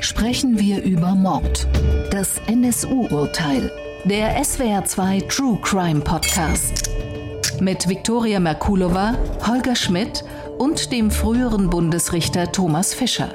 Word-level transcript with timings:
sprechen 0.00 0.58
wir 0.58 0.82
über 0.82 1.14
Mord. 1.14 1.66
Das 2.10 2.40
NSU-Urteil. 2.46 3.70
Der 4.04 4.42
SWR2 4.42 5.28
True 5.28 5.58
Crime 5.62 6.00
Podcast. 6.00 6.90
Mit 7.60 7.88
Viktoria 7.88 8.40
Merkulova, 8.40 9.14
Holger 9.46 9.76
Schmidt 9.76 10.24
und 10.58 10.90
dem 10.92 11.10
früheren 11.10 11.68
Bundesrichter 11.68 12.50
Thomas 12.50 12.94
Fischer. 12.94 13.34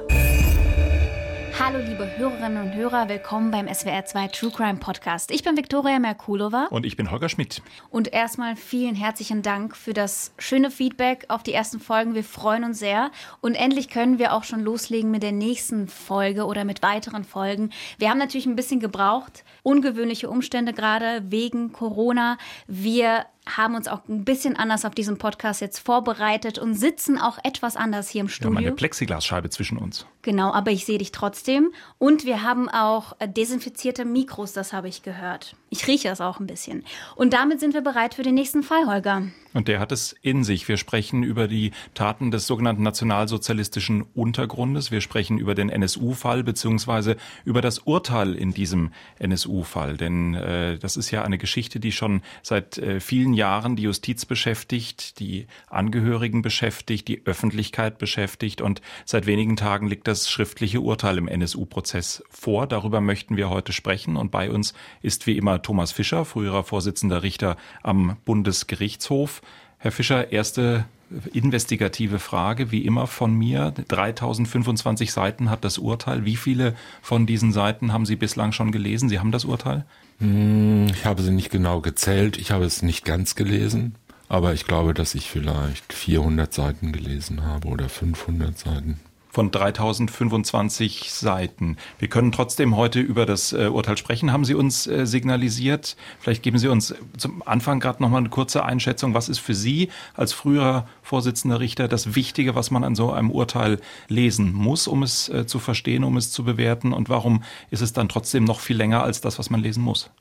Hallo 1.58 1.80
liebe 1.80 2.18
Hörerinnen 2.18 2.64
und 2.64 2.76
Hörer, 2.76 3.08
willkommen 3.08 3.50
beim 3.50 3.68
SWR2 3.68 4.30
True 4.30 4.52
Crime 4.52 4.78
Podcast. 4.78 5.32
Ich 5.32 5.42
bin 5.42 5.56
Viktoria 5.56 6.00
Merkulova. 6.00 6.68
Und 6.70 6.86
ich 6.86 6.98
bin 6.98 7.10
Holger 7.10 7.30
Schmidt. 7.30 7.62
Und 7.90 8.12
erstmal 8.12 8.58
vielen 8.58 8.94
herzlichen 8.94 9.42
Dank 9.42 9.78
für 9.78 9.94
das 9.94 10.34
schöne 10.38 10.70
Feedback 10.70 11.24
auf 11.30 11.44
die 11.44 11.54
ersten 11.54 11.80
Folgen. 11.80 12.14
Wir 12.14 12.26
freuen 12.26 12.66
uns 12.66 12.80
sehr. 12.80 13.10
Und 13.40 13.56
endlich 13.56 13.88
können 13.88 14.20
wir 14.20 14.34
auch 14.34 14.44
schon 14.44 14.60
loslegen 14.60 15.12
mit 15.12 15.24
der 15.24 15.32
nächsten 15.32 15.88
Folge 15.88 16.46
oder 16.46 16.66
mit 16.66 16.84
weiteren 16.84 17.24
Folgen. 17.24 17.70
Wir 18.00 18.10
haben 18.10 18.20
natürlich 18.20 18.48
ein 18.48 18.58
bisschen 18.58 18.82
gebraucht. 18.82 19.46
Ungewöhnliche 19.64 20.30
Umstände 20.30 20.74
gerade 20.74 21.24
wegen 21.32 21.72
Corona. 21.72 22.38
Wir 22.68 23.28
haben 23.48 23.76
uns 23.76 23.88
auch 23.88 24.08
ein 24.08 24.26
bisschen 24.26 24.56
anders 24.56 24.86
auf 24.86 24.96
diesen 24.96 25.18
Podcast 25.18 25.62
jetzt 25.62 25.80
vorbereitet 25.80 26.58
und 26.58 26.74
sitzen 26.74 27.20
auch 27.20 27.38
etwas 27.44 27.76
anders 27.76 28.10
hier 28.10 28.22
im 28.22 28.28
Studio. 28.28 28.52
Wir 28.52 28.58
haben 28.58 28.66
eine 28.66 28.76
Plexiglasscheibe 28.76 29.50
zwischen 29.50 29.78
uns. 29.78 30.06
Genau, 30.24 30.52
aber 30.52 30.72
ich 30.72 30.86
sehe 30.86 30.98
dich 30.98 31.12
trotzdem. 31.12 31.72
Und 31.98 32.26
wir 32.26 32.42
haben 32.42 32.70
auch 32.70 33.16
äh, 33.20 33.30
desinfizierte 33.30 34.06
Mikros, 34.06 34.54
das 34.54 34.74
habe 34.74 34.88
ich 34.88 35.04
gehört. 35.04 35.56
Ich 35.76 35.88
rieche 35.88 36.08
es 36.08 36.22
auch 36.22 36.40
ein 36.40 36.48
bisschen. 36.48 36.86
Und 37.18 37.34
damit 37.34 37.60
sind 37.60 37.74
wir 37.74 37.82
bereit 37.82 38.14
für 38.14 38.24
den 38.24 38.36
nächsten 38.36 38.64
Fall, 38.64 38.88
Holger. 38.88 39.24
Und 39.54 39.70
der 39.70 39.80
hat 39.80 39.94
es 39.94 40.14
in 40.22 40.44
sich. 40.44 40.68
Wir 40.68 40.76
sprechen 40.76 41.24
über 41.24 41.48
die 41.48 41.72
Taten 41.94 42.30
des 42.30 42.46
sogenannten 42.46 42.84
nationalsozialistischen 42.84 44.02
Untergrundes. 44.14 44.92
Wir 44.92 45.00
sprechen 45.00 45.38
über 45.38 45.56
den 45.56 45.70
NSU-Fall 45.70 46.44
beziehungsweise 46.44 47.16
über 47.46 47.62
das 47.62 47.80
Urteil 47.80 48.36
in 48.36 48.54
diesem 48.54 48.92
NSU-Fall. 49.18 49.96
Denn 49.96 50.34
äh, 50.34 50.78
das 50.78 50.98
ist 50.98 51.10
ja 51.12 51.24
eine 51.24 51.38
Geschichte, 51.38 51.80
die 51.80 51.94
schon 51.94 52.22
seit 52.44 52.78
äh, 52.78 53.00
vielen 53.00 53.34
Jahren 53.34 53.78
die 53.78 53.84
Justiz 53.84 54.26
beschäftigt, 54.26 55.22
die 55.22 55.48
Angehörigen 55.68 56.42
beschäftigt, 56.42 57.08
die 57.08 57.26
Öffentlichkeit 57.26 57.98
beschäftigt. 57.98 58.60
Und 58.60 58.82
seit 59.06 59.26
wenigen 59.26 59.56
Tagen 59.56 59.88
liegt 59.88 60.08
das 60.08 60.30
schriftliche 60.30 60.82
Urteil 60.82 61.18
im 61.18 61.30
NSU-Prozess 61.30 62.24
vor. 62.30 62.68
Darüber 62.68 63.00
möchten 63.00 63.38
wir 63.38 63.50
heute 63.50 63.72
sprechen. 63.72 64.18
Und 64.18 64.32
bei 64.32 64.52
uns 64.52 64.74
ist 65.02 65.28
wie 65.28 65.38
immer 65.38 65.62
Thomas 65.66 65.92
Fischer, 65.92 66.26
früherer 66.26 66.64
Vorsitzender 66.64 67.24
Richter 67.24 67.58
am 67.82 68.18
Bundesgerichtshof. 68.24 69.42
Herr 69.80 69.92
Fischer, 69.92 70.32
erste 70.32 70.86
investigative 71.34 72.20
Frage, 72.20 72.72
wie 72.72 72.86
immer 72.86 73.08
von 73.08 73.34
mir. 73.34 73.74
3025 73.88 75.12
Seiten 75.12 75.50
hat 75.50 75.64
das 75.66 75.80
Urteil. 75.80 76.24
Wie 76.24 76.36
viele 76.36 76.76
von 77.02 77.26
diesen 77.26 77.52
Seiten 77.52 77.92
haben 77.92 78.06
Sie 78.06 78.16
bislang 78.16 78.52
schon 78.52 78.72
gelesen? 78.72 79.10
Sie 79.10 79.18
haben 79.18 79.32
das 79.32 79.44
Urteil? 79.44 79.86
Hm, 80.20 80.86
ich 80.88 81.04
habe 81.06 81.24
sie 81.24 81.32
nicht 81.32 81.50
genau 81.50 81.82
gezählt. 81.82 82.38
Ich 82.38 82.52
habe 82.52 82.66
es 82.66 82.84
nicht 82.84 83.04
ganz 83.04 83.34
gelesen. 83.34 83.96
Aber 84.30 84.54
ich 84.54 84.66
glaube, 84.66 84.94
dass 84.94 85.16
ich 85.16 85.32
vielleicht 85.32 85.94
400 85.94 86.54
Seiten 86.54 86.92
gelesen 86.92 87.44
habe 87.44 87.70
oder 87.70 87.90
500 87.90 88.56
Seiten 88.56 89.00
von 89.36 89.52
3025 89.52 91.12
Seiten. 91.12 91.76
Wir 92.00 92.08
können 92.08 92.32
trotzdem 92.32 92.78
heute 92.78 93.02
über 93.02 93.26
das 93.26 93.52
äh, 93.52 93.68
Urteil 93.68 93.98
sprechen, 93.98 94.32
haben 94.32 94.46
Sie 94.46 94.56
uns 94.56 94.88
äh, 94.88 95.06
signalisiert. 95.06 95.98
Vielleicht 96.22 96.42
geben 96.42 96.58
Sie 96.58 96.70
uns 96.70 96.96
zum 97.18 97.46
Anfang 97.46 97.82
gerade 97.82 98.02
noch 98.02 98.10
mal 98.10 98.20
eine 98.20 98.30
kurze 98.30 98.64
Einschätzung. 98.64 99.14
Was 99.14 99.28
ist 99.28 99.40
für 99.40 99.54
Sie 99.54 99.90
als 100.14 100.32
früherer 100.32 100.88
Vorsitzender 101.04 101.60
Richter 101.60 101.90
das 101.90 102.16
Wichtige, 102.16 102.56
was 102.56 102.72
man 102.72 102.86
an 102.86 102.96
so 102.96 103.12
einem 103.12 103.30
Urteil 103.30 103.82
lesen 104.08 104.54
muss, 104.54 104.88
um 104.88 105.04
es 105.04 105.28
äh, 105.28 105.46
zu 105.46 105.60
verstehen, 105.60 106.06
um 106.06 106.16
es 106.16 106.32
zu 106.32 106.46
bewerten? 106.46 106.94
Und 106.94 107.10
warum 107.10 107.44
ist 107.72 107.82
es 107.82 107.92
dann 107.92 108.08
trotzdem 108.08 108.46
noch 108.46 108.62
viel 108.62 108.78
länger 108.78 109.04
als 109.04 109.20
das, 109.20 109.38
was 109.38 109.50
man 109.50 109.60
lesen 109.60 109.84
muss? 109.84 110.12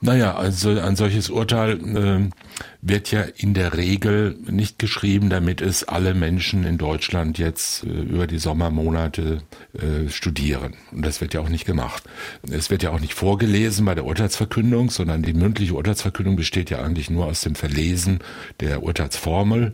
Naja, 0.00 0.36
also 0.36 0.78
ein 0.78 0.94
solches 0.94 1.28
Urteil 1.28 1.72
äh, 1.96 2.30
wird 2.82 3.10
ja 3.10 3.22
in 3.22 3.52
der 3.52 3.76
Regel 3.76 4.36
nicht 4.48 4.78
geschrieben, 4.78 5.28
damit 5.28 5.60
es 5.60 5.82
alle 5.82 6.14
Menschen 6.14 6.62
in 6.62 6.78
Deutschland 6.78 7.36
jetzt 7.38 7.82
äh, 7.82 7.88
über 7.88 8.28
die 8.28 8.38
Sommermonate 8.38 9.42
äh, 9.72 10.08
studieren. 10.08 10.74
Und 10.92 11.04
das 11.04 11.20
wird 11.20 11.34
ja 11.34 11.40
auch 11.40 11.48
nicht 11.48 11.64
gemacht. 11.64 12.04
Es 12.48 12.70
wird 12.70 12.84
ja 12.84 12.90
auch 12.90 13.00
nicht 13.00 13.14
vorgelesen 13.14 13.84
bei 13.86 13.96
der 13.96 14.04
Urteilsverkündung, 14.04 14.90
sondern 14.90 15.22
die 15.22 15.34
mündliche 15.34 15.74
Urteilsverkündung 15.74 16.36
besteht 16.36 16.70
ja 16.70 16.80
eigentlich 16.80 17.10
nur 17.10 17.26
aus 17.26 17.40
dem 17.40 17.56
Verlesen 17.56 18.20
der 18.60 18.84
Urteilsformel 18.84 19.72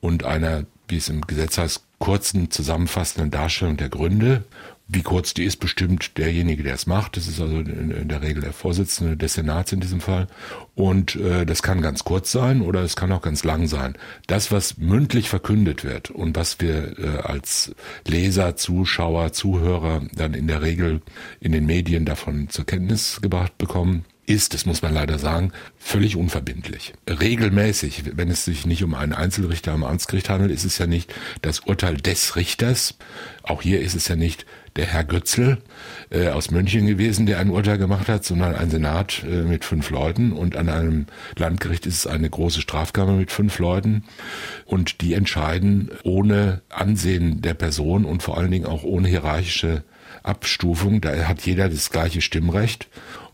und 0.00 0.24
einer, 0.24 0.64
wie 0.88 0.96
es 0.96 1.08
im 1.08 1.20
Gesetz 1.20 1.58
heißt, 1.58 1.84
kurzen 2.00 2.50
zusammenfassenden 2.50 3.30
Darstellung 3.30 3.76
der 3.76 3.90
Gründe 3.90 4.44
wie 4.92 5.02
kurz 5.02 5.34
die 5.34 5.44
ist, 5.44 5.58
bestimmt 5.58 6.18
derjenige, 6.18 6.64
der 6.64 6.74
es 6.74 6.86
macht. 6.86 7.16
Das 7.16 7.28
ist 7.28 7.40
also 7.40 7.58
in 7.58 8.08
der 8.08 8.22
Regel 8.22 8.42
der 8.42 8.52
Vorsitzende 8.52 9.16
des 9.16 9.34
Senats 9.34 9.72
in 9.72 9.80
diesem 9.80 10.00
Fall. 10.00 10.26
Und 10.74 11.14
äh, 11.14 11.46
das 11.46 11.62
kann 11.62 11.80
ganz 11.80 12.02
kurz 12.02 12.32
sein 12.32 12.60
oder 12.60 12.82
es 12.82 12.96
kann 12.96 13.12
auch 13.12 13.22
ganz 13.22 13.44
lang 13.44 13.68
sein. 13.68 13.96
Das, 14.26 14.50
was 14.50 14.78
mündlich 14.78 15.28
verkündet 15.28 15.84
wird 15.84 16.10
und 16.10 16.36
was 16.36 16.60
wir 16.60 16.98
äh, 16.98 17.18
als 17.22 17.72
Leser, 18.06 18.56
Zuschauer, 18.56 19.32
Zuhörer 19.32 20.02
dann 20.12 20.34
in 20.34 20.48
der 20.48 20.62
Regel 20.62 21.02
in 21.40 21.52
den 21.52 21.66
Medien 21.66 22.04
davon 22.04 22.48
zur 22.48 22.66
Kenntnis 22.66 23.20
gebracht 23.20 23.56
bekommen, 23.58 24.04
ist, 24.30 24.54
das 24.54 24.64
muss 24.64 24.80
man 24.80 24.94
leider 24.94 25.18
sagen, 25.18 25.52
völlig 25.76 26.14
unverbindlich. 26.16 26.94
Regelmäßig, 27.08 28.16
wenn 28.16 28.30
es 28.30 28.44
sich 28.44 28.64
nicht 28.64 28.84
um 28.84 28.94
einen 28.94 29.12
Einzelrichter 29.12 29.72
am 29.72 29.82
Amtsgericht 29.82 30.28
handelt, 30.28 30.52
ist 30.52 30.64
es 30.64 30.78
ja 30.78 30.86
nicht 30.86 31.12
das 31.42 31.60
Urteil 31.60 31.96
des 31.96 32.36
Richters. 32.36 32.96
Auch 33.42 33.60
hier 33.60 33.80
ist 33.80 33.94
es 33.94 34.06
ja 34.06 34.14
nicht 34.14 34.46
der 34.76 34.86
Herr 34.86 35.04
Götzl 35.04 35.58
äh, 36.10 36.28
aus 36.28 36.50
München 36.50 36.86
gewesen, 36.86 37.26
der 37.26 37.38
ein 37.38 37.50
Urteil 37.50 37.78
gemacht 37.78 38.08
hat, 38.08 38.24
sondern 38.24 38.54
ein 38.54 38.70
Senat 38.70 39.24
äh, 39.24 39.42
mit 39.42 39.64
fünf 39.64 39.90
Leuten. 39.90 40.32
Und 40.32 40.56
an 40.56 40.68
einem 40.68 41.06
Landgericht 41.36 41.86
ist 41.86 41.98
es 41.98 42.06
eine 42.06 42.28
große 42.28 42.60
Strafkammer 42.60 43.12
mit 43.12 43.30
fünf 43.30 43.58
Leuten. 43.58 44.04
Und 44.64 45.00
die 45.00 45.14
entscheiden 45.14 45.90
ohne 46.02 46.62
Ansehen 46.68 47.42
der 47.42 47.54
Person 47.54 48.04
und 48.04 48.22
vor 48.22 48.38
allen 48.38 48.50
Dingen 48.50 48.66
auch 48.66 48.84
ohne 48.84 49.08
hierarchische 49.08 49.84
Abstufung. 50.22 51.00
Da 51.00 51.28
hat 51.28 51.42
jeder 51.46 51.68
das 51.68 51.90
gleiche 51.90 52.20
Stimmrecht 52.20 52.88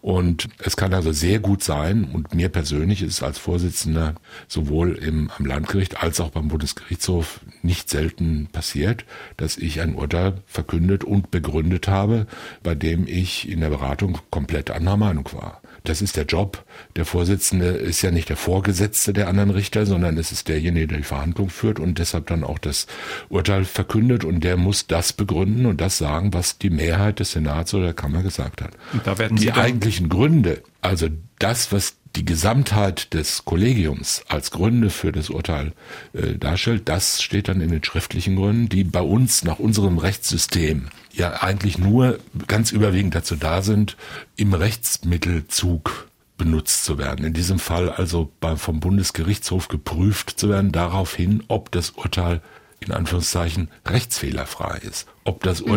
und 0.07 0.47
es 0.61 0.77
kann 0.77 0.95
also 0.95 1.11
sehr 1.11 1.41
gut 1.41 1.65
sein, 1.65 2.05
und 2.05 2.33
mir 2.33 2.49
persönlich 2.49 3.03
ist 3.03 3.25
als 3.25 3.39
Vorsitzender 3.39 4.15
sowohl 4.47 4.95
im, 4.95 5.33
am 5.37 5.45
Landgericht 5.45 6.01
als 6.01 6.21
auch 6.21 6.31
beim 6.31 6.47
Bundesgerichtshof 6.47 7.41
nicht 7.63 7.91
selten 7.91 8.47
passiert, 8.53 9.05
dass 9.37 9.57
ich 9.57 9.81
ein 9.81 9.97
Urteil 9.97 10.35
verkündet 10.47 11.03
und 11.03 11.33
begründet 11.33 11.89
habe, 11.89 12.29
bei 12.63 12.77
dem 12.77 13.09
ich 13.09 13.49
in 13.49 13.59
der 13.59 13.71
Beratung 13.71 14.21
komplett 14.31 14.71
anderer 14.71 14.97
Meinung 14.97 15.29
war. 15.33 15.61
Das 15.89 16.03
ist 16.03 16.17
der 16.17 16.25
Job. 16.25 16.65
Der 16.97 17.05
Vorsitzende 17.05 17.67
ist 17.67 18.03
ja 18.03 18.11
nicht 18.11 18.29
der 18.29 18.37
Vorgesetzte 18.37 19.13
der 19.13 19.29
anderen 19.29 19.51
Richter, 19.51 19.87
sondern 19.87 20.19
es 20.19 20.33
ist 20.33 20.49
derjenige, 20.49 20.89
der 20.89 20.99
die 20.99 21.05
Verhandlung 21.05 21.49
führt 21.49 21.79
und 21.79 21.99
deshalb 21.99 22.27
dann 22.27 22.45
auch 22.45 22.59
das 22.59 22.87
Urteil 23.29 23.65
verkündet 23.65 24.25
und 24.25 24.41
der 24.45 24.57
muss 24.57 24.87
das 24.87 25.13
begründen 25.13 25.67
und 25.67 25.81
das 25.81 25.99
sagen, 25.99 26.33
was 26.35 26.59
die 26.59 26.71
Mehrheit 26.71 27.21
des 27.21 27.33
Senats 27.33 27.73
oder 27.75 27.85
der 27.85 27.95
Kammer 27.95 28.23
gesagt 28.23 28.63
hat. 28.63 28.71
Und 28.93 29.07
da 29.07 29.19
werden 29.19 29.37
die 29.37 29.53
eigentlichen 29.53 30.09
Gründe, 30.09 30.63
also 30.81 31.09
das, 31.39 31.73
was 31.73 31.97
die 32.17 32.25
Gesamtheit 32.25 33.13
des 33.15 33.45
Kollegiums 33.45 34.25
als 34.29 34.51
Gründe 34.51 34.91
für 34.91 35.13
das 35.13 35.31
Urteil 35.31 35.73
äh, 36.15 36.35
darstellt, 36.35 36.89
das 36.89 37.23
steht 37.23 37.49
dann 37.49 37.61
in 37.61 37.71
den 37.71 37.85
schriftlichen 37.85 38.37
Gründen, 38.37 38.69
die 38.69 38.85
bei 38.85 39.01
uns 39.01 39.45
nach 39.45 39.59
unserem 39.59 39.99
Rechtssystem 39.99 40.89
ja 41.13 41.43
eigentlich 41.43 41.79
nur 41.79 42.19
ganz 42.47 42.73
überwiegend 42.73 43.15
dazu 43.15 43.37
da 43.37 43.63
sind, 43.63 43.97
im 44.37 44.55
Rechtsmittelzug 44.55 46.09
benutzt 46.39 46.85
zu 46.85 46.99
werden. 46.99 47.25
In 47.25 47.33
diesem 47.33 47.59
Fall 47.59 47.91
also 47.91 48.31
beim, 48.41 48.57
vom 48.57 48.81
Bundesgerichtshof 48.81 49.69
geprüft 49.69 50.39
zu 50.39 50.49
werden, 50.49 50.73
daraufhin, 50.73 51.43
ob 51.49 51.71
das 51.71 51.91
Urteil 51.91 52.41
in 52.81 52.93
Anführungszeichen 52.93 53.69
rechtsfehlerfrei 53.87 54.79
ist, 54.79 55.07
ob 55.25 55.43
das 55.43 55.63
mhm. 55.63 55.73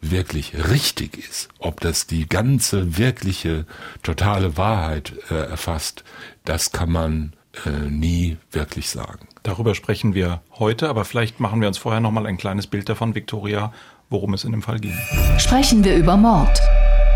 Wirklich 0.00 0.54
richtig 0.70 1.18
ist, 1.18 1.48
ob 1.58 1.80
das 1.80 2.06
die 2.06 2.28
ganze 2.28 2.98
wirkliche 2.98 3.66
totale 4.02 4.56
Wahrheit 4.56 5.12
äh, 5.30 5.34
erfasst, 5.34 6.04
das 6.44 6.72
kann 6.72 6.92
man 6.92 7.32
äh, 7.64 7.70
nie 7.88 8.36
wirklich 8.52 8.90
sagen. 8.90 9.26
Darüber 9.42 9.74
sprechen 9.74 10.14
wir 10.14 10.42
heute, 10.58 10.88
aber 10.88 11.04
vielleicht 11.04 11.40
machen 11.40 11.60
wir 11.60 11.68
uns 11.68 11.78
vorher 11.78 12.00
noch 12.00 12.10
mal 12.10 12.26
ein 12.26 12.36
kleines 12.36 12.66
Bild 12.66 12.88
davon, 12.88 13.14
Victoria, 13.14 13.72
worum 14.10 14.34
es 14.34 14.44
in 14.44 14.52
dem 14.52 14.62
Fall 14.62 14.78
ging. 14.78 14.96
Sprechen 15.38 15.84
wir 15.84 15.96
über 15.96 16.16
Mord. 16.16 16.60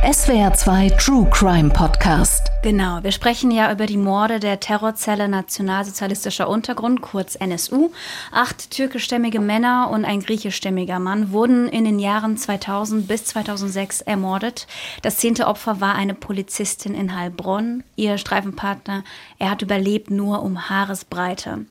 SWR 0.02 0.54
2 0.54 0.90
True 0.98 1.28
Crime 1.30 1.68
Podcast. 1.68 2.50
Genau, 2.62 3.00
wir 3.02 3.12
sprechen 3.12 3.50
ja 3.50 3.70
über 3.70 3.84
die 3.84 3.98
Morde 3.98 4.40
der 4.40 4.58
Terrorzelle 4.58 5.28
Nationalsozialistischer 5.28 6.48
Untergrund, 6.48 7.02
kurz 7.02 7.34
NSU. 7.34 7.90
Acht 8.32 8.70
türkischstämmige 8.70 9.40
Männer 9.40 9.90
und 9.92 10.06
ein 10.06 10.20
griechischstämmiger 10.20 10.98
Mann 10.98 11.32
wurden 11.32 11.68
in 11.68 11.84
den 11.84 11.98
Jahren 11.98 12.38
2000 12.38 13.06
bis 13.06 13.26
2006 13.26 14.00
ermordet. 14.00 14.66
Das 15.02 15.18
zehnte 15.18 15.46
Opfer 15.46 15.82
war 15.82 15.96
eine 15.96 16.14
Polizistin 16.14 16.94
in 16.94 17.14
Heilbronn. 17.14 17.84
Ihr 17.94 18.16
Streifenpartner, 18.16 19.04
er 19.38 19.50
hat 19.50 19.60
überlebt 19.60 20.10
nur 20.10 20.40
um 20.42 20.70
Haaresbreite. 20.70 21.66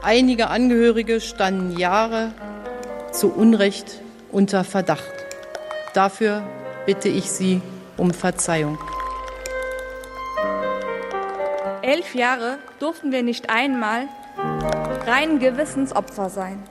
Einige 0.00 0.48
Angehörige 0.48 1.20
standen 1.20 1.76
Jahre 1.76 2.30
zu 3.10 3.32
Unrecht 3.32 4.00
unter 4.30 4.62
Verdacht. 4.62 5.21
Dafür 5.94 6.42
bitte 6.86 7.08
ich 7.08 7.30
Sie 7.30 7.60
um 7.96 8.12
Verzeihung. 8.12 8.78
Elf 11.82 12.14
Jahre 12.14 12.58
durften 12.78 13.12
wir 13.12 13.22
nicht 13.22 13.50
einmal 13.50 14.08
reinen 15.06 15.38
Gewissens 15.38 15.94
Opfer 15.94 16.30
sein. 16.30 16.62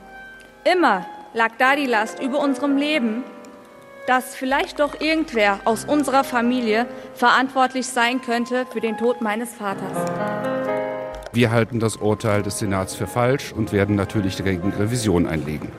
Immer 0.64 1.06
lag 1.34 1.52
da 1.58 1.76
die 1.76 1.86
Last 1.86 2.22
über 2.22 2.40
unserem 2.40 2.78
Leben, 2.78 3.24
dass 4.08 4.36
vielleicht 4.36 4.80
doch 4.80 5.00
irgendwer 5.00 5.60
aus 5.66 5.86
unserer 5.86 6.24
Familie 6.24 6.88
verantwortlich 7.14 7.88
sein 7.88 8.22
könnte 8.22 8.66
für 8.72 8.82
den 8.82 8.98
Tod 8.98 9.22
meines 9.22 9.54
Vaters. 9.54 10.12
Wir 11.34 11.52
halten 11.52 11.80
das 11.80 11.98
Urteil 11.98 12.42
des 12.42 12.60
Senats 12.60 12.96
für 12.96 13.08
falsch 13.08 13.54
und 13.54 13.72
werden 13.72 13.96
natürlich 13.96 14.36
dagegen 14.36 14.74
Revision 14.74 15.28
einlegen. 15.28 15.72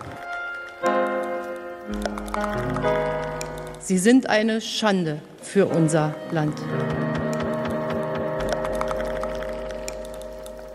Sie 3.84 3.98
sind 3.98 4.30
eine 4.30 4.60
Schande 4.60 5.20
für 5.42 5.66
unser 5.66 6.14
Land. 6.30 6.56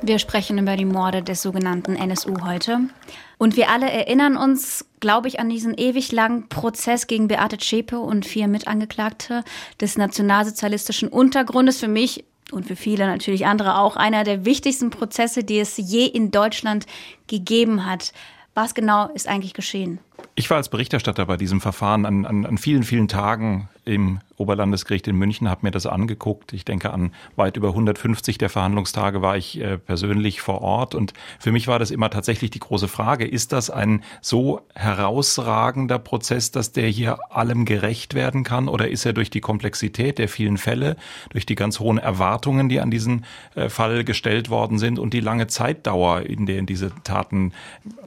Wir 0.02 0.20
sprechen 0.20 0.58
über 0.58 0.76
die 0.76 0.84
Morde 0.84 1.24
des 1.24 1.42
sogenannten 1.42 1.96
NSU 1.96 2.44
heute. 2.44 2.82
Und 3.38 3.56
wir 3.56 3.70
alle 3.70 3.90
erinnern 3.90 4.36
uns, 4.36 4.86
glaube 5.00 5.30
ich, 5.30 5.40
an 5.40 5.48
diesen 5.48 5.74
ewig 5.78 6.12
langen 6.12 6.50
Prozess 6.50 7.08
gegen 7.08 7.30
Beate 7.30 7.58
Zschäpe 7.58 7.98
und 7.98 8.26
vier 8.26 8.50
Mitangeklagte 8.50 9.46
des 9.80 9.98
nationalsozialistischen 9.98 11.08
Untergrundes. 11.08 11.80
Für 11.80 11.88
mich 11.88 12.26
und 12.52 12.66
für 12.66 12.76
viele 12.76 13.08
natürlich 13.08 13.46
andere 13.46 13.78
auch 13.78 13.96
einer 13.96 14.26
der 14.26 14.44
wichtigsten 14.44 14.90
Prozesse, 14.90 15.46
die 15.46 15.60
es 15.60 15.78
je 15.78 16.06
in 16.08 16.30
Deutschland 16.32 16.86
gegeben 17.28 17.86
hat. 17.86 18.12
Was 18.54 18.74
genau 18.74 19.08
ist 19.14 19.30
eigentlich 19.30 19.54
geschehen? 19.54 20.00
Ich 20.36 20.50
war 20.50 20.58
als 20.58 20.70
Berichterstatter 20.70 21.26
bei 21.26 21.38
diesem 21.38 21.62
Verfahren 21.62 22.06
an, 22.06 22.26
an, 22.26 22.46
an 22.46 22.58
vielen, 22.58 22.84
vielen 22.84 23.08
Tagen 23.08 23.70
im 23.86 24.20
Oberlandesgericht 24.36 25.08
in 25.08 25.16
München, 25.16 25.50
habe 25.50 25.66
mir 25.66 25.72
das 25.72 25.88
angeguckt. 25.88 26.54
Ich 26.54 26.66
denke, 26.66 26.92
an 26.92 27.12
weit 27.36 27.58
über 27.58 27.70
150 27.70 28.38
der 28.38 28.50
Verhandlungstage 28.50 29.22
war 29.22 29.38
ich 29.38 29.60
äh, 29.60 29.78
persönlich 29.78 30.42
vor 30.42 30.62
Ort. 30.62 30.94
Und 30.94 31.14
für 31.40 31.52
mich 31.52 31.68
war 31.68 31.80
das 31.80 31.90
immer 31.90 32.10
tatsächlich 32.10 32.52
die 32.52 32.60
große 32.60 32.88
Frage, 32.88 33.26
ist 33.26 33.52
das 33.54 33.70
ein 33.70 34.04
so 34.22 34.62
herausragender 34.76 35.98
Prozess, 35.98 36.52
dass 36.52 36.72
der 36.72 36.88
hier 36.88 37.18
allem 37.32 37.66
gerecht 37.66 38.14
werden 38.14 38.44
kann? 38.44 38.68
Oder 38.68 38.90
ist 38.90 39.06
er 39.06 39.14
durch 39.14 39.30
die 39.30 39.42
Komplexität 39.42 40.20
der 40.20 40.28
vielen 40.28 40.58
Fälle, 40.58 40.98
durch 41.30 41.46
die 41.46 41.56
ganz 41.56 41.80
hohen 41.80 41.98
Erwartungen, 41.98 42.70
die 42.70 42.80
an 42.80 42.92
diesen 42.92 43.26
äh, 43.56 43.70
Fall 43.70 44.04
gestellt 44.04 44.50
worden 44.50 44.78
sind 44.78 45.00
und 45.00 45.14
die 45.14 45.22
lange 45.22 45.48
Zeitdauer, 45.48 46.22
in 46.22 46.46
der 46.46 46.62
diese 46.62 46.92
Taten 47.04 47.54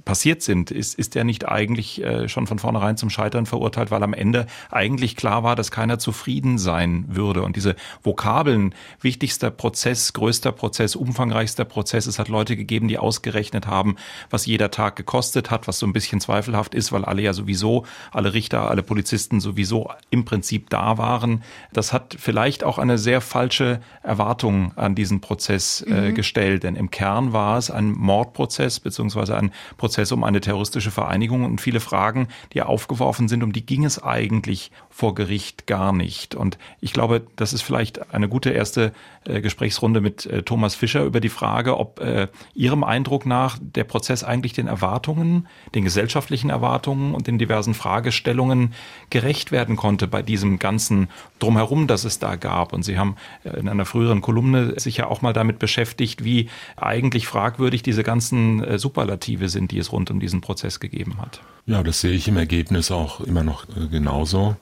passiert 0.05 0.43
sind, 0.43 0.71
ist, 0.71 0.99
ist 0.99 1.17
er 1.17 1.25
nicht 1.25 1.49
eigentlich 1.49 2.00
äh, 2.03 2.29
schon 2.29 2.47
von 2.47 2.59
vornherein 2.59 2.97
zum 2.97 3.11
Scheitern 3.11 3.47
verurteilt, 3.47 3.91
weil 3.91 4.03
am 4.03 4.15
Ende 4.15 4.47
eigentlich 4.71 5.17
klar 5.17 5.43
war, 5.43 5.57
dass 5.57 5.71
keiner 5.71 5.99
zufrieden 5.99 6.59
sein 6.59 7.05
würde. 7.09 7.43
Und 7.43 7.57
diese 7.57 7.77
Vokabeln, 8.03 8.75
wichtigster 9.01 9.51
Prozess, 9.51 10.13
größter 10.13 10.53
Prozess, 10.53 10.97
umfangreichster 10.97 11.65
Prozess, 11.65 12.07
es 12.07 12.19
hat 12.19 12.29
Leute 12.29 12.57
gegeben, 12.57 12.89
die 12.89 12.99
ausgerechnet 12.99 13.67
haben, 13.67 13.97
was 14.31 14.47
jeder 14.47 14.71
Tag 14.71 14.97
gekostet 14.97 15.51
hat, 15.51 15.69
was 15.69 15.79
so 15.79 15.87
ein 15.87 15.93
bisschen 15.93 16.21
zweifelhaft 16.21 16.75
ist, 16.75 16.93
weil 16.93 17.05
alle 17.05 17.23
ja 17.23 17.33
sowieso, 17.33 17.85
alle 18.13 18.33
Richter, 18.33 18.71
alle 18.71 18.83
Polizisten 18.83 19.41
sowieso 19.41 19.91
im 20.11 20.25
Prinzip 20.25 20.71
da 20.71 20.99
waren. 20.99 21.43
Das 21.73 21.93
hat 21.93 22.17
vielleicht 22.19 22.65
auch 22.65 22.79
eine 22.79 22.99
sehr 22.99 23.21
falsche 23.21 23.81
Erwartung 24.03 24.73
an 24.77 24.95
diesen 24.95 25.21
Prozess 25.21 25.83
äh, 25.83 26.11
mhm. 26.11 26.15
gestellt, 26.15 26.63
denn 26.63 26.77
im 26.77 26.91
Kern 26.91 27.33
war 27.33 27.59
es 27.59 27.71
ein 27.71 27.93
Mordprozess 27.93 28.81
beziehungsweise 28.81 29.37
ein 29.37 29.53
Prozess 29.77 30.13
um 30.13 30.25
eine 30.25 30.41
terroristische 30.41 30.91
Vereinigung 30.91 31.45
und 31.45 31.61
viele 31.61 31.81
Fragen, 31.91 32.29
die 32.53 32.63
aufgeworfen 32.63 33.29
sind, 33.29 33.43
um 33.43 33.53
die 33.53 33.67
ging 33.67 33.85
es 33.85 34.01
eigentlich 34.01 34.71
vor 35.01 35.15
Gericht 35.15 35.67
gar 35.67 35.95
nicht. 35.95 36.35
Und 36.35 36.59
ich 36.83 36.93
glaube, 36.93 37.23
das 37.37 37.55
ist 37.55 37.63
vielleicht 37.63 38.13
eine 38.13 38.29
gute 38.29 38.51
erste 38.51 38.93
äh, 39.25 39.41
Gesprächsrunde 39.41 40.03
mit 40.03 40.27
äh, 40.27 40.43
Thomas 40.43 40.75
Fischer 40.75 41.05
über 41.05 41.21
die 41.21 41.31
Frage, 41.31 41.79
ob 41.79 42.01
äh, 42.01 42.29
Ihrem 42.55 42.85
Eindruck 42.85 43.25
nach 43.25 43.57
der 43.63 43.85
Prozess 43.85 44.25
eigentlich 44.25 44.53
den 44.53 44.67
Erwartungen, 44.67 45.49
den 45.75 45.85
gesellschaftlichen 45.85 46.51
Erwartungen 46.51 47.15
und 47.15 47.29
den 47.29 47.39
diversen 47.39 47.73
Fragestellungen 47.73 48.75
gerecht 49.09 49.53
werden 49.53 49.77
konnte 49.77 50.07
bei 50.07 50.21
diesem 50.21 50.59
ganzen 50.59 51.09
Drumherum, 51.39 51.87
das 51.87 52.05
es 52.05 52.19
da 52.19 52.37
gab. 52.37 52.75
Und 52.75 52.83
Sie 52.83 52.99
haben 52.99 53.17
äh, 53.45 53.59
in 53.59 53.71
einer 53.71 53.87
früheren 53.87 54.21
Kolumne 54.21 54.79
sich 54.79 54.99
ja 54.99 55.07
auch 55.07 55.23
mal 55.23 55.33
damit 55.33 55.59
beschäftigt, 55.59 56.25
wie 56.25 56.51
eigentlich 56.77 57.27
fragwürdig 57.27 57.83
diese 57.83 58.03
ganzen 58.03 58.63
äh, 58.63 58.79
Superlative 58.79 59.49
sind, 59.49 59.71
die 59.71 59.79
es 59.79 59.93
rund 59.93 60.11
um 60.11 60.21
diesen 60.21 60.43
Prozess 60.43 60.79
gegeben 60.79 61.23
hat. 61.23 61.41
Ja, 61.65 61.83
das 61.83 62.03
sehe 62.03 62.13
ich 62.13 62.29
im 62.29 62.37
Ergebnis 62.37 62.91
auch 62.91 63.21
immer 63.21 63.45
noch 63.45 63.65
äh, 63.69 63.87
genauso. 63.91 64.57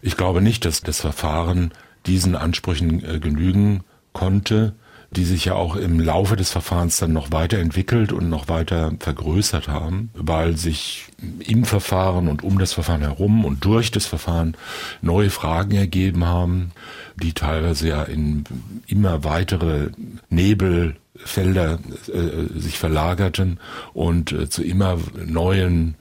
Ich 0.00 0.16
glaube 0.16 0.40
nicht, 0.40 0.64
dass 0.64 0.80
das 0.80 1.00
Verfahren 1.00 1.72
diesen 2.06 2.36
Ansprüchen 2.36 3.04
äh, 3.04 3.18
genügen 3.18 3.84
konnte, 4.12 4.74
die 5.10 5.24
sich 5.24 5.46
ja 5.46 5.54
auch 5.54 5.74
im 5.76 6.00
Laufe 6.00 6.36
des 6.36 6.50
Verfahrens 6.50 6.98
dann 6.98 7.14
noch 7.14 7.32
weiterentwickelt 7.32 8.12
und 8.12 8.28
noch 8.28 8.48
weiter 8.48 8.92
vergrößert 8.98 9.68
haben, 9.68 10.10
weil 10.14 10.56
sich 10.56 11.06
im 11.40 11.64
Verfahren 11.64 12.28
und 12.28 12.42
um 12.42 12.58
das 12.58 12.74
Verfahren 12.74 13.00
herum 13.00 13.44
und 13.46 13.64
durch 13.64 13.90
das 13.90 14.04
Verfahren 14.04 14.54
neue 15.00 15.30
Fragen 15.30 15.76
ergeben 15.76 16.26
haben, 16.26 16.72
die 17.16 17.32
teilweise 17.32 17.88
ja 17.88 18.02
in 18.02 18.44
immer 18.86 19.24
weitere 19.24 19.90
Nebelfelder 20.28 21.78
äh, 22.12 22.58
sich 22.60 22.78
verlagerten 22.78 23.60
und 23.94 24.32
äh, 24.32 24.50
zu 24.50 24.62
immer 24.62 24.98
neuen 25.24 25.94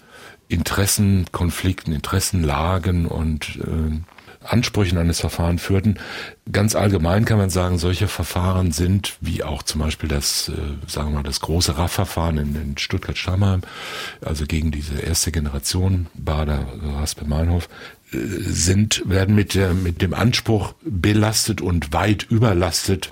Interessenkonflikten, 0.47 1.93
Interessenlagen 1.93 3.05
und 3.05 3.57
äh, 3.57 3.99
Ansprüchen 4.43 4.97
an 4.97 5.07
das 5.07 5.19
Verfahren 5.19 5.59
führten. 5.59 5.97
Ganz 6.51 6.75
allgemein 6.75 7.25
kann 7.25 7.37
man 7.37 7.49
sagen, 7.49 7.77
solche 7.77 8.07
Verfahren 8.07 8.71
sind, 8.71 9.17
wie 9.19 9.43
auch 9.43 9.63
zum 9.63 9.81
Beispiel 9.81 10.09
das, 10.09 10.49
äh, 10.49 10.53
sagen 10.87 11.09
wir 11.09 11.15
mal, 11.17 11.23
das 11.23 11.41
große 11.41 11.77
RAF-Verfahren 11.77 12.37
in, 12.37 12.55
in 12.55 12.77
Stuttgart-Stammheim, 12.77 13.61
also 14.21 14.45
gegen 14.45 14.71
diese 14.71 14.99
erste 14.99 15.31
Generation 15.31 16.07
Bader 16.13 16.65
Raspe-Meinhof, 16.81 17.67
äh, 18.11 18.17
sind, 18.17 19.03
werden 19.05 19.35
mit, 19.35 19.53
der, 19.53 19.73
mit 19.73 20.01
dem 20.01 20.13
Anspruch 20.13 20.73
belastet 20.81 21.61
und 21.61 21.93
weit 21.93 22.23
überlastet, 22.23 23.11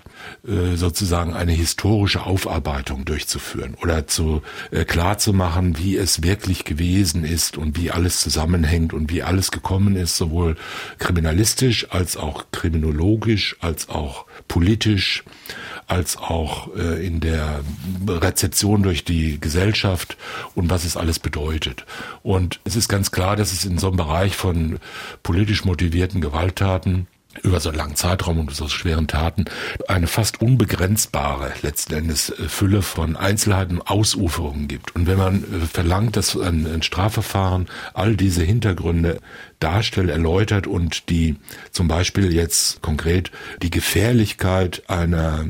sozusagen 0.76 1.34
eine 1.34 1.52
historische 1.52 2.24
Aufarbeitung 2.24 3.06
durchzuführen 3.06 3.76
oder 3.82 4.08
zu 4.08 4.42
äh, 4.72 4.86
klar 4.86 5.18
zu 5.18 5.34
machen, 5.34 5.78
wie 5.78 5.98
es 5.98 6.24
wirklich 6.24 6.66
gewesen 6.66 7.24
ist 7.24 7.58
und 7.58 7.78
wie 7.78 7.92
alles 7.92 8.20
zusammenhängt 8.20 8.94
und 8.94 9.12
wie 9.12 9.24
alles 9.24 9.52
gekommen 9.52 9.96
ist, 9.96 10.18
sowohl 10.18 10.56
kriminalistisch 11.00 11.92
als 11.92 12.18
auch 12.18 12.46
kriminologisch 12.52 13.58
als 13.60 13.90
auch 13.90 14.26
politisch 14.48 15.24
als 15.88 16.18
auch 16.18 16.76
äh, 16.76 17.06
in 17.06 17.20
der 17.20 17.62
Rezeption 18.08 18.84
durch 18.84 19.04
die 19.04 19.40
Gesellschaft 19.40 20.18
und 20.56 20.70
was 20.70 20.84
es 20.84 20.98
alles 20.98 21.20
bedeutet. 21.20 21.86
Und 22.24 22.60
es 22.64 22.76
ist 22.76 22.90
ganz 22.90 23.12
klar, 23.12 23.36
dass 23.36 23.54
es 23.54 23.66
in 23.66 23.78
so 23.78 23.88
einem 23.88 23.98
Bereich 23.98 24.36
von 24.36 24.80
politisch 25.22 25.64
motivierten 25.64 26.22
Gewalttaten 26.22 27.08
über 27.44 27.60
so 27.60 27.70
einen 27.70 27.78
langen 27.78 27.96
Zeitraum 27.96 28.40
und 28.40 28.54
so 28.54 28.68
schweren 28.68 29.08
Taten 29.08 29.46
eine 29.88 30.08
fast 30.08 30.42
unbegrenzbare 30.42 31.54
letzten 31.62 31.94
Endes 31.94 32.30
äh, 32.30 32.48
Fülle 32.48 32.82
von 32.82 33.16
Einzelheiten 33.16 33.80
und 33.80 33.88
Ausuferungen 33.88 34.68
gibt. 34.68 34.96
Und 34.96 35.08
wenn 35.08 35.18
man 35.18 35.44
äh, 35.44 35.66
verlangt, 35.66 36.16
dass 36.18 36.38
ein, 36.38 36.66
ein 36.66 36.82
Strafverfahren 36.82 37.68
all 37.94 38.16
diese 38.16 38.44
Hintergründe 38.44 39.20
darstellt, 39.60 40.10
erläutert 40.10 40.68
und 40.68 41.10
die 41.10 41.36
zum 41.72 41.88
Beispiel 41.88 42.34
jetzt 42.34 42.82
konkret 42.82 43.32
die 43.62 43.72
Gefährlichkeit 43.72 44.84
einer 44.88 45.46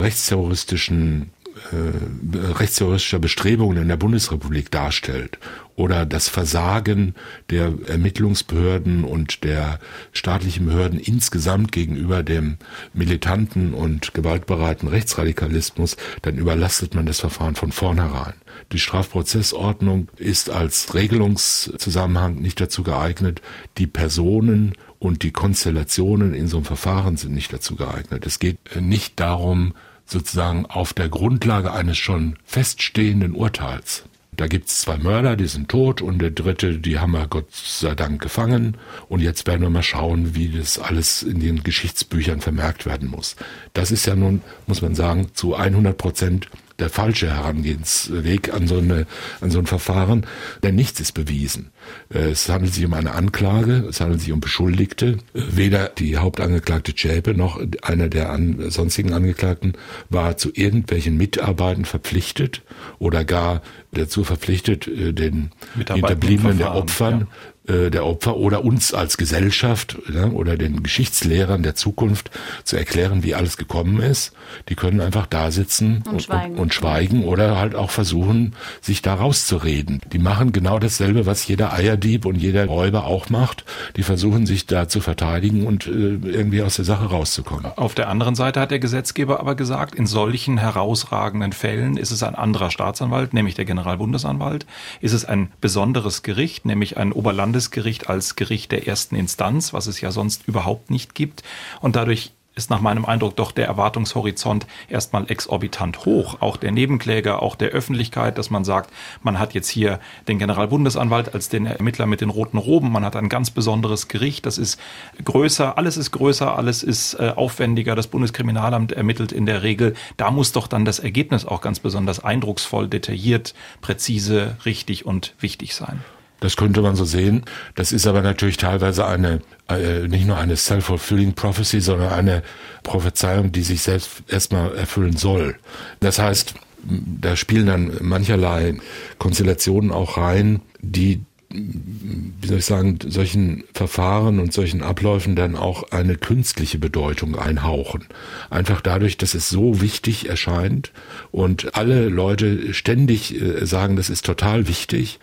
rechtsterroristischen 0.00 1.30
äh, 1.72 2.52
rechtsterroristischer 2.52 3.18
Bestrebungen 3.18 3.78
in 3.82 3.88
der 3.88 3.96
Bundesrepublik 3.96 4.70
darstellt 4.70 5.38
oder 5.76 6.04
das 6.04 6.28
Versagen 6.28 7.14
der 7.48 7.72
Ermittlungsbehörden 7.86 9.04
und 9.04 9.44
der 9.44 9.78
staatlichen 10.12 10.66
Behörden 10.66 11.00
insgesamt 11.00 11.72
gegenüber 11.72 12.22
dem 12.22 12.58
militanten 12.92 13.72
und 13.72 14.12
gewaltbereiten 14.12 14.88
Rechtsradikalismus, 14.88 15.96
dann 16.22 16.36
überlastet 16.36 16.94
man 16.94 17.06
das 17.06 17.20
Verfahren 17.20 17.54
von 17.54 17.72
vornherein. 17.72 18.34
Die 18.72 18.78
Strafprozessordnung 18.78 20.08
ist 20.16 20.50
als 20.50 20.94
Regelungszusammenhang 20.94 22.36
nicht 22.36 22.60
dazu 22.60 22.82
geeignet, 22.82 23.40
die 23.78 23.86
Personen 23.86 24.74
und 24.98 25.22
die 25.22 25.32
Konstellationen 25.32 26.34
in 26.34 26.46
so 26.46 26.58
einem 26.58 26.66
Verfahren 26.66 27.16
sind 27.16 27.32
nicht 27.32 27.52
dazu 27.52 27.74
geeignet. 27.74 28.26
Es 28.26 28.38
geht 28.38 28.58
nicht 28.78 29.18
darum, 29.18 29.72
sozusagen 30.10 30.66
auf 30.66 30.92
der 30.92 31.08
Grundlage 31.08 31.72
eines 31.72 31.98
schon 31.98 32.36
feststehenden 32.44 33.34
Urteils. 33.34 34.04
Da 34.36 34.46
gibt's 34.46 34.80
zwei 34.80 34.96
Mörder, 34.96 35.36
die 35.36 35.48
sind 35.48 35.68
tot 35.68 36.00
und 36.00 36.18
der 36.18 36.30
dritte, 36.30 36.78
die 36.78 36.98
haben 36.98 37.12
wir 37.12 37.26
Gott 37.26 37.52
sei 37.52 37.94
Dank 37.94 38.22
gefangen 38.22 38.78
und 39.08 39.20
jetzt 39.20 39.46
werden 39.46 39.60
wir 39.60 39.70
mal 39.70 39.82
schauen, 39.82 40.34
wie 40.34 40.48
das 40.48 40.78
alles 40.78 41.22
in 41.22 41.40
den 41.40 41.62
Geschichtsbüchern 41.62 42.40
vermerkt 42.40 42.86
werden 42.86 43.10
muss. 43.10 43.36
Das 43.74 43.90
ist 43.90 44.06
ja 44.06 44.16
nun, 44.16 44.40
muss 44.66 44.80
man 44.80 44.94
sagen, 44.94 45.28
zu 45.34 45.56
100 45.56 45.98
Prozent 45.98 46.48
der 46.80 46.90
falsche 46.90 47.28
Herangehensweg 47.30 48.52
an 48.52 48.66
so, 48.66 48.78
eine, 48.78 49.06
an 49.40 49.50
so 49.50 49.58
ein 49.58 49.66
Verfahren, 49.66 50.26
denn 50.62 50.74
nichts 50.74 51.00
ist 51.00 51.12
bewiesen. 51.12 51.70
Es 52.08 52.48
handelt 52.48 52.74
sich 52.74 52.84
um 52.84 52.94
eine 52.94 53.12
Anklage, 53.12 53.84
es 53.88 54.00
handelt 54.00 54.20
sich 54.20 54.32
um 54.32 54.40
Beschuldigte. 54.40 55.18
Weder 55.32 55.88
die 55.88 56.16
Hauptangeklagte 56.16 56.94
Zschäpe 56.94 57.34
noch 57.34 57.60
einer 57.82 58.08
der 58.08 58.30
an, 58.30 58.70
sonstigen 58.70 59.12
Angeklagten 59.12 59.74
war 60.08 60.36
zu 60.36 60.50
irgendwelchen 60.52 61.16
Mitarbeiten 61.16 61.84
verpflichtet 61.84 62.62
oder 62.98 63.24
gar 63.24 63.62
dazu 63.92 64.24
verpflichtet, 64.24 64.86
äh, 64.86 65.12
den 65.12 65.50
Hinterbliebenen 65.76 66.58
der 66.58 66.74
Opfern 66.74 67.20
ja 67.20 67.26
äh, 67.68 67.90
der 67.90 68.06
Opfer 68.06 68.36
oder 68.36 68.64
uns 68.64 68.94
als 68.94 69.18
Gesellschaft 69.18 69.98
ja, 70.12 70.26
oder 70.26 70.56
den 70.56 70.82
Geschichtslehrern 70.82 71.62
der 71.62 71.74
Zukunft 71.74 72.30
zu 72.64 72.76
erklären, 72.76 73.22
wie 73.22 73.34
alles 73.34 73.58
gekommen 73.58 74.00
ist. 74.00 74.32
Die 74.70 74.76
können 74.76 75.02
einfach 75.02 75.26
da 75.26 75.50
sitzen 75.50 76.02
und, 76.06 76.14
und, 76.14 76.22
schweigen. 76.22 76.54
und, 76.54 76.60
und 76.60 76.74
schweigen 76.74 77.24
oder 77.24 77.58
halt 77.58 77.74
auch 77.74 77.90
versuchen, 77.90 78.54
sich 78.80 79.02
da 79.02 79.14
rauszureden. 79.14 80.00
Die 80.10 80.18
machen 80.18 80.52
genau 80.52 80.78
dasselbe, 80.78 81.26
was 81.26 81.46
jeder 81.46 81.74
Eierdieb 81.74 82.24
und 82.24 82.36
jeder 82.36 82.64
Räuber 82.64 83.04
auch 83.04 83.28
macht. 83.28 83.64
Die 83.96 84.04
versuchen 84.04 84.46
sich 84.46 84.66
da 84.66 84.88
zu 84.88 85.00
verteidigen 85.00 85.66
und 85.66 85.86
äh, 85.86 85.90
irgendwie 85.90 86.62
aus 86.62 86.76
der 86.76 86.86
Sache 86.86 87.10
rauszukommen. 87.10 87.66
Auf 87.76 87.94
der 87.94 88.08
anderen 88.08 88.36
Seite 88.36 88.60
hat 88.60 88.70
der 88.70 88.78
Gesetzgeber 88.78 89.38
aber 89.38 89.54
gesagt, 89.54 89.94
in 89.94 90.06
solchen 90.06 90.56
herausragenden 90.56 91.52
Fällen 91.52 91.98
ist 91.98 92.10
es 92.10 92.22
ein 92.22 92.34
anderer 92.34 92.70
Staatsanwalt, 92.70 93.34
nämlich 93.34 93.54
der 93.54 93.66
Generalbundesanwalt, 93.66 94.64
ist 95.02 95.12
es 95.12 95.26
ein 95.26 95.52
besonderes 95.60 96.22
Gericht, 96.22 96.64
nämlich 96.64 96.96
ein 96.96 97.12
Oberland 97.12 97.49
Landesgericht 97.50 98.08
als 98.08 98.36
Gericht 98.36 98.70
der 98.70 98.86
ersten 98.86 99.16
Instanz, 99.16 99.72
was 99.72 99.88
es 99.88 100.00
ja 100.00 100.12
sonst 100.12 100.46
überhaupt 100.46 100.88
nicht 100.88 101.16
gibt. 101.16 101.42
Und 101.80 101.96
dadurch 101.96 102.30
ist 102.54 102.70
nach 102.70 102.80
meinem 102.80 103.04
Eindruck 103.04 103.34
doch 103.34 103.50
der 103.50 103.66
Erwartungshorizont 103.66 104.68
erstmal 104.88 105.28
exorbitant 105.28 106.04
hoch. 106.04 106.36
Auch 106.40 106.56
der 106.56 106.70
Nebenkläger, 106.70 107.42
auch 107.42 107.56
der 107.56 107.70
Öffentlichkeit, 107.70 108.38
dass 108.38 108.50
man 108.50 108.64
sagt, 108.64 108.92
man 109.24 109.40
hat 109.40 109.52
jetzt 109.52 109.68
hier 109.68 109.98
den 110.28 110.38
Generalbundesanwalt 110.38 111.34
als 111.34 111.48
den 111.48 111.66
Ermittler 111.66 112.06
mit 112.06 112.20
den 112.20 112.30
roten 112.30 112.58
Roben, 112.58 112.92
man 112.92 113.04
hat 113.04 113.16
ein 113.16 113.28
ganz 113.28 113.50
besonderes 113.50 114.06
Gericht, 114.06 114.46
das 114.46 114.58
ist 114.58 114.78
größer, 115.24 115.76
alles 115.76 115.96
ist 115.96 116.12
größer, 116.12 116.56
alles 116.56 116.84
ist 116.84 117.14
äh, 117.14 117.32
aufwendiger, 117.34 117.96
das 117.96 118.06
Bundeskriminalamt 118.06 118.92
ermittelt 118.92 119.32
in 119.32 119.46
der 119.46 119.64
Regel. 119.64 119.94
Da 120.16 120.30
muss 120.30 120.52
doch 120.52 120.68
dann 120.68 120.84
das 120.84 121.00
Ergebnis 121.00 121.46
auch 121.46 121.62
ganz 121.62 121.80
besonders 121.80 122.22
eindrucksvoll, 122.22 122.86
detailliert, 122.86 123.54
präzise, 123.80 124.56
richtig 124.64 125.04
und 125.04 125.34
wichtig 125.40 125.74
sein. 125.74 126.04
Das 126.40 126.56
könnte 126.56 126.82
man 126.82 126.96
so 126.96 127.04
sehen. 127.04 127.44
Das 127.74 127.92
ist 127.92 128.06
aber 128.06 128.22
natürlich 128.22 128.56
teilweise 128.56 129.06
eine, 129.06 129.40
äh, 129.68 130.08
nicht 130.08 130.26
nur 130.26 130.38
eine 130.38 130.56
self-fulfilling 130.56 131.34
prophecy, 131.34 131.80
sondern 131.80 132.12
eine 132.12 132.42
Prophezeiung, 132.82 133.52
die 133.52 133.62
sich 133.62 133.82
selbst 133.82 134.22
erstmal 134.28 134.74
erfüllen 134.74 135.16
soll. 135.16 135.56
Das 136.00 136.18
heißt, 136.18 136.54
da 136.82 137.36
spielen 137.36 137.66
dann 137.66 137.92
mancherlei 138.00 138.78
Konstellationen 139.18 139.92
auch 139.92 140.16
rein, 140.16 140.62
die 140.80 141.22
wie 141.52 142.46
soll 142.46 142.58
ich 142.58 142.64
sagen, 142.64 142.98
solchen 143.08 143.64
Verfahren 143.74 144.38
und 144.38 144.52
solchen 144.52 144.82
Abläufen 144.82 145.34
dann 145.34 145.56
auch 145.56 145.90
eine 145.90 146.14
künstliche 146.14 146.78
Bedeutung 146.78 147.36
einhauchen. 147.36 148.04
Einfach 148.50 148.80
dadurch, 148.80 149.16
dass 149.16 149.34
es 149.34 149.48
so 149.48 149.80
wichtig 149.80 150.28
erscheint 150.28 150.92
und 151.32 151.74
alle 151.74 152.08
Leute 152.08 152.72
ständig 152.72 153.40
äh, 153.40 153.66
sagen, 153.66 153.96
das 153.96 154.10
ist 154.10 154.24
total 154.24 154.68
wichtig, 154.68 155.18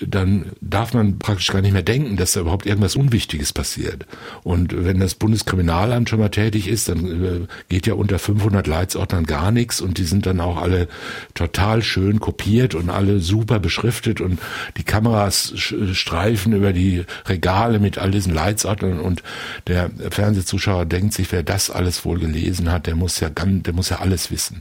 dann 0.00 0.52
darf 0.60 0.94
man 0.94 1.18
praktisch 1.18 1.48
gar 1.48 1.60
nicht 1.60 1.72
mehr 1.72 1.82
denken, 1.82 2.16
dass 2.16 2.32
da 2.32 2.40
überhaupt 2.40 2.66
irgendwas 2.66 2.94
Unwichtiges 2.94 3.52
passiert. 3.52 4.06
Und 4.44 4.84
wenn 4.84 5.00
das 5.00 5.16
Bundeskriminalamt 5.16 6.08
schon 6.08 6.20
mal 6.20 6.28
tätig 6.28 6.68
ist, 6.68 6.88
dann 6.88 7.24
äh, 7.24 7.46
geht 7.68 7.88
ja 7.88 7.94
unter 7.94 8.20
500 8.20 8.64
Leitsordnern 8.68 9.24
gar 9.24 9.50
nichts 9.50 9.80
und 9.80 9.98
die 9.98 10.04
sind 10.04 10.26
dann 10.26 10.38
auch 10.38 10.58
alle 10.58 10.86
total 11.34 11.82
schön 11.82 12.20
kopiert 12.20 12.76
und 12.76 12.90
alle 12.90 13.18
super 13.18 13.58
beschriftet 13.58 14.20
und 14.20 14.38
die 14.76 14.84
Kameras 14.84 15.52
streifen 15.92 16.52
über 16.52 16.72
die 16.72 17.04
Regale 17.26 17.78
mit 17.78 17.98
all 17.98 18.10
diesen 18.10 18.34
Leitsordnern 18.34 19.00
und 19.00 19.22
der 19.66 19.90
Fernsehzuschauer 20.10 20.86
denkt 20.86 21.14
sich, 21.14 21.30
wer 21.32 21.42
das 21.42 21.70
alles 21.70 22.04
wohl 22.04 22.18
gelesen 22.18 22.70
hat, 22.70 22.86
der 22.86 22.96
muss 22.96 23.20
ja 23.20 23.28
ganz, 23.28 23.62
der 23.62 23.72
muss 23.72 23.88
ja 23.88 24.00
alles 24.00 24.30
wissen. 24.30 24.60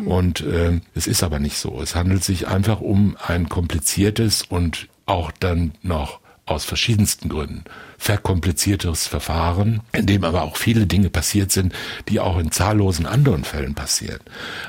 Mhm. 0.00 0.06
Und 0.06 0.40
äh, 0.40 0.80
es 0.94 1.06
ist 1.06 1.22
aber 1.22 1.38
nicht 1.38 1.58
so. 1.58 1.80
Es 1.80 1.94
handelt 1.94 2.24
sich 2.24 2.48
einfach 2.48 2.80
um 2.80 3.16
ein 3.26 3.48
kompliziertes 3.48 4.42
und 4.42 4.88
auch 5.06 5.30
dann 5.30 5.72
noch 5.82 6.20
aus 6.44 6.64
verschiedensten 6.64 7.28
Gründen 7.28 7.64
verkomplizierteres 7.98 9.06
Verfahren, 9.06 9.80
in 9.92 10.06
dem 10.06 10.24
aber 10.24 10.42
auch 10.42 10.56
viele 10.56 10.86
Dinge 10.86 11.10
passiert 11.10 11.50
sind, 11.50 11.74
die 12.08 12.20
auch 12.20 12.38
in 12.38 12.52
zahllosen 12.52 13.06
anderen 13.06 13.44
Fällen 13.44 13.74
passieren. 13.74 14.20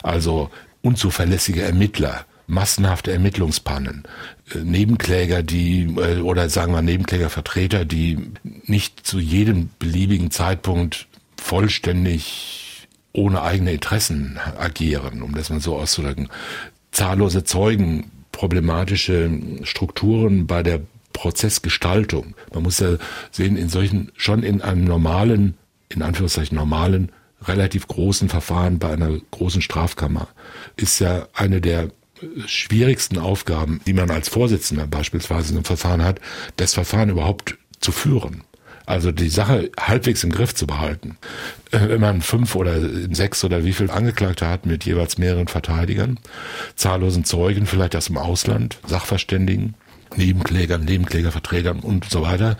Also 0.01 0.49
unzuverlässige 0.81 1.61
Ermittler, 1.61 2.25
massenhafte 2.47 3.11
Ermittlungspannen, 3.11 4.03
äh, 4.53 4.59
Nebenkläger, 4.59 5.43
die 5.43 5.83
äh, 5.97 6.21
oder 6.21 6.49
sagen 6.49 6.73
wir 6.73 6.81
Nebenklägervertreter, 6.81 7.85
die 7.85 8.31
nicht 8.63 9.05
zu 9.05 9.19
jedem 9.19 9.69
beliebigen 9.79 10.31
Zeitpunkt 10.31 11.07
vollständig 11.37 12.87
ohne 13.13 13.41
eigene 13.41 13.73
Interessen 13.73 14.39
agieren, 14.57 15.21
um 15.21 15.33
das 15.35 15.49
mal 15.49 15.59
so 15.59 15.75
auszudrücken. 15.75 16.29
Zahllose 16.91 17.43
Zeugen, 17.43 18.11
problematische 18.31 19.29
Strukturen 19.63 20.47
bei 20.47 20.63
der 20.63 20.81
Prozessgestaltung. 21.13 22.35
Man 22.53 22.63
muss 22.63 22.79
ja 22.79 22.97
sehen, 23.31 23.57
in 23.57 23.69
solchen, 23.69 24.11
schon 24.15 24.43
in 24.43 24.61
einem 24.61 24.83
normalen, 24.83 25.55
in 25.89 26.03
Anführungszeichen 26.03 26.55
normalen, 26.55 27.11
relativ 27.41 27.87
großen 27.87 28.29
Verfahren 28.29 28.79
bei 28.79 28.91
einer 28.91 29.17
großen 29.31 29.61
Strafkammer 29.61 30.27
ist 30.75 30.99
ja 30.99 31.27
eine 31.33 31.61
der 31.61 31.89
schwierigsten 32.45 33.17
Aufgaben, 33.17 33.81
die 33.85 33.93
man 33.93 34.11
als 34.11 34.29
Vorsitzender 34.29 34.87
beispielsweise 34.87 35.53
einem 35.53 35.65
Verfahren 35.65 36.03
hat, 36.03 36.19
das 36.55 36.73
Verfahren 36.73 37.09
überhaupt 37.09 37.57
zu 37.79 37.91
führen. 37.91 38.43
Also 38.85 39.11
die 39.11 39.27
Sache 39.27 39.69
halbwegs 39.77 40.23
im 40.23 40.31
Griff 40.31 40.55
zu 40.55 40.65
behalten. 40.65 41.17
Äh, 41.71 41.89
wenn 41.89 41.99
man 41.99 42.21
fünf 42.21 42.55
oder 42.55 42.79
sechs 43.13 43.43
oder 43.43 43.65
wie 43.65 43.73
viel 43.73 43.91
Angeklagte 43.91 44.47
hat 44.47 44.65
mit 44.65 44.85
jeweils 44.85 45.17
mehreren 45.17 45.49
Verteidigern, 45.49 46.19
zahllosen 46.75 47.25
Zeugen, 47.25 47.65
vielleicht 47.65 47.97
aus 47.97 48.05
dem 48.05 48.17
Ausland, 48.17 48.79
Sachverständigen, 48.87 49.75
Nebenklägern, 50.15 50.85
Nebenklägervertretern 50.85 51.79
und 51.79 52.09
so 52.09 52.21
weiter, 52.21 52.57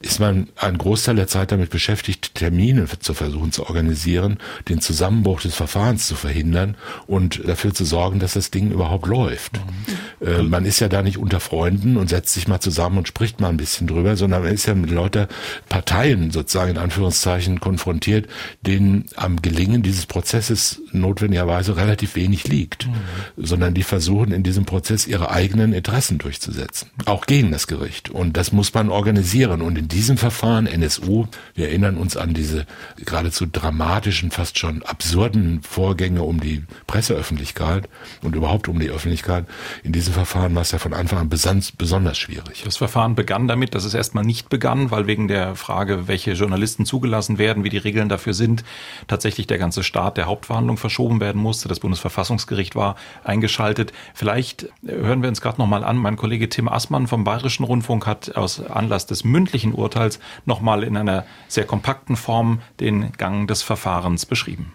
ist 0.00 0.20
man 0.20 0.48
einen 0.56 0.78
Großteil 0.78 1.16
der 1.16 1.26
Zeit 1.26 1.52
damit 1.52 1.70
beschäftigt, 1.70 2.34
Termine 2.34 2.86
zu 2.98 3.14
versuchen 3.14 3.52
zu 3.52 3.66
organisieren, 3.66 4.38
den 4.68 4.80
Zusammenbruch 4.80 5.40
des 5.40 5.54
Verfahrens 5.54 6.06
zu 6.06 6.14
verhindern 6.14 6.76
und 7.06 7.46
dafür 7.46 7.74
zu 7.74 7.84
sorgen, 7.84 8.18
dass 8.18 8.34
das 8.34 8.50
Ding 8.50 8.70
überhaupt 8.70 9.06
läuft. 9.06 9.60
Mhm. 10.20 10.26
Äh, 10.26 10.42
man 10.42 10.64
ist 10.64 10.80
ja 10.80 10.88
da 10.88 11.02
nicht 11.02 11.18
unter 11.18 11.40
Freunden 11.40 11.96
und 11.96 12.08
setzt 12.08 12.32
sich 12.34 12.48
mal 12.48 12.60
zusammen 12.60 12.98
und 12.98 13.08
spricht 13.08 13.40
mal 13.40 13.48
ein 13.48 13.56
bisschen 13.56 13.86
drüber, 13.86 14.16
sondern 14.16 14.42
man 14.42 14.52
ist 14.52 14.66
ja 14.66 14.74
mit 14.74 14.90
lauter 14.90 15.28
Parteien 15.68 16.30
sozusagen 16.30 16.72
in 16.72 16.78
Anführungszeichen 16.78 17.60
konfrontiert, 17.60 18.26
denen 18.62 19.06
am 19.16 19.42
Gelingen 19.42 19.82
dieses 19.82 20.06
Prozesses 20.06 20.80
notwendigerweise 20.92 21.76
relativ 21.76 22.16
wenig 22.16 22.48
liegt, 22.48 22.86
mhm. 22.86 22.92
sondern 23.36 23.74
die 23.74 23.82
versuchen 23.82 24.32
in 24.32 24.42
diesem 24.42 24.64
Prozess 24.64 25.06
ihre 25.06 25.30
eigenen 25.30 25.72
Interessen 25.72 26.18
durchzusetzen 26.18 26.85
auch 27.04 27.26
gegen 27.26 27.50
das 27.52 27.66
Gericht. 27.66 28.10
Und 28.10 28.36
das 28.36 28.52
muss 28.52 28.72
man 28.72 28.90
organisieren. 28.90 29.60
Und 29.62 29.76
in 29.76 29.88
diesem 29.88 30.16
Verfahren, 30.16 30.66
NSU, 30.66 31.26
wir 31.54 31.68
erinnern 31.68 31.96
uns 31.96 32.16
an 32.16 32.34
diese 32.34 32.66
geradezu 33.04 33.46
dramatischen, 33.46 34.30
fast 34.30 34.58
schon 34.58 34.82
absurden 34.82 35.60
Vorgänge 35.62 36.22
um 36.22 36.40
die 36.40 36.64
Presseöffentlichkeit 36.86 37.88
und 38.22 38.34
überhaupt 38.34 38.68
um 38.68 38.78
die 38.78 38.88
Öffentlichkeit. 38.88 39.46
In 39.82 39.92
diesem 39.92 40.14
Verfahren 40.14 40.54
war 40.54 40.62
es 40.62 40.72
ja 40.72 40.78
von 40.78 40.94
Anfang 40.94 41.18
an 41.18 41.28
besonders 41.28 42.18
schwierig. 42.18 42.62
Das 42.64 42.76
Verfahren 42.76 43.14
begann 43.14 43.48
damit, 43.48 43.74
dass 43.74 43.84
es 43.84 43.94
erstmal 43.94 44.24
nicht 44.24 44.48
begann, 44.48 44.90
weil 44.90 45.06
wegen 45.06 45.28
der 45.28 45.54
Frage, 45.54 46.08
welche 46.08 46.32
Journalisten 46.32 46.86
zugelassen 46.86 47.38
werden, 47.38 47.64
wie 47.64 47.68
die 47.68 47.78
Regeln 47.78 48.08
dafür 48.08 48.34
sind, 48.34 48.64
tatsächlich 49.06 49.46
der 49.46 49.58
ganze 49.58 49.82
Start 49.82 50.16
der 50.16 50.26
Hauptverhandlung 50.26 50.76
verschoben 50.76 51.20
werden 51.20 51.40
musste. 51.40 51.68
Das 51.68 51.80
Bundesverfassungsgericht 51.80 52.74
war 52.74 52.96
eingeschaltet. 53.24 53.92
Vielleicht 54.14 54.68
hören 54.86 55.22
wir 55.22 55.28
uns 55.28 55.40
gerade 55.40 55.60
nochmal 55.60 55.84
an. 55.84 55.96
Mein 55.96 56.16
Kollege 56.16 56.48
Tim 56.48 56.68
Aßmann 56.76 57.06
vom 57.06 57.24
Bayerischen 57.24 57.64
Rundfunk 57.64 58.06
hat 58.06 58.36
aus 58.36 58.60
Anlass 58.60 59.06
des 59.06 59.24
mündlichen 59.24 59.72
Urteils 59.72 60.20
nochmal 60.44 60.84
in 60.84 60.98
einer 60.98 61.24
sehr 61.48 61.64
kompakten 61.64 62.16
Form 62.16 62.60
den 62.80 63.12
Gang 63.12 63.48
des 63.48 63.62
Verfahrens 63.62 64.26
beschrieben. 64.26 64.74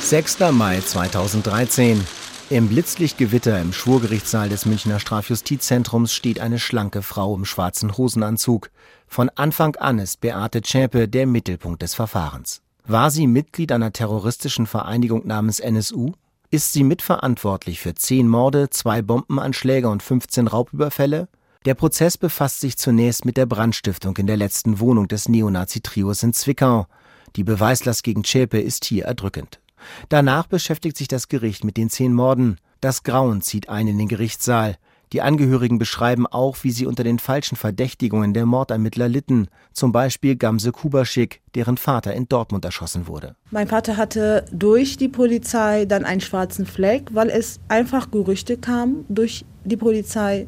6. 0.00 0.38
Mai 0.52 0.80
2013. 0.80 2.02
Im 2.48 2.68
Blitzlichtgewitter 2.68 3.60
im 3.60 3.74
Schwurgerichtssaal 3.74 4.48
des 4.48 4.64
Münchner 4.64 4.98
Strafjustizzentrums 4.98 6.14
steht 6.14 6.40
eine 6.40 6.58
schlanke 6.58 7.02
Frau 7.02 7.36
im 7.36 7.44
schwarzen 7.44 7.98
Hosenanzug. 7.98 8.70
Von 9.06 9.28
Anfang 9.34 9.76
an 9.76 9.98
ist 9.98 10.22
Beate 10.22 10.62
Zschäpe 10.62 11.08
der 11.08 11.26
Mittelpunkt 11.26 11.82
des 11.82 11.94
Verfahrens. 11.94 12.62
War 12.86 13.10
sie 13.10 13.26
Mitglied 13.26 13.70
einer 13.70 13.92
terroristischen 13.92 14.66
Vereinigung 14.66 15.26
namens 15.26 15.60
NSU? 15.60 16.14
Ist 16.52 16.72
sie 16.72 16.82
mitverantwortlich 16.82 17.78
für 17.78 17.94
zehn 17.94 18.26
Morde, 18.26 18.70
zwei 18.70 19.02
Bombenanschläge 19.02 19.88
und 19.88 20.02
15 20.02 20.48
Raubüberfälle? 20.48 21.28
Der 21.64 21.74
Prozess 21.74 22.18
befasst 22.18 22.60
sich 22.60 22.76
zunächst 22.76 23.24
mit 23.24 23.36
der 23.36 23.46
Brandstiftung 23.46 24.16
in 24.16 24.26
der 24.26 24.36
letzten 24.36 24.80
Wohnung 24.80 25.06
des 25.06 25.28
Neonazi-Trios 25.28 26.24
in 26.24 26.32
Zwickau. 26.32 26.88
Die 27.36 27.44
Beweislast 27.44 28.02
gegen 28.02 28.24
Zschäpe 28.24 28.58
ist 28.58 28.84
hier 28.84 29.04
erdrückend. 29.04 29.60
Danach 30.08 30.48
beschäftigt 30.48 30.96
sich 30.96 31.06
das 31.06 31.28
Gericht 31.28 31.62
mit 31.62 31.76
den 31.76 31.88
zehn 31.88 32.12
Morden. 32.12 32.56
Das 32.80 33.04
Grauen 33.04 33.42
zieht 33.42 33.68
ein 33.68 33.86
in 33.86 33.98
den 33.98 34.08
Gerichtssaal. 34.08 34.76
Die 35.12 35.22
Angehörigen 35.22 35.78
beschreiben 35.78 36.26
auch, 36.26 36.58
wie 36.62 36.70
sie 36.70 36.86
unter 36.86 37.02
den 37.02 37.18
falschen 37.18 37.56
Verdächtigungen 37.56 38.32
der 38.32 38.46
Mordermittler 38.46 39.08
litten, 39.08 39.48
zum 39.72 39.90
Beispiel 39.90 40.36
Gamse 40.36 40.70
Kubaschik, 40.70 41.40
deren 41.56 41.76
Vater 41.76 42.14
in 42.14 42.28
Dortmund 42.28 42.64
erschossen 42.64 43.08
wurde. 43.08 43.34
Mein 43.50 43.66
Vater 43.66 43.96
hatte 43.96 44.44
durch 44.52 44.96
die 44.96 45.08
Polizei 45.08 45.84
dann 45.84 46.04
einen 46.04 46.20
schwarzen 46.20 46.64
Fleck, 46.64 47.08
weil 47.12 47.28
es 47.28 47.58
einfach 47.66 48.12
Gerüchte 48.12 48.56
kamen 48.56 49.04
durch 49.08 49.44
die 49.64 49.76
Polizei. 49.76 50.46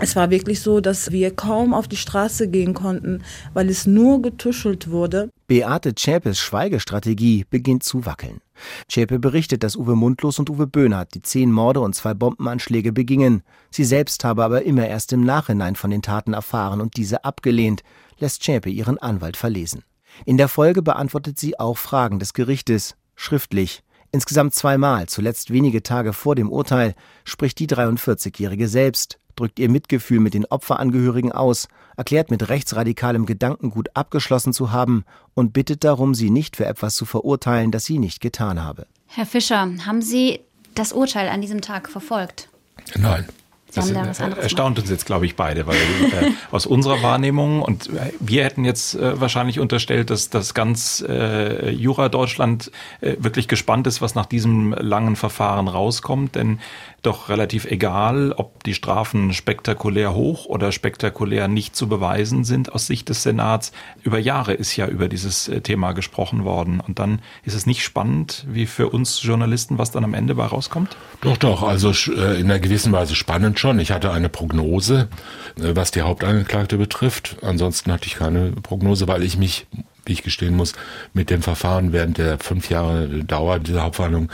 Es 0.00 0.14
war 0.14 0.30
wirklich 0.30 0.60
so, 0.60 0.80
dass 0.80 1.10
wir 1.10 1.34
kaum 1.34 1.74
auf 1.74 1.88
die 1.88 1.96
Straße 1.96 2.46
gehen 2.46 2.72
konnten, 2.72 3.24
weil 3.52 3.68
es 3.68 3.84
nur 3.84 4.22
getuschelt 4.22 4.90
wurde. 4.90 5.30
Beate 5.48 5.94
Zschäpes 5.96 6.38
Schweigestrategie 6.38 7.44
beginnt 7.50 7.82
zu 7.82 8.06
wackeln. 8.06 8.40
Zschäpe 8.88 9.18
berichtet, 9.18 9.62
dass 9.62 9.76
Uwe 9.76 9.96
Mundlos 9.96 10.38
und 10.38 10.50
Uwe 10.50 10.66
Böhnhardt 10.66 11.14
die 11.14 11.22
zehn 11.22 11.52
Morde 11.52 11.80
und 11.80 11.94
zwei 11.94 12.14
Bombenanschläge 12.14 12.92
begingen. 12.92 13.42
Sie 13.70 13.84
selbst 13.84 14.24
habe 14.24 14.44
aber 14.44 14.62
immer 14.62 14.86
erst 14.86 15.12
im 15.12 15.24
Nachhinein 15.24 15.76
von 15.76 15.90
den 15.90 16.02
Taten 16.02 16.32
erfahren 16.32 16.80
und 16.80 16.96
diese 16.96 17.24
abgelehnt, 17.24 17.82
lässt 18.18 18.42
Zschäpe 18.42 18.70
ihren 18.70 18.98
Anwalt 18.98 19.36
verlesen. 19.36 19.84
In 20.24 20.36
der 20.36 20.48
Folge 20.48 20.82
beantwortet 20.82 21.38
sie 21.38 21.58
auch 21.58 21.78
Fragen 21.78 22.18
des 22.18 22.32
Gerichtes, 22.32 22.96
schriftlich. 23.14 23.82
Insgesamt 24.10 24.54
zweimal, 24.54 25.06
zuletzt 25.06 25.52
wenige 25.52 25.82
Tage 25.82 26.12
vor 26.12 26.34
dem 26.34 26.50
Urteil, 26.50 26.94
spricht 27.24 27.58
die 27.58 27.66
43-Jährige 27.66 28.66
selbst, 28.66 29.18
drückt 29.38 29.58
ihr 29.58 29.68
Mitgefühl 29.68 30.20
mit 30.20 30.34
den 30.34 30.44
Opferangehörigen 30.44 31.32
aus, 31.32 31.68
erklärt 31.96 32.30
mit 32.30 32.48
rechtsradikalem 32.48 33.26
Gedankengut 33.26 33.88
abgeschlossen 33.94 34.52
zu 34.52 34.72
haben 34.72 35.04
und 35.34 35.52
bittet 35.52 35.84
darum, 35.84 36.14
sie 36.14 36.30
nicht 36.30 36.56
für 36.56 36.66
etwas 36.66 36.94
zu 36.94 37.04
verurteilen, 37.04 37.70
das 37.70 37.84
sie 37.84 37.98
nicht 37.98 38.20
getan 38.20 38.62
habe. 38.62 38.86
Herr 39.06 39.26
Fischer, 39.26 39.68
haben 39.86 40.02
Sie 40.02 40.40
das 40.74 40.92
Urteil 40.92 41.28
an 41.28 41.40
diesem 41.40 41.60
Tag 41.60 41.88
verfolgt? 41.88 42.48
Nein. 42.96 43.26
Das 43.74 43.92
da 43.92 44.02
erstaunt 44.02 44.78
uns 44.78 44.88
jetzt, 44.88 45.04
glaube 45.04 45.26
ich, 45.26 45.36
beide, 45.36 45.66
weil 45.66 45.76
äh, 45.76 46.32
aus 46.50 46.64
unserer 46.64 47.02
Wahrnehmung 47.02 47.60
und 47.60 47.90
wir 48.18 48.44
hätten 48.44 48.64
jetzt 48.64 48.94
äh, 48.94 49.20
wahrscheinlich 49.20 49.60
unterstellt, 49.60 50.08
dass 50.08 50.30
das 50.30 50.54
ganz 50.54 51.04
äh, 51.06 51.68
Jura 51.70 52.08
Deutschland 52.08 52.72
äh, 53.02 53.16
wirklich 53.18 53.46
gespannt 53.46 53.86
ist, 53.86 54.00
was 54.00 54.14
nach 54.14 54.24
diesem 54.24 54.72
langen 54.72 55.16
Verfahren 55.16 55.68
rauskommt, 55.68 56.34
denn 56.34 56.60
doch 57.02 57.28
relativ 57.28 57.64
egal, 57.64 58.32
ob 58.32 58.64
die 58.64 58.74
Strafen 58.74 59.32
spektakulär 59.32 60.14
hoch 60.14 60.46
oder 60.46 60.72
spektakulär 60.72 61.46
nicht 61.46 61.76
zu 61.76 61.88
beweisen 61.88 62.44
sind 62.44 62.72
aus 62.72 62.86
Sicht 62.86 63.08
des 63.08 63.22
Senats. 63.22 63.72
Über 64.02 64.18
Jahre 64.18 64.52
ist 64.52 64.74
ja 64.76 64.88
über 64.88 65.08
dieses 65.08 65.48
äh, 65.48 65.60
Thema 65.60 65.92
gesprochen 65.92 66.44
worden. 66.44 66.80
Und 66.80 66.98
dann 66.98 67.20
ist 67.44 67.54
es 67.54 67.66
nicht 67.66 67.84
spannend, 67.84 68.44
wie 68.48 68.66
für 68.66 68.88
uns 68.88 69.22
Journalisten, 69.22 69.78
was 69.78 69.92
dann 69.92 70.04
am 70.04 70.14
Ende 70.14 70.34
bei 70.34 70.46
rauskommt? 70.46 70.96
Doch, 71.20 71.36
doch. 71.36 71.62
Also 71.62 71.90
äh, 72.12 72.40
in 72.40 72.50
einer 72.50 72.58
gewissen 72.58 72.92
Weise 72.92 73.14
spannend 73.14 73.60
schon. 73.60 73.78
Ich 73.78 73.92
hatte 73.92 74.10
eine 74.10 74.28
Prognose, 74.28 75.08
äh, 75.56 75.76
was 75.76 75.92
die 75.92 76.02
Hauptangeklagte 76.02 76.78
betrifft. 76.78 77.36
Ansonsten 77.42 77.92
hatte 77.92 78.06
ich 78.06 78.16
keine 78.16 78.50
Prognose, 78.50 79.06
weil 79.06 79.22
ich 79.22 79.38
mich 79.38 79.66
wie 80.08 80.12
ich 80.12 80.22
gestehen 80.22 80.56
muss, 80.56 80.72
mit 81.12 81.30
dem 81.30 81.42
Verfahren 81.42 81.92
während 81.92 82.18
der 82.18 82.38
fünf 82.38 82.70
Jahre 82.70 83.08
Dauer 83.24 83.58
dieser 83.58 83.82
Hauptverhandlung 83.82 84.30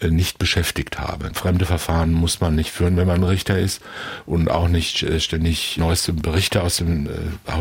äh, 0.00 0.08
nicht 0.10 0.38
beschäftigt 0.38 0.98
habe. 0.98 1.30
Fremde 1.34 1.66
Verfahren 1.66 2.12
muss 2.12 2.40
man 2.40 2.54
nicht 2.54 2.70
führen, 2.70 2.96
wenn 2.96 3.06
man 3.06 3.24
Richter 3.24 3.58
ist 3.58 3.82
und 4.26 4.50
auch 4.50 4.68
nicht 4.68 5.02
äh, 5.02 5.18
ständig 5.18 5.76
neueste 5.76 6.12
Berichte 6.12 6.62
aus 6.62 6.76
dem 6.76 7.06
äh, 7.06 7.10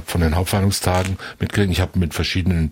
von 0.06 0.22
den 0.22 0.36
Hauptverhandlungstagen 0.36 1.18
mitkriegen. 1.40 1.72
Ich 1.72 1.82
habe 1.82 1.98
mit 1.98 2.14
verschiedenen, 2.14 2.72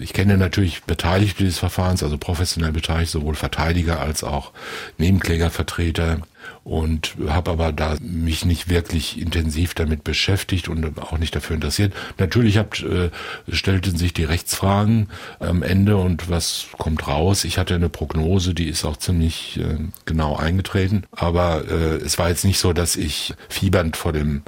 ich 0.00 0.12
kenne 0.12 0.36
natürlich 0.36 0.82
Beteiligte 0.82 1.44
dieses 1.44 1.58
Verfahrens, 1.58 2.02
also 2.02 2.18
professionell 2.18 2.72
beteiligt, 2.72 3.10
sowohl 3.10 3.34
Verteidiger 3.34 4.00
als 4.00 4.24
auch 4.24 4.52
Nebenklägervertreter 4.98 6.20
und 6.68 7.16
habe 7.28 7.50
aber 7.50 7.72
da 7.72 7.96
mich 8.00 8.44
nicht 8.44 8.68
wirklich 8.68 9.18
intensiv 9.18 9.72
damit 9.72 10.04
beschäftigt 10.04 10.68
und 10.68 10.98
auch 11.00 11.16
nicht 11.16 11.34
dafür 11.34 11.54
interessiert. 11.54 11.94
Natürlich 12.18 12.58
hab, 12.58 12.78
äh, 12.80 13.10
stellten 13.50 13.96
sich 13.96 14.12
die 14.12 14.24
Rechtsfragen 14.24 15.08
am 15.40 15.62
Ende 15.62 15.96
und 15.96 16.28
was 16.28 16.66
kommt 16.76 17.08
raus. 17.08 17.44
Ich 17.44 17.56
hatte 17.56 17.74
eine 17.74 17.88
Prognose, 17.88 18.52
die 18.52 18.68
ist 18.68 18.84
auch 18.84 18.98
ziemlich 18.98 19.58
äh, 19.58 19.78
genau 20.04 20.36
eingetreten, 20.36 21.04
aber 21.10 21.64
äh, 21.68 21.96
es 21.96 22.18
war 22.18 22.28
jetzt 22.28 22.44
nicht 22.44 22.58
so, 22.58 22.74
dass 22.74 22.96
ich 22.96 23.34
fiebernd 23.48 23.96
vor 23.96 24.12
dem 24.12 24.42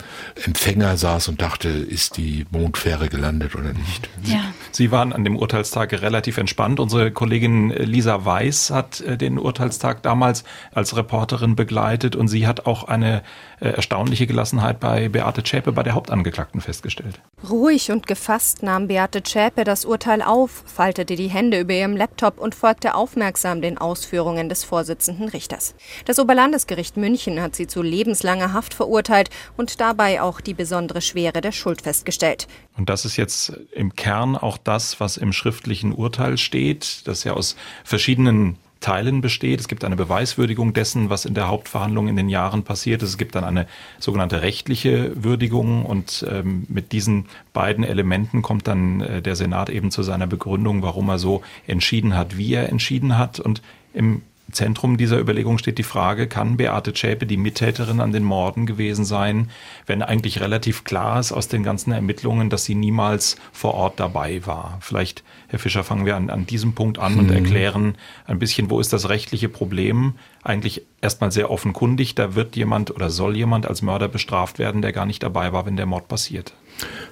Empfänger 0.44 0.98
saß 0.98 1.28
und 1.28 1.40
dachte, 1.40 1.68
ist 1.68 2.18
die 2.18 2.44
Mondfähre 2.50 3.08
gelandet 3.08 3.54
oder 3.54 3.72
nicht. 3.72 4.10
Ja. 4.24 4.40
Sie 4.72 4.90
waren 4.90 5.14
an 5.14 5.24
dem 5.24 5.36
Urteilstag 5.36 5.92
relativ 6.02 6.36
entspannt. 6.36 6.80
Unsere 6.80 7.10
Kollegin 7.12 7.70
Lisa 7.70 8.26
Weiß 8.26 8.70
hat 8.70 9.00
äh, 9.00 9.16
den 9.16 9.38
Urteilstag 9.38 10.02
damals 10.02 10.44
als 10.72 10.96
Reporterin 10.96 11.56
begleitet 11.56 11.70
berichtet 12.00 12.16
und 12.16 12.28
sie 12.28 12.46
hat 12.46 12.66
auch 12.66 12.84
eine 12.84 13.22
äh, 13.60 13.68
erstaunliche 13.68 14.26
Gelassenheit 14.26 14.80
bei 14.80 15.08
Beate 15.08 15.42
Zschäpe, 15.42 15.72
bei 15.72 15.82
der 15.82 15.94
Hauptangeklagten, 15.94 16.60
festgestellt. 16.60 17.20
Ruhig 17.48 17.90
und 17.90 18.06
gefasst 18.06 18.62
nahm 18.62 18.88
Beate 18.88 19.22
Zschäpe 19.22 19.64
das 19.64 19.84
Urteil 19.84 20.22
auf, 20.22 20.64
faltete 20.66 21.16
die 21.16 21.28
Hände 21.28 21.60
über 21.60 21.74
ihrem 21.74 21.96
Laptop 21.96 22.38
und 22.38 22.54
folgte 22.54 22.94
aufmerksam 22.94 23.60
den 23.60 23.78
Ausführungen 23.78 24.48
des 24.48 24.64
Vorsitzenden 24.64 25.28
Richters. 25.28 25.74
Das 26.04 26.18
Oberlandesgericht 26.18 26.96
München 26.96 27.40
hat 27.40 27.54
sie 27.54 27.66
zu 27.66 27.82
lebenslanger 27.82 28.52
Haft 28.52 28.74
verurteilt 28.74 29.30
und 29.56 29.80
dabei 29.80 30.22
auch 30.22 30.40
die 30.40 30.54
besondere 30.54 31.00
Schwere 31.00 31.40
der 31.40 31.52
Schuld 31.52 31.82
festgestellt. 31.82 32.46
Und 32.76 32.88
das 32.88 33.04
ist 33.04 33.16
jetzt 33.16 33.52
im 33.72 33.94
Kern 33.94 34.36
auch 34.36 34.58
das, 34.58 35.00
was 35.00 35.16
im 35.16 35.32
schriftlichen 35.32 35.92
Urteil 35.92 36.38
steht, 36.38 37.06
das 37.06 37.24
ja 37.24 37.34
aus 37.34 37.56
verschiedenen 37.84 38.56
Teilen 38.80 39.20
besteht. 39.20 39.60
Es 39.60 39.68
gibt 39.68 39.84
eine 39.84 39.96
Beweiswürdigung 39.96 40.72
dessen, 40.72 41.10
was 41.10 41.26
in 41.26 41.34
der 41.34 41.48
Hauptverhandlung 41.48 42.08
in 42.08 42.16
den 42.16 42.28
Jahren 42.28 42.64
passiert 42.64 43.02
ist. 43.02 43.10
Es 43.10 43.18
gibt 43.18 43.34
dann 43.34 43.44
eine 43.44 43.66
sogenannte 43.98 44.42
rechtliche 44.42 45.12
Würdigung 45.22 45.84
und 45.84 46.26
ähm, 46.28 46.66
mit 46.68 46.92
diesen 46.92 47.26
beiden 47.52 47.84
Elementen 47.84 48.42
kommt 48.42 48.66
dann 48.66 49.02
äh, 49.02 49.22
der 49.22 49.36
Senat 49.36 49.68
eben 49.70 49.90
zu 49.90 50.02
seiner 50.02 50.26
Begründung, 50.26 50.82
warum 50.82 51.10
er 51.10 51.18
so 51.18 51.42
entschieden 51.66 52.16
hat, 52.16 52.38
wie 52.38 52.54
er 52.54 52.70
entschieden 52.70 53.18
hat. 53.18 53.38
Und 53.38 53.60
im 53.92 54.22
Zentrum 54.52 54.96
dieser 54.96 55.18
Überlegung 55.18 55.58
steht 55.58 55.78
die 55.78 55.82
Frage, 55.82 56.26
kann 56.26 56.56
Beate 56.56 56.92
Zschäpe 56.92 57.26
die 57.26 57.36
Mittäterin 57.36 58.00
an 58.00 58.12
den 58.12 58.24
Morden 58.24 58.66
gewesen 58.66 59.04
sein, 59.04 59.50
wenn 59.86 60.02
eigentlich 60.02 60.40
relativ 60.40 60.84
klar 60.84 61.20
ist 61.20 61.32
aus 61.32 61.48
den 61.48 61.62
ganzen 61.62 61.92
Ermittlungen, 61.92 62.50
dass 62.50 62.64
sie 62.64 62.74
niemals 62.74 63.36
vor 63.52 63.74
Ort 63.74 64.00
dabei 64.00 64.46
war. 64.46 64.78
Vielleicht, 64.80 65.22
Herr 65.48 65.58
Fischer, 65.58 65.84
fangen 65.84 66.06
wir 66.06 66.16
an, 66.16 66.30
an 66.30 66.46
diesem 66.46 66.74
Punkt 66.74 66.98
an 66.98 67.18
und 67.18 67.26
mhm. 67.26 67.36
erklären 67.36 67.94
ein 68.26 68.38
bisschen, 68.38 68.70
wo 68.70 68.80
ist 68.80 68.92
das 68.92 69.08
rechtliche 69.08 69.48
Problem? 69.48 70.14
Eigentlich 70.42 70.82
erstmal 71.00 71.32
sehr 71.32 71.50
offenkundig, 71.50 72.14
da 72.14 72.34
wird 72.34 72.56
jemand 72.56 72.90
oder 72.90 73.10
soll 73.10 73.36
jemand 73.36 73.66
als 73.66 73.82
Mörder 73.82 74.08
bestraft 74.08 74.58
werden, 74.58 74.82
der 74.82 74.92
gar 74.92 75.06
nicht 75.06 75.22
dabei 75.22 75.52
war, 75.52 75.66
wenn 75.66 75.76
der 75.76 75.86
Mord 75.86 76.08
passiert. 76.08 76.54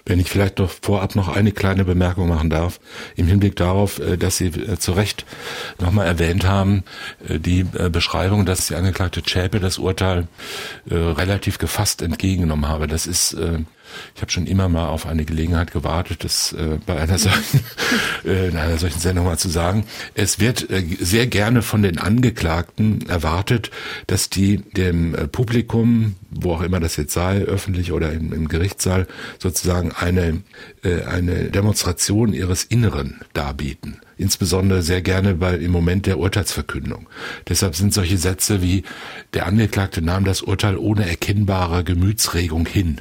Wenn 0.04 0.20
ich 0.20 0.30
vielleicht 0.30 0.58
doch 0.58 0.70
vorab 0.70 1.14
noch 1.14 1.28
eine 1.28 1.52
kleine 1.52 1.84
Bemerkung 1.84 2.28
machen 2.28 2.50
darf, 2.50 2.80
im 3.16 3.26
Hinblick 3.26 3.56
darauf, 3.56 3.98
äh, 3.98 4.16
dass 4.16 4.38
Sie 4.38 4.46
äh, 4.46 4.78
zu 4.78 4.92
Recht 4.92 5.24
nochmal 5.78 6.06
erwähnt 6.06 6.46
haben, 6.46 6.84
äh, 7.28 7.38
die 7.38 7.64
Beschreibung, 7.64 8.46
dass 8.46 8.66
die 8.66 8.74
Angeklagte 8.74 9.22
Zschäpe 9.22 9.60
das 9.60 9.78
Urteil 9.78 10.28
relativ 10.90 11.58
gefasst 11.58 12.02
entgegengenommen 12.02 12.68
habe. 12.68 12.86
Das 12.86 13.06
ist 13.06 13.36
ich 14.14 14.20
habe 14.20 14.30
schon 14.30 14.46
immer 14.46 14.68
mal 14.68 14.88
auf 14.88 15.06
eine 15.06 15.24
Gelegenheit 15.24 15.72
gewartet, 15.72 16.22
das 16.24 16.54
bei 16.84 16.98
einer 16.98 17.18
solchen, 17.18 17.60
in 18.24 18.56
einer 18.56 18.76
solchen 18.76 19.00
Sendung 19.00 19.24
mal 19.24 19.38
zu 19.38 19.48
sagen. 19.48 19.86
Es 20.14 20.40
wird 20.40 20.68
sehr 21.00 21.26
gerne 21.26 21.62
von 21.62 21.82
den 21.82 21.96
Angeklagten 21.98 23.08
erwartet, 23.08 23.70
dass 24.06 24.28
die 24.28 24.58
dem 24.58 25.16
Publikum, 25.32 26.16
wo 26.30 26.52
auch 26.52 26.62
immer 26.62 26.80
das 26.80 26.96
jetzt 26.96 27.14
sei, 27.14 27.38
öffentlich 27.38 27.92
oder 27.92 28.12
im, 28.12 28.32
im 28.34 28.48
Gerichtssaal, 28.48 29.06
sozusagen 29.38 29.57
eine, 29.66 30.42
äh, 30.82 31.02
eine 31.02 31.50
Demonstration 31.50 32.32
ihres 32.32 32.64
Inneren 32.64 33.20
darbieten 33.32 34.00
insbesondere 34.18 34.82
sehr 34.82 35.00
gerne 35.00 35.34
bei, 35.34 35.54
im 35.54 35.70
Moment 35.70 36.06
der 36.06 36.18
Urteilsverkündung. 36.18 37.08
Deshalb 37.48 37.76
sind 37.76 37.94
solche 37.94 38.18
Sätze 38.18 38.60
wie 38.60 38.82
der 39.32 39.46
Angeklagte 39.46 40.02
nahm 40.02 40.24
das 40.24 40.42
Urteil 40.42 40.76
ohne 40.76 41.08
erkennbare 41.08 41.84
Gemütsregung 41.84 42.66
hin 42.66 43.00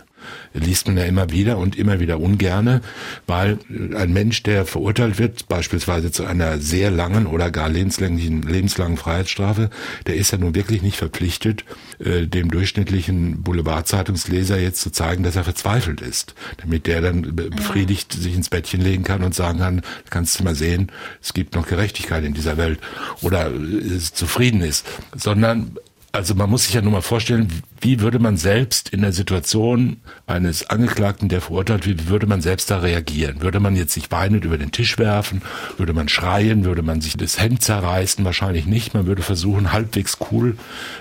liest 0.54 0.88
man 0.88 0.98
ja 0.98 1.04
immer 1.04 1.32
wieder 1.32 1.58
und 1.58 1.76
immer 1.78 2.00
wieder 2.00 2.20
ungerne, 2.20 2.82
weil 3.26 3.60
ein 3.96 4.13
Mensch, 4.13 4.44
der 4.44 4.66
verurteilt 4.66 5.20
wird, 5.20 5.48
beispielsweise 5.48 6.12
zu 6.12 6.26
einer 6.26 6.60
sehr 6.60 6.92
langen 6.92 7.28
oder 7.28 7.52
gar 7.52 7.70
lebenslänglichen, 7.70 8.42
lebenslangen 8.44 8.98
Freiheitsstrafe, 8.98 9.70
der 10.06 10.16
ist 10.16 10.32
ja 10.32 10.38
nun 10.38 10.56
wirklich 10.56 10.82
nicht 10.82 10.98
verpflichtet, 10.98 11.66
äh, 12.00 12.28
dem 12.28 12.52
durchschnittlichen 12.52 13.44
Boulevardzeitungsleser 13.44 14.60
jetzt 14.60 14.82
zu 14.82 14.92
zeigen, 14.92 15.24
dass 15.24 15.36
er 15.36 15.44
verzweifelt 15.44 16.02
ist, 16.02 16.36
damit 16.58 16.88
der 16.88 17.02
dann 17.02 17.36
befriedigt 17.36 18.13
sich 18.13 18.36
ins 18.36 18.50
Bettchen 18.50 18.82
legen 18.82 19.04
kann 19.04 19.24
und 19.24 19.36
sagen 19.36 19.60
kann, 19.60 19.82
kannst 20.10 20.40
du 20.40 20.44
mal 20.44 20.56
sehen, 20.56 20.92
es 21.22 21.34
gibt 21.34 21.56
noch 21.56 21.68
Gerechtigkeit 21.68 22.24
in 22.24 22.34
dieser 22.34 22.58
Welt 22.58 22.80
oder 23.22 23.52
äh, 23.52 24.00
zufrieden 24.00 24.62
ist, 24.62 24.86
sondern 25.16 25.78
Also 26.12 26.36
man 26.36 26.50
muss 26.50 26.65
sich 26.65 26.74
ja 26.74 26.82
nur 26.82 26.93
mal 26.93 27.02
vorstellen, 27.02 27.62
wie 27.82 28.00
würde 28.00 28.17
man 28.17 28.38
selbst 28.38 28.89
in 28.89 29.02
der 29.02 29.12
Situation 29.12 29.98
eines 30.26 30.70
Angeklagten, 30.70 31.30
der 31.30 31.41
verurteilt 31.41 31.86
wird, 31.86 32.06
wie 32.06 32.10
würde 32.10 32.28
man 32.28 32.41
selbst 32.41 32.72
da 32.72 32.80
reagieren? 32.80 33.41
Würde 33.41 33.60
man 33.60 33.76
jetzt 33.76 33.93
sich 33.93 34.10
weinend 34.10 34.46
über 34.46 34.58
den 34.58 34.72
Tisch 34.72 34.98
werfen? 34.98 35.41
Würde 35.78 35.93
man 35.93 36.10
schreien? 36.10 36.65
Würde 36.65 36.82
man 36.82 37.02
sich 37.02 37.17
das 37.17 37.39
Hemd 37.39 37.62
zerreißen? 37.62 38.26
Wahrscheinlich 38.26 38.65
nicht. 38.65 38.93
Man 38.93 39.06
würde 39.06 39.22
versuchen, 39.22 39.74
halbwegs 39.74 40.17
cool 40.32 40.58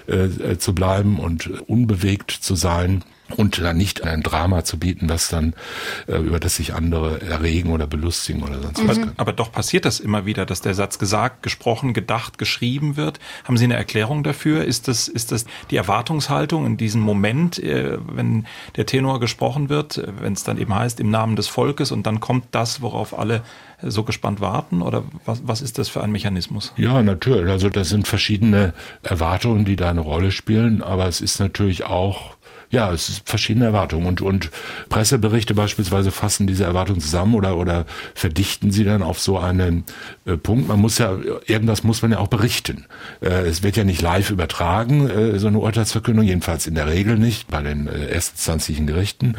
äh, 0.08 0.24
äh 0.24 0.58
zu 0.58 0.74
bleiben 0.74 1.18
und 1.18 1.48
unbewegt 1.66 2.30
zu 2.30 2.54
sein 2.54 3.02
und 3.36 3.60
dann 3.60 3.76
nicht 3.76 4.04
ein 4.04 4.22
Drama 4.22 4.64
zu 4.64 4.78
bieten, 4.78 5.08
was 5.08 5.28
dann 5.28 5.54
äh, 6.06 6.16
über 6.16 6.38
das 6.38 6.56
sich 6.56 6.74
andere 6.74 7.20
erregen 7.22 7.72
oder 7.72 7.86
belustigen 7.86 8.42
oder 8.42 8.60
sonst 8.60 8.82
mhm. 8.82 8.88
was. 8.88 8.98
Aber 9.16 9.32
doch 9.32 9.50
passiert 9.50 9.84
das 9.84 10.00
immer 10.00 10.26
wieder, 10.26 10.46
dass 10.46 10.60
der 10.60 10.74
Satz 10.74 10.98
gesagt, 10.98 11.42
gesprochen, 11.42 11.92
gedacht, 11.92 12.38
geschrieben 12.38 12.96
wird. 12.96 13.18
Haben 13.44 13.56
Sie 13.56 13.64
eine 13.64 13.76
Erklärung 13.76 14.22
dafür? 14.22 14.64
Ist 14.64 14.88
das 14.88 15.08
ist 15.08 15.32
das 15.32 15.44
die 15.70 15.76
Erwartungshaltung 15.76 16.66
in 16.66 16.76
diesem 16.76 17.00
Moment, 17.00 17.58
äh, 17.58 17.98
wenn 18.06 18.46
der 18.76 18.86
Tenor 18.86 19.18
gesprochen 19.18 19.68
wird, 19.68 19.98
äh, 19.98 20.06
wenn 20.20 20.34
es 20.34 20.44
dann 20.44 20.58
eben 20.58 20.74
heißt 20.74 21.00
im 21.00 21.10
Namen 21.10 21.36
des 21.36 21.48
Volkes 21.48 21.90
und 21.90 22.06
dann 22.06 22.20
kommt 22.20 22.46
das, 22.52 22.80
worauf 22.80 23.18
alle 23.18 23.42
so 23.82 24.04
gespannt 24.04 24.40
warten? 24.40 24.82
Oder 24.82 25.04
was, 25.24 25.42
was 25.44 25.62
ist 25.62 25.78
das 25.78 25.88
für 25.88 26.02
ein 26.02 26.12
Mechanismus? 26.12 26.72
Ja, 26.76 27.02
natürlich. 27.02 27.50
Also 27.50 27.68
das 27.68 27.88
sind 27.88 28.06
verschiedene 28.08 28.72
Erwartungen, 29.02 29.64
die 29.64 29.76
da 29.76 29.90
eine 29.90 30.00
Rolle 30.00 30.30
spielen, 30.30 30.82
aber 30.82 31.06
es 31.06 31.20
ist 31.20 31.40
natürlich 31.40 31.84
auch 31.84 32.35
ja, 32.76 32.92
es 32.92 33.08
ist 33.08 33.28
verschiedene 33.28 33.64
Erwartungen 33.64 34.06
und, 34.06 34.20
und 34.20 34.50
Presseberichte 34.90 35.54
beispielsweise 35.54 36.10
fassen 36.10 36.46
diese 36.46 36.64
Erwartungen 36.64 37.00
zusammen 37.00 37.34
oder, 37.34 37.56
oder 37.56 37.86
verdichten 38.14 38.70
sie 38.70 38.84
dann 38.84 39.02
auf 39.02 39.18
so 39.18 39.38
einen 39.38 39.84
äh, 40.26 40.36
Punkt. 40.36 40.68
Man 40.68 40.78
muss 40.78 40.98
ja, 40.98 41.16
irgendwas 41.46 41.84
muss 41.84 42.02
man 42.02 42.12
ja 42.12 42.18
auch 42.18 42.28
berichten. 42.28 42.84
Äh, 43.22 43.46
es 43.46 43.62
wird 43.62 43.76
ja 43.76 43.84
nicht 43.84 44.02
live 44.02 44.30
übertragen, 44.30 45.08
äh, 45.08 45.38
so 45.38 45.48
eine 45.48 45.58
Urteilsverkündung, 45.58 46.26
jedenfalls 46.26 46.66
in 46.66 46.74
der 46.74 46.86
Regel 46.86 47.18
nicht 47.18 47.48
bei 47.48 47.62
den 47.62 47.88
äh, 47.88 48.08
erstinstanzlichen 48.08 48.86
Gerichten. 48.86 49.36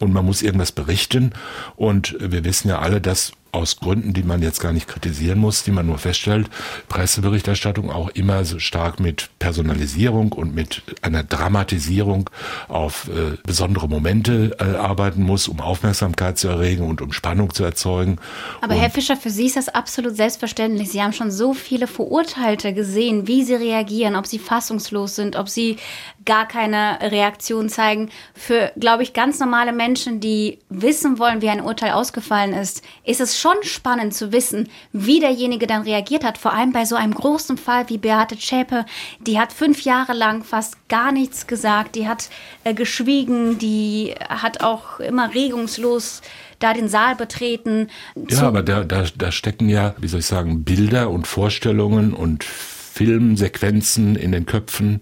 Und 0.00 0.12
man 0.12 0.26
muss 0.26 0.42
irgendwas 0.42 0.72
berichten. 0.72 1.32
Und 1.76 2.16
wir 2.18 2.44
wissen 2.44 2.68
ja 2.68 2.80
alle, 2.80 3.00
dass 3.00 3.32
aus 3.52 3.76
Gründen, 3.76 4.14
die 4.14 4.22
man 4.22 4.42
jetzt 4.42 4.60
gar 4.60 4.72
nicht 4.72 4.88
kritisieren 4.88 5.38
muss, 5.38 5.62
die 5.62 5.70
man 5.70 5.86
nur 5.86 5.98
feststellt, 5.98 6.48
Presseberichterstattung 6.88 7.90
auch 7.90 8.08
immer 8.10 8.44
so 8.46 8.58
stark 8.58 8.98
mit 8.98 9.28
Personalisierung 9.38 10.32
und 10.32 10.54
mit 10.54 10.82
einer 11.02 11.22
Dramatisierung 11.22 12.30
auf 12.68 13.08
äh, 13.08 13.36
besondere 13.44 13.88
Momente 13.88 14.56
äh, 14.58 14.76
arbeiten 14.76 15.22
muss, 15.22 15.48
um 15.48 15.60
Aufmerksamkeit 15.60 16.38
zu 16.38 16.48
erregen 16.48 16.86
und 16.86 17.02
um 17.02 17.12
Spannung 17.12 17.52
zu 17.52 17.62
erzeugen. 17.62 18.16
Aber 18.62 18.74
und 18.74 18.80
Herr 18.80 18.90
Fischer, 18.90 19.16
für 19.18 19.30
Sie 19.30 19.46
ist 19.46 19.56
das 19.56 19.68
absolut 19.68 20.16
selbstverständlich. 20.16 20.90
Sie 20.90 21.02
haben 21.02 21.12
schon 21.12 21.30
so 21.30 21.52
viele 21.52 21.86
Verurteilte 21.86 22.72
gesehen, 22.72 23.26
wie 23.28 23.44
sie 23.44 23.54
reagieren, 23.54 24.16
ob 24.16 24.26
sie 24.26 24.38
fassungslos 24.38 25.14
sind, 25.14 25.36
ob 25.36 25.50
sie 25.50 25.76
gar 26.24 26.46
keine 26.48 26.98
Reaktion 27.02 27.68
zeigen. 27.68 28.10
Für, 28.34 28.72
glaube 28.78 29.02
ich, 29.02 29.12
ganz 29.12 29.40
normale 29.40 29.72
Menschen, 29.72 30.20
die 30.20 30.58
wissen 30.68 31.18
wollen, 31.18 31.42
wie 31.42 31.48
ein 31.48 31.60
Urteil 31.60 31.92
ausgefallen 31.92 32.54
ist, 32.54 32.82
ist 33.04 33.20
es 33.20 33.38
schon 33.42 33.62
spannend 33.62 34.14
zu 34.14 34.32
wissen, 34.32 34.68
wie 34.92 35.18
derjenige 35.18 35.66
dann 35.66 35.82
reagiert 35.82 36.24
hat. 36.24 36.38
Vor 36.38 36.52
allem 36.52 36.72
bei 36.72 36.84
so 36.84 36.94
einem 36.94 37.12
großen 37.12 37.58
Fall 37.58 37.88
wie 37.88 37.98
Beate 37.98 38.38
Zschäpe. 38.38 38.86
Die 39.20 39.38
hat 39.38 39.52
fünf 39.52 39.82
Jahre 39.82 40.12
lang 40.12 40.44
fast 40.44 40.88
gar 40.88 41.10
nichts 41.10 41.48
gesagt. 41.48 41.96
Die 41.96 42.06
hat 42.06 42.30
äh, 42.62 42.72
geschwiegen. 42.72 43.58
Die 43.58 44.14
hat 44.28 44.62
auch 44.62 45.00
immer 45.00 45.34
regungslos 45.34 46.22
da 46.60 46.72
den 46.72 46.88
Saal 46.88 47.16
betreten. 47.16 47.88
Ja, 48.28 48.42
aber 48.42 48.62
da, 48.62 48.84
da, 48.84 49.04
da 49.16 49.32
stecken 49.32 49.68
ja, 49.68 49.96
wie 49.98 50.06
soll 50.06 50.20
ich 50.20 50.26
sagen, 50.26 50.62
Bilder 50.62 51.10
und 51.10 51.26
Vorstellungen 51.26 52.14
und 52.14 52.44
Filmsequenzen 52.92 54.16
in 54.16 54.32
den 54.32 54.44
Köpfen, 54.44 55.00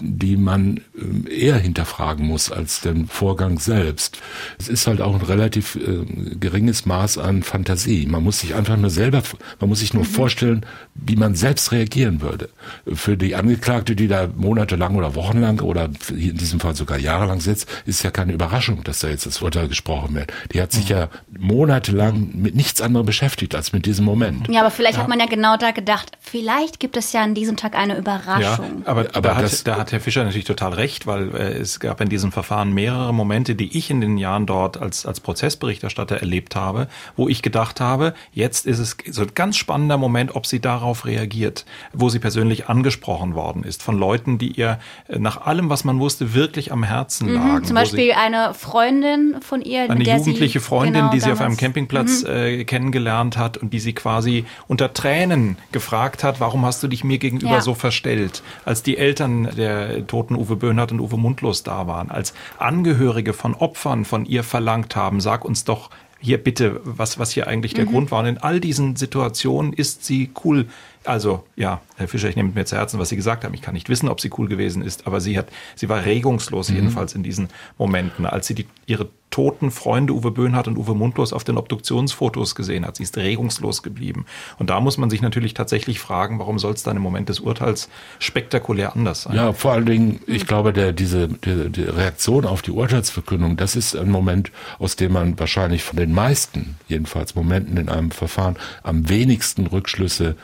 die 0.00 0.36
man 0.36 0.80
ähm, 0.96 1.26
eher 1.26 1.56
hinterfragen 1.56 2.24
muss 2.24 2.52
als 2.52 2.82
den 2.82 3.08
Vorgang 3.08 3.58
selbst. 3.58 4.18
Es 4.60 4.68
ist 4.68 4.86
halt 4.86 5.00
auch 5.00 5.16
ein 5.16 5.22
relativ 5.22 5.74
äh, 5.74 6.04
geringes 6.36 6.86
Maß 6.86 7.18
an 7.18 7.42
Fantasie. 7.42 8.06
Man 8.06 8.22
muss 8.22 8.40
sich 8.40 8.54
einfach 8.54 8.76
nur 8.76 8.90
selber, 8.90 9.22
man 9.58 9.68
muss 9.68 9.80
sich 9.80 9.92
nur 9.92 10.04
mhm. 10.04 10.08
vorstellen, 10.08 10.66
wie 10.94 11.16
man 11.16 11.34
selbst 11.34 11.72
reagieren 11.72 12.22
würde. 12.22 12.48
Für 12.86 13.16
die 13.16 13.34
Angeklagte, 13.34 13.96
die 13.96 14.06
da 14.06 14.28
monatelang 14.36 14.94
oder 14.94 15.16
wochenlang 15.16 15.58
oder 15.60 15.90
in 16.10 16.36
diesem 16.36 16.60
Fall 16.60 16.76
sogar 16.76 16.98
jahrelang 16.98 17.40
sitzt, 17.40 17.68
ist 17.86 18.04
ja 18.04 18.12
keine 18.12 18.34
Überraschung, 18.34 18.84
dass 18.84 19.00
da 19.00 19.08
jetzt 19.08 19.26
das 19.26 19.42
Urteil 19.42 19.66
gesprochen 19.66 20.14
wird. 20.14 20.32
Die 20.52 20.62
hat 20.62 20.70
sich 20.70 20.84
mhm. 20.84 20.96
ja 20.96 21.08
monatelang 21.36 22.30
mit 22.34 22.54
nichts 22.54 22.80
anderem 22.80 23.04
beschäftigt 23.04 23.56
als 23.56 23.72
mit 23.72 23.84
diesem 23.84 24.04
Moment. 24.04 24.46
Ja, 24.48 24.60
aber 24.60 24.70
vielleicht 24.70 24.94
ja. 24.94 25.02
hat 25.02 25.08
man 25.08 25.18
ja 25.18 25.26
genau 25.26 25.56
da 25.56 25.72
gedacht, 25.72 26.12
vielleicht 26.20 26.78
gibt 26.78 26.96
es 26.96 27.12
ja 27.12 27.31
an 27.32 27.34
diesem 27.34 27.56
Tag 27.56 27.74
eine 27.74 27.96
Überraschung. 27.96 28.82
Ja, 28.84 28.90
aber, 28.90 29.06
aber 29.14 29.28
da, 29.30 29.36
hat, 29.36 29.66
da 29.66 29.78
hat 29.78 29.90
Herr 29.90 30.00
Fischer 30.00 30.22
natürlich 30.22 30.44
total 30.44 30.74
recht, 30.74 31.06
weil 31.06 31.34
äh, 31.34 31.54
es 31.54 31.80
gab 31.80 32.02
in 32.02 32.10
diesem 32.10 32.30
Verfahren 32.30 32.74
mehrere 32.74 33.14
Momente, 33.14 33.54
die 33.54 33.76
ich 33.76 33.90
in 33.90 34.02
den 34.02 34.18
Jahren 34.18 34.44
dort 34.44 34.76
als, 34.76 35.06
als 35.06 35.20
Prozessberichterstatter 35.20 36.18
erlebt 36.18 36.54
habe, 36.54 36.88
wo 37.16 37.30
ich 37.30 37.40
gedacht 37.40 37.80
habe, 37.80 38.12
jetzt 38.32 38.66
ist 38.66 38.78
es 38.78 38.98
so 39.10 39.22
ein 39.22 39.30
ganz 39.34 39.56
spannender 39.56 39.96
Moment, 39.96 40.36
ob 40.36 40.46
sie 40.46 40.60
darauf 40.60 41.06
reagiert, 41.06 41.64
wo 41.94 42.10
sie 42.10 42.18
persönlich 42.18 42.68
angesprochen 42.68 43.34
worden 43.34 43.64
ist 43.64 43.82
von 43.82 43.98
Leuten, 43.98 44.36
die 44.36 44.52
ihr 44.52 44.78
äh, 45.08 45.18
nach 45.18 45.40
allem, 45.46 45.70
was 45.70 45.84
man 45.84 45.98
wusste, 45.98 46.34
wirklich 46.34 46.70
am 46.70 46.82
Herzen 46.82 47.28
mhm, 47.28 47.34
lagen. 47.34 47.64
Zum 47.64 47.76
Beispiel 47.76 48.12
eine 48.12 48.52
Freundin 48.52 49.36
von 49.40 49.62
ihr, 49.62 49.90
eine 49.90 50.04
jugendliche 50.04 50.60
sie, 50.60 50.64
Freundin, 50.64 50.94
genau, 50.94 51.10
die 51.12 51.20
sie 51.20 51.32
auf 51.32 51.40
einem 51.40 51.56
Campingplatz 51.56 52.24
mhm. 52.24 52.28
äh, 52.28 52.64
kennengelernt 52.64 53.38
hat 53.38 53.56
und 53.56 53.72
die 53.72 53.80
sie 53.80 53.94
quasi 53.94 54.44
unter 54.68 54.92
Tränen 54.92 55.56
gefragt 55.72 56.24
hat, 56.24 56.38
warum 56.38 56.66
hast 56.66 56.82
du 56.82 56.88
dich 56.88 57.04
mir 57.04 57.21
gegenüber 57.22 57.52
ja. 57.52 57.60
so 57.62 57.74
verstellt, 57.74 58.42
als 58.66 58.82
die 58.82 58.98
Eltern 58.98 59.48
der 59.56 60.06
toten 60.06 60.34
Uwe 60.34 60.56
Böhnhardt 60.56 60.92
und 60.92 61.00
Uwe 61.00 61.16
Mundlos 61.16 61.62
da 61.62 61.86
waren, 61.86 62.10
als 62.10 62.34
Angehörige 62.58 63.32
von 63.32 63.54
Opfern 63.54 64.04
von 64.04 64.26
ihr 64.26 64.44
verlangt 64.44 64.94
haben, 64.94 65.20
sag 65.20 65.46
uns 65.46 65.64
doch 65.64 65.88
hier 66.20 66.42
bitte, 66.42 66.80
was, 66.84 67.18
was 67.18 67.32
hier 67.32 67.48
eigentlich 67.48 67.74
der 67.74 67.86
mhm. 67.86 67.90
Grund 67.90 68.10
war. 68.10 68.20
Und 68.20 68.26
in 68.26 68.38
all 68.38 68.60
diesen 68.60 68.96
Situationen 68.96 69.72
ist 69.72 70.04
sie 70.04 70.30
cool. 70.44 70.66
Also, 71.04 71.44
ja, 71.56 71.80
Herr 71.96 72.08
Fischer, 72.08 72.28
ich 72.28 72.36
nehme 72.36 72.52
mir 72.54 72.64
zu 72.64 72.76
Herzen, 72.76 72.98
was 72.98 73.08
Sie 73.08 73.16
gesagt 73.16 73.44
haben. 73.44 73.54
Ich 73.54 73.62
kann 73.62 73.74
nicht 73.74 73.88
wissen, 73.88 74.08
ob 74.08 74.20
sie 74.20 74.30
cool 74.38 74.48
gewesen 74.48 74.82
ist, 74.82 75.06
aber 75.06 75.20
sie 75.20 75.38
hat, 75.38 75.48
sie 75.74 75.88
war 75.88 76.04
regungslos 76.04 76.68
mhm. 76.68 76.76
jedenfalls 76.76 77.14
in 77.14 77.22
diesen 77.22 77.48
Momenten, 77.78 78.26
als 78.26 78.46
sie 78.46 78.54
die, 78.54 78.66
ihre 78.86 79.08
toten 79.32 79.70
Freunde 79.70 80.12
Uwe 80.12 80.30
Böhnhardt 80.30 80.68
und 80.68 80.76
Uwe 80.76 80.94
Mundlos 80.94 81.32
auf 81.32 81.42
den 81.42 81.56
Obduktionsfotos 81.56 82.54
gesehen 82.54 82.86
hat. 82.86 82.96
Sie 82.96 83.02
ist 83.02 83.16
regungslos 83.16 83.82
geblieben. 83.82 84.26
Und 84.58 84.70
da 84.70 84.78
muss 84.78 84.98
man 84.98 85.10
sich 85.10 85.22
natürlich 85.22 85.54
tatsächlich 85.54 85.98
fragen, 85.98 86.38
warum 86.38 86.58
soll 86.58 86.74
es 86.74 86.84
dann 86.84 86.96
im 86.96 87.02
Moment 87.02 87.28
des 87.30 87.40
Urteils 87.40 87.88
spektakulär 88.20 88.94
anders 88.94 89.22
sein? 89.22 89.34
Ja, 89.34 89.52
vor 89.52 89.72
allen 89.72 89.86
Dingen, 89.86 90.20
ich 90.26 90.46
glaube, 90.46 90.72
der, 90.72 90.92
diese 90.92 91.28
die, 91.28 91.70
die 91.70 91.82
Reaktion 91.82 92.44
auf 92.44 92.62
die 92.62 92.70
Urteilsverkündung, 92.70 93.56
das 93.56 93.74
ist 93.74 93.96
ein 93.96 94.10
Moment, 94.10 94.52
aus 94.78 94.96
dem 94.96 95.12
man 95.12 95.38
wahrscheinlich 95.38 95.82
von 95.82 95.96
den 95.96 96.12
meisten, 96.12 96.76
jedenfalls 96.86 97.34
Momenten 97.34 97.78
in 97.78 97.88
einem 97.88 98.10
Verfahren, 98.10 98.56
am 98.82 99.08
wenigsten 99.08 99.66
Rückschlüsse, 99.66 100.36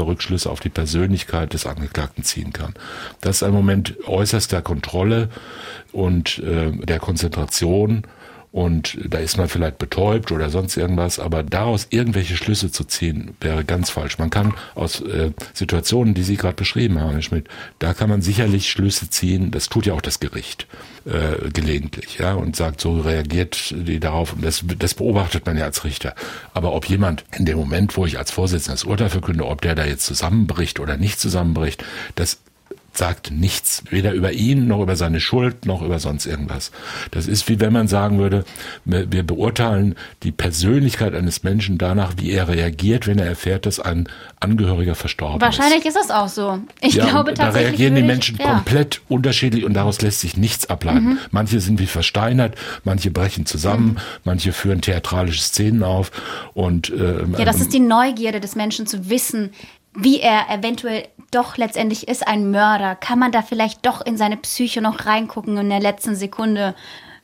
sinnvolle 0.00 0.06
Rückschlüsse 0.06 0.50
auf 0.50 0.60
die 0.60 0.68
Persönlichkeit 0.68 1.52
des 1.52 1.66
Angeklagten 1.66 2.24
ziehen 2.24 2.52
kann. 2.52 2.74
Das 3.20 3.36
ist 3.36 3.42
ein 3.42 3.52
Moment 3.52 3.96
äußerster 4.06 4.62
Kontrolle 4.62 5.28
und 5.92 6.38
äh, 6.38 6.72
der 6.72 6.98
Konzentration 6.98 8.04
und 8.52 8.98
da 9.08 9.18
ist 9.18 9.36
man 9.38 9.48
vielleicht 9.48 9.78
betäubt 9.78 10.32
oder 10.32 10.50
sonst 10.50 10.76
irgendwas, 10.76 11.20
aber 11.20 11.44
daraus 11.44 11.86
irgendwelche 11.90 12.36
Schlüsse 12.36 12.72
zu 12.72 12.84
ziehen, 12.84 13.36
wäre 13.40 13.64
ganz 13.64 13.90
falsch. 13.90 14.18
Man 14.18 14.30
kann 14.30 14.54
aus 14.74 15.00
äh, 15.02 15.30
Situationen, 15.54 16.14
die 16.14 16.24
Sie 16.24 16.36
gerade 16.36 16.56
beschrieben 16.56 17.00
haben, 17.00 17.12
Herr 17.12 17.22
Schmidt, 17.22 17.48
da 17.78 17.94
kann 17.94 18.10
man 18.10 18.22
sicherlich 18.22 18.68
Schlüsse 18.68 19.08
ziehen, 19.08 19.52
das 19.52 19.68
tut 19.68 19.86
ja 19.86 19.94
auch 19.94 20.00
das 20.00 20.18
Gericht 20.18 20.66
äh, 21.04 21.48
gelegentlich, 21.50 22.18
ja, 22.18 22.34
und 22.34 22.56
sagt, 22.56 22.80
so 22.80 23.00
reagiert 23.00 23.72
die 23.76 24.00
darauf, 24.00 24.32
und 24.32 24.44
das, 24.44 24.64
das 24.78 24.94
beobachtet 24.94 25.46
man 25.46 25.56
ja 25.56 25.64
als 25.64 25.84
Richter. 25.84 26.14
Aber 26.52 26.72
ob 26.72 26.86
jemand 26.86 27.24
in 27.36 27.44
dem 27.44 27.56
Moment, 27.56 27.96
wo 27.96 28.04
ich 28.04 28.18
als 28.18 28.32
Vorsitzender 28.32 28.74
das 28.74 28.84
Urteil 28.84 29.10
verkünde, 29.10 29.46
ob 29.46 29.60
der 29.60 29.76
da 29.76 29.84
jetzt 29.84 30.06
zusammenbricht 30.06 30.80
oder 30.80 30.96
nicht 30.96 31.20
zusammenbricht, 31.20 31.84
das 32.16 32.38
sagt 32.92 33.30
nichts, 33.30 33.82
weder 33.90 34.12
über 34.12 34.32
ihn 34.32 34.66
noch 34.66 34.80
über 34.80 34.96
seine 34.96 35.20
Schuld 35.20 35.66
noch 35.66 35.82
über 35.82 35.98
sonst 35.98 36.26
irgendwas. 36.26 36.70
Das 37.10 37.26
ist 37.26 37.48
wie 37.48 37.60
wenn 37.60 37.72
man 37.72 37.88
sagen 37.88 38.18
würde, 38.18 38.44
wir 38.84 39.22
beurteilen 39.22 39.94
die 40.22 40.32
Persönlichkeit 40.32 41.14
eines 41.14 41.42
Menschen 41.42 41.78
danach, 41.78 42.14
wie 42.16 42.30
er 42.30 42.48
reagiert, 42.48 43.06
wenn 43.06 43.18
er 43.18 43.26
erfährt, 43.26 43.66
dass 43.66 43.80
ein 43.80 44.08
Angehöriger 44.40 44.94
verstorben 44.94 45.40
Wahrscheinlich 45.40 45.86
ist. 45.86 45.94
Wahrscheinlich 45.94 46.04
ist 46.04 46.10
das 46.10 46.10
auch 46.10 46.28
so. 46.28 46.60
Ich 46.80 46.94
ja, 46.94 47.06
glaube 47.06 47.34
da 47.34 47.44
tatsächlich. 47.44 47.70
Da 47.70 47.70
reagieren 47.70 47.94
die 47.94 48.02
Menschen 48.02 48.36
ich, 48.38 48.44
ja. 48.44 48.54
komplett 48.54 49.02
unterschiedlich 49.08 49.64
und 49.64 49.74
daraus 49.74 50.00
lässt 50.02 50.20
sich 50.20 50.36
nichts 50.36 50.68
ableiten. 50.68 51.04
Mhm. 51.04 51.18
Manche 51.30 51.60
sind 51.60 51.78
wie 51.78 51.86
versteinert, 51.86 52.54
manche 52.84 53.10
brechen 53.10 53.46
zusammen, 53.46 53.86
mhm. 53.86 53.96
manche 54.24 54.52
führen 54.52 54.80
theatralische 54.80 55.40
Szenen 55.40 55.82
auf 55.82 56.10
und 56.54 56.90
äh, 56.90 57.24
ja, 57.38 57.44
das 57.44 57.60
ist 57.60 57.72
die 57.72 57.80
Neugierde 57.80 58.40
des 58.40 58.56
Menschen 58.56 58.86
zu 58.86 59.08
wissen, 59.10 59.50
wie 59.94 60.20
er 60.20 60.50
eventuell 60.50 61.08
doch 61.30 61.56
letztendlich 61.56 62.08
ist 62.08 62.26
ein 62.26 62.50
Mörder. 62.50 62.96
Kann 62.96 63.18
man 63.18 63.32
da 63.32 63.42
vielleicht 63.42 63.86
doch 63.86 64.04
in 64.04 64.16
seine 64.16 64.36
Psyche 64.36 64.80
noch 64.80 65.06
reingucken 65.06 65.56
in 65.56 65.70
der 65.70 65.80
letzten 65.80 66.16
Sekunde? 66.16 66.74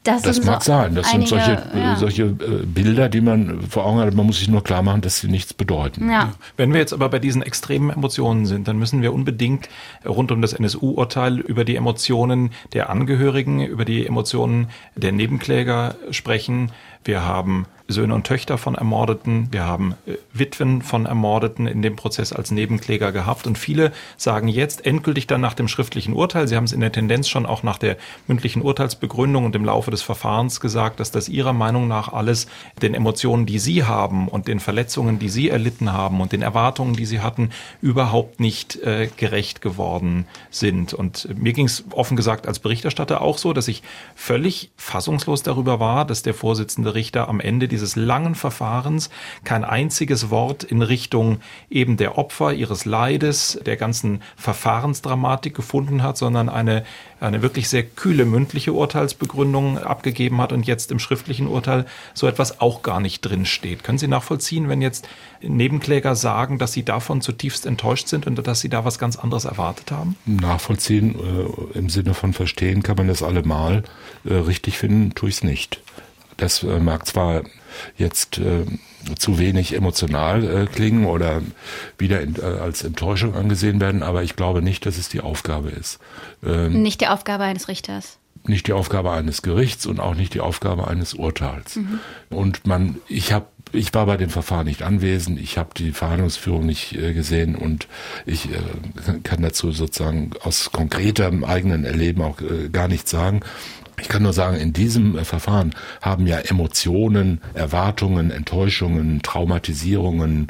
Das, 0.07 0.23
das 0.23 0.45
mag 0.45 0.63
so 0.63 0.73
sein. 0.73 0.95
Das 0.95 1.13
einige, 1.13 1.29
sind 1.29 1.41
solche, 1.41 1.63
ja. 1.77 1.97
solche 1.97 2.23
äh, 2.23 2.65
Bilder, 2.65 3.09
die 3.09 3.21
man 3.21 3.61
vor 3.63 3.85
Augen 3.85 3.99
hat. 3.99 4.15
Man 4.15 4.27
muss 4.27 4.39
sich 4.39 4.49
nur 4.49 4.63
klar 4.63 4.83
machen, 4.83 5.01
dass 5.01 5.19
sie 5.19 5.27
nichts 5.27 5.53
bedeuten. 5.53 6.09
Ja. 6.09 6.33
Wenn 6.57 6.73
wir 6.73 6.79
jetzt 6.79 6.93
aber 6.93 7.09
bei 7.09 7.19
diesen 7.19 7.43
extremen 7.43 7.91
Emotionen 7.91 8.47
sind, 8.47 8.69
dann 8.69 8.79
müssen 8.79 9.03
wir 9.03 9.13
unbedingt 9.13 9.69
rund 10.07 10.31
um 10.31 10.43
das 10.43 10.53
NSU-Urteil 10.53 11.41
über 11.41 11.65
die 11.65 11.75
Emotionen 11.75 12.51
der 12.73 12.89
Angehörigen, 12.89 13.65
über 13.67 13.85
die 13.85 14.07
Emotionen 14.07 14.69
der 14.95 15.11
Nebenkläger 15.11 15.97
sprechen. 16.13 16.71
Wir 17.03 17.25
haben 17.25 17.67
Söhne 17.89 18.15
und 18.15 18.27
Töchter 18.27 18.59
von 18.59 18.75
Ermordeten, 18.75 19.49
wir 19.53 19.65
haben 19.65 19.95
äh, 20.07 20.15
Witwen 20.33 20.83
von 20.83 21.07
Ermordeten 21.07 21.67
in 21.67 21.83
dem 21.83 21.97
Prozess 21.97 22.33
als 22.33 22.51
Nebenkläger 22.51 23.13
gehabt. 23.13 23.47
Und 23.47 23.59
viele 23.59 23.93
sagen 24.17 24.49
jetzt 24.49 24.87
endgültig 24.87 25.27
dann 25.27 25.41
nach 25.41 25.55
dem 25.55 25.69
schriftlichen 25.69 26.13
Urteil, 26.13 26.49
sie 26.49 26.57
haben 26.57 26.65
es 26.65 26.73
in 26.73 26.81
der 26.81 26.93
Tendenz 26.93 27.29
schon 27.29 27.47
auch 27.47 27.63
nach 27.63 27.79
der 27.79 27.97
mündlichen 28.27 28.63
Urteilsbegründung 28.63 29.45
und 29.45 29.55
im 29.55 29.65
Laufe 29.65 29.91
des 29.91 30.03
Verfahrens 30.03 30.61
gesagt, 30.61 31.01
dass 31.01 31.11
das 31.11 31.29
ihrer 31.29 31.53
Meinung 31.53 31.87
nach 31.87 32.13
alles 32.13 32.49
den 32.83 32.95
Emotionen, 32.95 33.47
die 33.47 33.59
sie 33.59 33.85
haben 33.85 34.29
und 34.29 34.49
den 34.49 34.61
Verletzungen, 34.61 35.19
die 35.19 35.29
sie 35.29 35.49
erlitten 35.49 35.93
haben 35.93 36.21
und 36.21 36.33
den 36.33 36.43
Erwartungen, 36.43 36.95
die 36.95 37.07
sie 37.07 37.21
hatten, 37.21 37.51
überhaupt 37.81 38.41
nicht 38.41 38.77
äh, 38.83 39.09
gerecht 39.17 39.61
geworden 39.61 40.27
sind. 40.51 40.93
Und 40.93 41.29
mir 41.39 41.53
ging 41.53 41.67
es 41.67 41.85
offen 41.91 42.17
gesagt 42.17 42.49
als 42.49 42.59
Berichterstatter 42.59 43.21
auch 43.21 43.39
so, 43.39 43.53
dass 43.53 43.69
ich 43.69 43.83
völlig 44.15 44.71
fassungslos 44.77 45.43
darüber 45.43 45.79
war, 45.79 46.05
dass 46.05 46.23
der 46.23 46.35
Vorsitzende 46.35 46.95
Richter 46.95 47.29
am 47.29 47.41
Ende 47.41 47.69
dieses 47.77 47.95
langen 47.95 48.35
Verfahrens 48.35 49.11
kein 49.45 49.63
einziges 49.65 50.31
Wort 50.31 50.65
in 50.65 50.81
Richtung 50.81 51.41
eben 51.69 51.99
der 51.99 52.17
Opfer, 52.17 52.55
ihres 52.55 52.87
Leides, 52.87 53.61
der 53.67 53.77
ganzen 53.77 54.23
Verfahrensdramatik 54.37 55.55
gefunden 55.55 56.03
hat, 56.03 56.17
sondern 56.17 56.49
eine, 56.49 56.85
eine 57.21 57.43
wirklich 57.43 57.69
sehr 57.69 57.83
kühle 57.83 58.25
mündliche 58.25 58.73
Urteilsbegründung 58.73 59.77
abgegeben 59.79 60.41
hat 60.41 60.53
und 60.53 60.67
jetzt 60.67 60.91
im 60.91 60.99
schriftlichen 60.99 61.49
Urteil 61.49 61.85
so 62.15 62.27
etwas 62.27 62.63
auch 62.63 62.83
gar 62.83 63.01
nicht 63.01 63.21
drin 63.21 63.45
steht. 63.45 63.85
Können 63.85 63.99
Sie 63.99 64.09
nachvollziehen, 64.09 64.71
wenn 64.71 64.81
jetzt 64.81 65.07
Nebenkläger 65.43 66.15
sagen, 66.15 66.59
dass 66.59 66.73
sie 66.73 66.83
davon 66.83 67.21
zutiefst 67.21 67.67
enttäuscht 67.67 68.09
sind 68.09 68.27
und 68.27 68.47
dass 68.47 68.61
sie 68.61 68.71
da 68.71 68.87
was 68.87 68.99
ganz 68.99 69.17
anderes 69.17 69.45
erwartet 69.45 69.91
haben? 69.91 70.17
Nachvollziehen 70.25 71.15
äh, 71.15 71.79
im 71.79 71.91
Sinne 71.91 72.15
von 72.15 72.33
verstehen 72.33 72.83
kann 72.83 72.97
man 72.97 73.09
das 73.09 73.23
allemal. 73.23 73.85
Äh, 74.25 74.35
richtig 74.35 74.79
finden 74.79 75.15
tue 75.15 75.29
ich 75.29 75.37
es 75.37 75.45
nicht. 75.45 75.81
Das 76.37 76.63
äh, 76.63 76.79
mag 76.79 77.07
zwar 77.07 77.43
jetzt 77.97 78.39
äh, 78.39 78.65
zu 79.19 79.39
wenig 79.39 79.75
emotional 79.75 80.45
äh, 80.45 80.67
klingen 80.67 81.07
oder 81.07 81.43
wieder 81.99 82.21
in, 82.21 82.37
äh, 82.37 82.43
als 82.43 82.83
Enttäuschung 82.83 83.35
angesehen 83.35 83.81
werden, 83.81 84.03
aber 84.03 84.23
ich 84.23 84.37
glaube 84.37 84.63
nicht, 84.63 84.87
dass 84.87 84.99
es 84.99 85.09
die 85.09 85.21
Aufgabe 85.21 85.71
ist. 85.71 85.99
Ähm, 86.45 86.83
nicht 86.83 87.01
die 87.01 87.09
Aufgabe 87.09 87.45
eines 87.45 87.69
Richters. 87.69 88.19
Nicht 88.45 88.69
die 88.69 88.73
Aufgabe 88.73 89.11
eines 89.11 89.43
Gerichts 89.43 89.87
und 89.87 89.99
auch 89.99 90.15
nicht 90.15 90.35
die 90.35 90.41
Aufgabe 90.41 90.87
eines 90.87 91.15
Urteils. 91.15 91.77
Mhm. 91.77 91.99
Und 92.31 92.67
man, 92.67 92.97
ich 93.09 93.33
habe 93.33 93.47
ich 93.73 93.93
war 93.95 94.07
bei 94.07 94.17
dem 94.17 94.31
Verfahren 94.31 94.67
nicht 94.67 94.83
anwesend, 94.83 95.41
ich 95.41 95.59
habe 95.59 95.71
die 95.77 95.93
Verhandlungsführung 95.93 96.67
nicht 96.67 96.95
äh, 96.95 97.13
gesehen 97.13 97.57
und 97.57 97.89
ich 98.25 98.51
äh, 98.51 98.59
kann 99.23 99.43
dazu 99.43 99.73
sozusagen 99.73 100.31
aus 100.43 100.71
konkretem 100.73 101.45
eigenen 101.45 101.85
Erleben 101.85 102.23
auch 102.23 102.41
äh, 102.41 102.69
gar 102.71 102.89
nichts 102.89 103.11
sagen. 103.11 103.41
Ich 104.01 104.09
kann 104.09 104.23
nur 104.23 104.33
sagen, 104.33 104.57
in 104.57 104.73
diesem 104.73 105.17
äh, 105.17 105.25
Verfahren 105.25 105.75
haben 106.03 106.27
ja 106.27 106.39
Emotionen, 106.39 107.41
Erwartungen, 107.55 108.31
Enttäuschungen, 108.31 109.23
Traumatisierungen, 109.23 110.49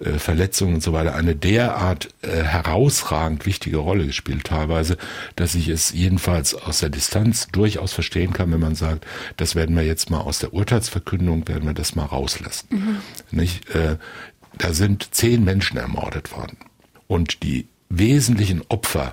äh, 0.00 0.18
Verletzungen 0.18 0.76
und 0.76 0.82
so 0.82 0.92
weiter 0.92 1.14
eine 1.14 1.34
derart 1.34 2.08
äh, 2.22 2.42
herausragend 2.42 3.44
wichtige 3.46 3.78
Rolle 3.78 4.06
gespielt 4.06 4.44
teilweise, 4.44 4.96
dass 5.36 5.54
ich 5.54 5.68
es 5.68 5.92
jedenfalls 5.92 6.54
aus 6.54 6.78
der 6.78 6.88
Distanz 6.88 7.48
durchaus 7.52 7.92
verstehen 7.92 8.32
kann, 8.32 8.50
wenn 8.52 8.60
man 8.60 8.74
sagt, 8.74 9.06
das 9.36 9.54
werden 9.54 9.76
wir 9.76 9.84
jetzt 9.84 10.10
mal 10.10 10.20
aus 10.20 10.38
der 10.38 10.54
Urteilsverkündung, 10.54 11.46
werden 11.48 11.66
wir 11.66 11.74
das 11.74 11.94
mal 11.94 12.04
rauslassen. 12.04 12.68
Mhm. 12.70 12.96
Nicht? 13.30 13.64
Da 14.58 14.72
sind 14.72 15.14
zehn 15.14 15.44
Menschen 15.44 15.76
ermordet 15.76 16.32
worden. 16.32 16.56
Und 17.06 17.42
die 17.42 17.68
wesentlichen 17.88 18.62
Opfer 18.68 19.12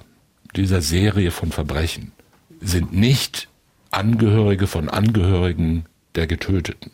dieser 0.56 0.82
Serie 0.82 1.32
von 1.32 1.52
Verbrechen 1.52 2.12
sind 2.62 2.93
nicht 2.93 3.50
Angehörige 3.94 4.68
von 4.68 4.90
Angehörigen 4.90 5.86
der 6.16 6.28
Getöteten. 6.28 6.92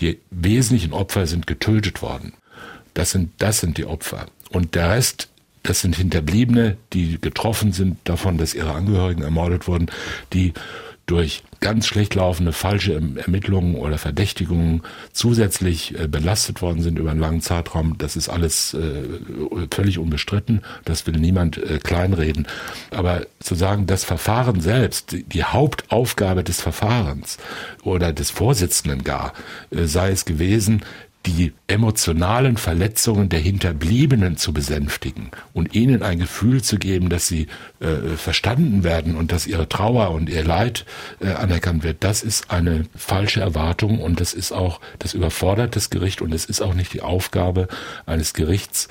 Die 0.00 0.18
wesentlichen 0.30 0.92
Opfer 0.92 1.26
sind 1.26 1.46
getötet 1.46 2.02
worden. 2.02 2.32
Das 2.94 3.10
sind, 3.10 3.32
das 3.38 3.60
sind 3.60 3.78
die 3.78 3.86
Opfer. 3.86 4.26
Und 4.50 4.74
der 4.74 4.90
Rest, 4.90 5.28
das 5.62 5.80
sind 5.80 5.96
Hinterbliebene, 5.96 6.76
die 6.92 7.20
getroffen 7.20 7.72
sind 7.72 7.98
davon, 8.04 8.38
dass 8.38 8.54
ihre 8.54 8.74
Angehörigen 8.74 9.22
ermordet 9.22 9.66
wurden, 9.66 9.90
die 10.32 10.52
durch 11.06 11.42
ganz 11.60 11.86
schlecht 11.86 12.14
laufende 12.14 12.52
falsche 12.52 12.94
Ermittlungen 12.94 13.74
oder 13.74 13.98
Verdächtigungen 13.98 14.82
zusätzlich 15.12 15.98
äh, 15.98 16.08
belastet 16.08 16.62
worden 16.62 16.82
sind 16.82 16.98
über 16.98 17.10
einen 17.10 17.20
langen 17.20 17.40
Zeitraum. 17.40 17.96
Das 17.98 18.16
ist 18.16 18.28
alles 18.28 18.74
äh, 18.74 19.02
völlig 19.70 19.98
unbestritten. 19.98 20.62
Das 20.84 21.06
will 21.06 21.18
niemand 21.18 21.58
äh, 21.58 21.78
kleinreden. 21.78 22.46
Aber 22.90 23.26
zu 23.40 23.54
sagen, 23.54 23.86
das 23.86 24.04
Verfahren 24.04 24.60
selbst, 24.60 25.12
die 25.12 25.44
Hauptaufgabe 25.44 26.44
des 26.44 26.60
Verfahrens 26.60 27.38
oder 27.82 28.12
des 28.12 28.30
Vorsitzenden 28.30 29.04
gar, 29.04 29.34
sei 29.70 30.10
es 30.10 30.24
gewesen, 30.24 30.82
die 31.26 31.52
emotionalen 31.68 32.56
Verletzungen 32.56 33.28
der 33.28 33.40
Hinterbliebenen 33.40 34.36
zu 34.36 34.52
besänftigen 34.52 35.30
und 35.52 35.74
ihnen 35.74 36.02
ein 36.02 36.18
Gefühl 36.18 36.62
zu 36.62 36.78
geben, 36.78 37.08
dass 37.08 37.26
sie 37.26 37.46
äh, 37.80 38.16
verstanden 38.16 38.84
werden 38.84 39.16
und 39.16 39.32
dass 39.32 39.46
ihre 39.46 39.68
Trauer 39.68 40.10
und 40.10 40.28
ihr 40.28 40.44
Leid 40.44 40.84
äh, 41.20 41.30
anerkannt 41.30 41.82
wird, 41.82 42.04
das 42.04 42.22
ist 42.22 42.50
eine 42.50 42.84
falsche 42.94 43.40
Erwartung 43.40 44.00
und 44.00 44.20
das 44.20 44.34
ist 44.34 44.52
auch, 44.52 44.80
das 44.98 45.14
überfordert 45.14 45.76
das 45.76 45.88
Gericht 45.88 46.20
und 46.20 46.34
es 46.34 46.44
ist 46.44 46.60
auch 46.60 46.74
nicht 46.74 46.92
die 46.92 47.02
Aufgabe 47.02 47.68
eines 48.04 48.34
Gerichts, 48.34 48.88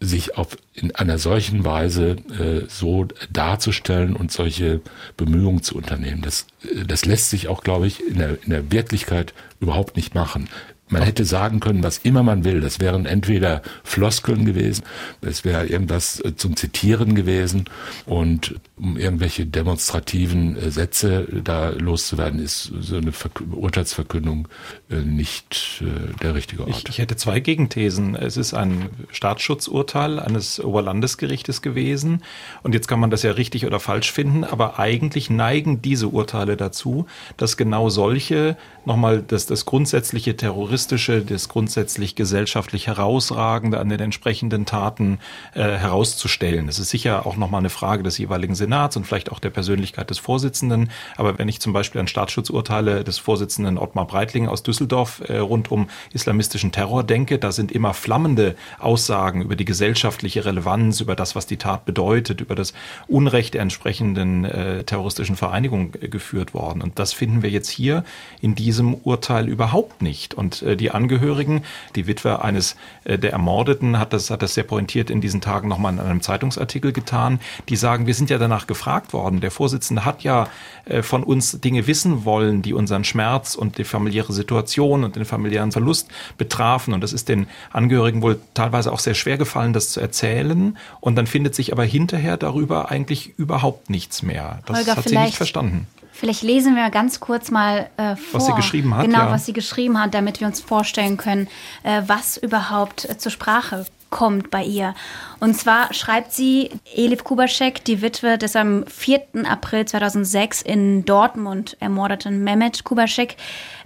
sich 0.00 0.36
auf 0.36 0.58
in 0.74 0.94
einer 0.94 1.18
solchen 1.18 1.64
Weise 1.64 2.16
äh, 2.38 2.66
so 2.68 3.06
darzustellen 3.30 4.14
und 4.14 4.30
solche 4.30 4.80
Bemühungen 5.16 5.62
zu 5.62 5.74
unternehmen. 5.74 6.22
Das, 6.22 6.46
äh, 6.62 6.84
das 6.84 7.04
lässt 7.04 7.30
sich 7.30 7.48
auch, 7.48 7.62
glaube 7.62 7.86
ich, 7.86 8.06
in 8.06 8.18
der, 8.18 8.42
in 8.42 8.50
der 8.50 8.70
Wirklichkeit 8.70 9.32
überhaupt 9.58 9.96
nicht 9.96 10.14
machen. 10.14 10.48
Man 10.88 11.02
hätte 11.02 11.24
sagen 11.24 11.58
können, 11.58 11.82
was 11.82 11.98
immer 11.98 12.22
man 12.22 12.44
will. 12.44 12.60
Das 12.60 12.78
wären 12.78 13.06
entweder 13.06 13.62
Floskeln 13.82 14.44
gewesen, 14.44 14.84
es 15.20 15.44
wäre 15.44 15.66
irgendwas 15.66 16.20
äh, 16.20 16.36
zum 16.36 16.54
Zitieren 16.54 17.16
gewesen 17.16 17.64
und 18.04 18.54
um 18.76 18.96
irgendwelche 18.96 19.46
demonstrativen 19.46 20.56
äh, 20.56 20.70
Sätze 20.70 21.26
da 21.42 21.70
loszuwerden, 21.70 22.38
ist 22.38 22.72
so 22.80 22.98
eine 22.98 23.12
Urteilsverkündung 23.50 24.46
äh, 24.88 24.96
nicht 24.96 25.82
der 26.22 26.34
richtige 26.34 26.62
Ort. 26.62 26.70
Ich, 26.70 26.88
ich 26.88 26.98
hätte 26.98 27.16
zwei 27.16 27.40
Gegenthesen. 27.40 28.14
Es 28.14 28.36
ist 28.36 28.54
ein 28.54 28.90
Staatsschutzurteil 29.10 30.20
eines 30.20 30.60
Oberlandesgerichtes 30.60 31.62
gewesen 31.62 32.22
und 32.62 32.74
jetzt 32.74 32.86
kann 32.86 33.00
man 33.00 33.10
das 33.10 33.24
ja 33.24 33.32
richtig 33.32 33.66
oder 33.66 33.80
falsch 33.80 34.12
finden, 34.12 34.44
aber 34.44 34.78
eigentlich 34.78 35.30
neigen 35.30 35.82
diese 35.82 36.08
Urteile 36.08 36.56
dazu, 36.56 37.06
dass 37.36 37.56
genau 37.56 37.88
solche 37.88 38.56
nochmal 38.84 39.22
das, 39.26 39.46
das 39.46 39.64
grundsätzliche 39.64 40.36
Terrorismus 40.36 40.75
Juristische, 40.76 41.22
das 41.22 41.48
grundsätzlich 41.48 42.16
gesellschaftlich 42.16 42.86
Herausragende 42.86 43.80
an 43.80 43.88
den 43.88 43.98
entsprechenden 43.98 44.66
Taten 44.66 45.20
äh, 45.54 45.62
herauszustellen. 45.62 46.66
Das 46.66 46.78
ist 46.78 46.90
sicher 46.90 47.24
auch 47.24 47.38
nochmal 47.38 47.60
eine 47.60 47.70
Frage 47.70 48.02
des 48.02 48.18
jeweiligen 48.18 48.54
Senats 48.54 48.94
und 48.94 49.06
vielleicht 49.06 49.32
auch 49.32 49.38
der 49.38 49.48
Persönlichkeit 49.48 50.10
des 50.10 50.18
Vorsitzenden. 50.18 50.90
Aber 51.16 51.38
wenn 51.38 51.48
ich 51.48 51.62
zum 51.62 51.72
Beispiel 51.72 51.98
an 51.98 52.08
Staatsschutzurteile 52.08 53.04
des 53.04 53.16
Vorsitzenden 53.16 53.78
Ottmar 53.78 54.06
Breitling 54.06 54.48
aus 54.48 54.62
Düsseldorf 54.62 55.22
äh, 55.26 55.38
rund 55.38 55.72
um 55.72 55.88
islamistischen 56.12 56.72
Terror 56.72 57.04
denke, 57.04 57.38
da 57.38 57.52
sind 57.52 57.72
immer 57.72 57.94
flammende 57.94 58.54
Aussagen 58.78 59.40
über 59.40 59.56
die 59.56 59.64
gesellschaftliche 59.64 60.44
Relevanz, 60.44 61.00
über 61.00 61.16
das, 61.16 61.34
was 61.34 61.46
die 61.46 61.56
Tat 61.56 61.86
bedeutet, 61.86 62.42
über 62.42 62.54
das 62.54 62.74
Unrecht 63.08 63.54
der 63.54 63.62
entsprechenden 63.62 64.44
äh, 64.44 64.84
terroristischen 64.84 65.36
Vereinigung 65.36 65.94
äh, 66.02 66.08
geführt 66.08 66.52
worden. 66.52 66.82
Und 66.82 66.98
das 66.98 67.14
finden 67.14 67.42
wir 67.42 67.48
jetzt 67.48 67.70
hier 67.70 68.04
in 68.42 68.54
diesem 68.54 68.92
Urteil 68.92 69.48
überhaupt 69.48 70.02
nicht. 70.02 70.34
Und 70.34 70.65
die 70.74 70.90
Angehörigen, 70.90 71.62
die 71.94 72.08
Witwe 72.08 72.42
eines 72.42 72.76
äh, 73.04 73.18
der 73.18 73.32
Ermordeten 73.32 73.98
hat 73.98 74.12
das, 74.12 74.30
hat 74.30 74.42
das 74.42 74.54
sehr 74.54 74.64
pointiert 74.64 75.10
in 75.10 75.20
diesen 75.20 75.40
Tagen 75.40 75.68
nochmal 75.68 75.92
in 75.92 76.00
einem 76.00 76.22
Zeitungsartikel 76.22 76.92
getan. 76.92 77.38
Die 77.68 77.76
sagen, 77.76 78.06
wir 78.06 78.14
sind 78.14 78.30
ja 78.30 78.38
danach 78.38 78.66
gefragt 78.66 79.12
worden. 79.12 79.40
Der 79.40 79.50
Vorsitzende 79.50 80.04
hat 80.04 80.22
ja 80.22 80.48
äh, 80.86 81.02
von 81.02 81.22
uns 81.22 81.60
Dinge 81.60 81.86
wissen 81.86 82.24
wollen, 82.24 82.62
die 82.62 82.72
unseren 82.72 83.04
Schmerz 83.04 83.54
und 83.54 83.78
die 83.78 83.84
familiäre 83.84 84.32
Situation 84.32 85.04
und 85.04 85.16
den 85.16 85.24
familiären 85.24 85.70
Verlust 85.70 86.08
betrafen. 86.38 86.94
Und 86.94 87.02
das 87.02 87.12
ist 87.12 87.28
den 87.28 87.46
Angehörigen 87.72 88.22
wohl 88.22 88.40
teilweise 88.54 88.92
auch 88.92 88.98
sehr 88.98 89.14
schwer 89.14 89.38
gefallen, 89.38 89.72
das 89.72 89.90
zu 89.90 90.00
erzählen. 90.00 90.76
Und 91.00 91.16
dann 91.16 91.26
findet 91.26 91.54
sich 91.54 91.72
aber 91.72 91.84
hinterher 91.84 92.36
darüber 92.36 92.90
eigentlich 92.90 93.38
überhaupt 93.38 93.90
nichts 93.90 94.22
mehr. 94.22 94.60
Das 94.66 94.78
Holger, 94.78 94.96
hat 94.96 95.08
sie 95.08 95.18
nicht 95.18 95.36
verstanden. 95.36 95.86
Vielleicht 96.16 96.42
lesen 96.42 96.76
wir 96.76 96.88
ganz 96.88 97.20
kurz 97.20 97.50
mal 97.50 97.90
äh, 97.98 98.16
vor. 98.16 98.40
Was 98.40 98.46
sie 98.46 98.54
geschrieben 98.54 98.94
hat. 98.94 99.04
Genau, 99.04 99.18
ja. 99.18 99.30
was 99.30 99.44
sie 99.44 99.52
geschrieben 99.52 100.00
hat, 100.00 100.14
damit 100.14 100.40
wir 100.40 100.46
uns 100.46 100.60
vorstellen 100.60 101.18
können, 101.18 101.46
äh, 101.82 102.02
was 102.06 102.38
überhaupt 102.38 103.04
äh, 103.04 103.18
zur 103.18 103.30
Sprache 103.30 103.84
kommt 104.10 104.50
bei 104.50 104.62
ihr. 104.62 104.94
Und 105.40 105.54
zwar 105.56 105.92
schreibt 105.92 106.32
sie 106.32 106.70
Elif 106.94 107.24
Kubaschek, 107.24 107.84
die 107.84 108.02
Witwe 108.02 108.38
des 108.38 108.56
am 108.56 108.84
4. 108.86 109.44
April 109.48 109.84
2006 109.84 110.62
in 110.62 111.04
Dortmund 111.04 111.76
ermordeten 111.80 112.42
Mehmet 112.42 112.84
Kubaschek, 112.84 113.36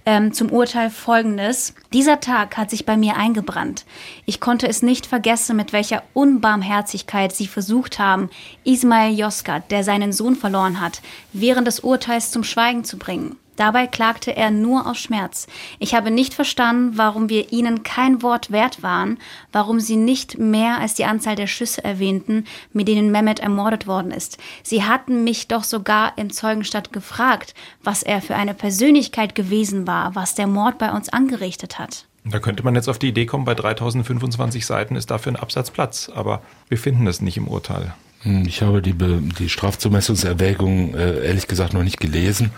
ähm, 0.05 0.33
zum 0.33 0.51
Urteil 0.51 0.89
folgendes. 0.89 1.73
Dieser 1.93 2.19
Tag 2.19 2.57
hat 2.57 2.69
sich 2.69 2.85
bei 2.85 2.97
mir 2.97 3.17
eingebrannt. 3.17 3.85
Ich 4.25 4.39
konnte 4.39 4.67
es 4.67 4.81
nicht 4.81 5.05
vergessen, 5.05 5.57
mit 5.57 5.73
welcher 5.73 6.03
Unbarmherzigkeit 6.13 7.33
sie 7.33 7.47
versucht 7.47 7.99
haben, 7.99 8.29
Ismail 8.63 9.13
Yozgat, 9.13 9.69
der 9.71 9.83
seinen 9.83 10.13
Sohn 10.13 10.35
verloren 10.35 10.79
hat, 10.79 11.01
während 11.33 11.67
des 11.67 11.81
Urteils 11.81 12.31
zum 12.31 12.43
Schweigen 12.43 12.83
zu 12.83 12.97
bringen. 12.97 13.37
Dabei 13.55 13.87
klagte 13.87 14.35
er 14.35 14.49
nur 14.49 14.87
aus 14.87 14.97
Schmerz. 14.97 15.47
Ich 15.79 15.93
habe 15.93 16.09
nicht 16.09 16.33
verstanden, 16.33 16.97
warum 16.97 17.29
wir 17.29 17.51
ihnen 17.51 17.83
kein 17.83 18.21
Wort 18.21 18.51
wert 18.51 18.81
waren, 18.81 19.17
warum 19.51 19.79
sie 19.79 19.97
nicht 19.97 20.37
mehr 20.37 20.79
als 20.79 20.93
die 20.93 21.05
Anzahl 21.05 21.35
der 21.35 21.47
Schüsse 21.47 21.83
erwähnten, 21.83 22.45
mit 22.73 22.87
denen 22.87 23.11
Mehmet 23.11 23.39
ermordet 23.39 23.87
worden 23.87 24.11
ist. 24.11 24.37
Sie 24.63 24.83
hatten 24.83 25.23
mich 25.23 25.47
doch 25.47 25.63
sogar 25.63 26.17
im 26.17 26.31
Zeugenstadt 26.31 26.93
gefragt, 26.93 27.53
was 27.83 28.03
er 28.03 28.21
für 28.21 28.35
eine 28.35 28.53
Persönlichkeit 28.53 29.35
gewesen 29.35 29.85
war, 29.85 30.15
was 30.15 30.35
der 30.35 30.47
Mord 30.47 30.77
bei 30.77 30.91
uns 30.91 31.09
angerichtet 31.09 31.77
hat. 31.77 32.05
Da 32.23 32.39
könnte 32.39 32.63
man 32.63 32.75
jetzt 32.75 32.87
auf 32.87 32.99
die 32.99 33.09
Idee 33.09 33.25
kommen, 33.25 33.45
bei 33.45 33.55
3025 33.55 34.65
Seiten 34.65 34.95
ist 34.95 35.09
dafür 35.09 35.31
ein 35.31 35.37
Absatz 35.37 35.71
Platz, 35.71 36.09
aber 36.13 36.41
wir 36.69 36.77
finden 36.77 37.07
es 37.07 37.19
nicht 37.19 37.37
im 37.37 37.47
Urteil. 37.47 37.93
Hm, 38.23 38.45
ich 38.45 38.61
habe 38.61 38.81
die, 38.81 38.93
die 38.93 39.49
Strafzumessungserwägung 39.49 40.93
äh, 40.93 41.25
ehrlich 41.25 41.47
gesagt 41.47 41.73
noch 41.73 41.83
nicht 41.83 41.99
gelesen. 41.99 42.51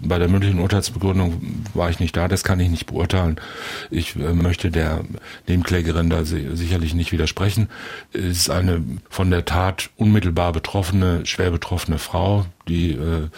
Bei 0.00 0.18
der 0.18 0.28
mündlichen 0.28 0.58
Urteilsbegründung 0.58 1.64
war 1.74 1.90
ich 1.90 2.00
nicht 2.00 2.16
da, 2.16 2.28
das 2.28 2.42
kann 2.42 2.60
ich 2.60 2.68
nicht 2.68 2.86
beurteilen. 2.86 3.40
Ich 3.90 4.16
äh, 4.16 4.32
möchte 4.32 4.70
der 4.70 5.04
Nebenklägerin 5.46 6.10
da 6.10 6.24
sicherlich 6.24 6.94
nicht 6.94 7.12
widersprechen. 7.12 7.68
Es 8.12 8.24
ist 8.24 8.50
eine 8.50 8.82
von 9.08 9.30
der 9.30 9.44
Tat 9.44 9.90
unmittelbar 9.96 10.52
betroffene, 10.52 11.24
schwer 11.24 11.50
betroffene 11.50 11.98
Frau, 11.98 12.46
die 12.68 12.92
äh, 12.92 13.28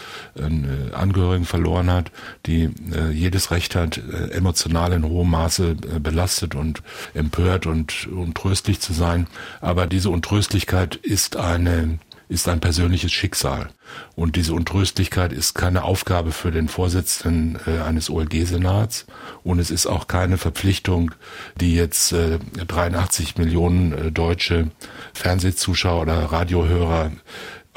einen 0.40 0.92
Angehörigen 0.92 1.44
verloren 1.44 1.90
hat, 1.90 2.10
die 2.46 2.70
äh, 2.92 3.10
jedes 3.10 3.50
Recht 3.50 3.74
hat, 3.74 3.98
äh, 3.98 4.30
emotional 4.30 4.92
in 4.92 5.04
hohem 5.04 5.30
Maße 5.30 5.70
äh, 5.70 5.98
belastet 6.00 6.54
und 6.54 6.82
empört 7.14 7.66
und 7.66 8.06
untröstlich 8.08 8.80
zu 8.80 8.92
sein. 8.92 9.26
Aber 9.60 9.86
diese 9.86 10.10
Untröstlichkeit 10.10 10.96
ist 10.96 11.36
eine 11.36 11.98
ist 12.28 12.48
ein 12.48 12.60
persönliches 12.60 13.10
Schicksal. 13.10 13.70
Und 14.14 14.36
diese 14.36 14.52
Untröstlichkeit 14.52 15.32
ist 15.32 15.54
keine 15.54 15.84
Aufgabe 15.84 16.32
für 16.32 16.50
den 16.50 16.68
Vorsitzenden 16.68 17.58
äh, 17.66 17.80
eines 17.80 18.10
OLG-Senats. 18.10 19.06
Und 19.44 19.58
es 19.58 19.70
ist 19.70 19.86
auch 19.86 20.08
keine 20.08 20.36
Verpflichtung, 20.36 21.12
die 21.58 21.74
jetzt 21.74 22.12
äh, 22.12 22.38
83 22.66 23.38
Millionen 23.38 23.92
äh, 23.92 24.12
deutsche 24.12 24.70
Fernsehzuschauer 25.14 26.02
oder 26.02 26.24
Radiohörer 26.24 27.12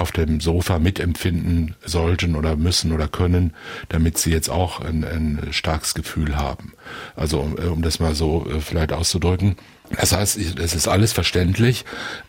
auf 0.01 0.11
dem 0.11 0.41
Sofa 0.41 0.79
mitempfinden 0.79 1.75
sollten 1.85 2.35
oder 2.35 2.55
müssen 2.55 2.91
oder 2.91 3.07
können, 3.07 3.53
damit 3.89 4.17
sie 4.17 4.31
jetzt 4.31 4.49
auch 4.49 4.81
ein, 4.81 5.03
ein 5.03 5.47
starkes 5.51 5.93
Gefühl 5.93 6.35
haben. 6.35 6.73
Also 7.15 7.39
um, 7.39 7.53
um 7.53 7.81
das 7.81 7.99
mal 7.99 8.15
so 8.15 8.47
äh, 8.49 8.59
vielleicht 8.59 8.91
auszudrücken. 8.91 9.55
Das 9.99 10.13
heißt, 10.13 10.37
es 10.37 10.73
ist 10.73 10.87
alles 10.87 11.11
verständlich, 11.11 11.83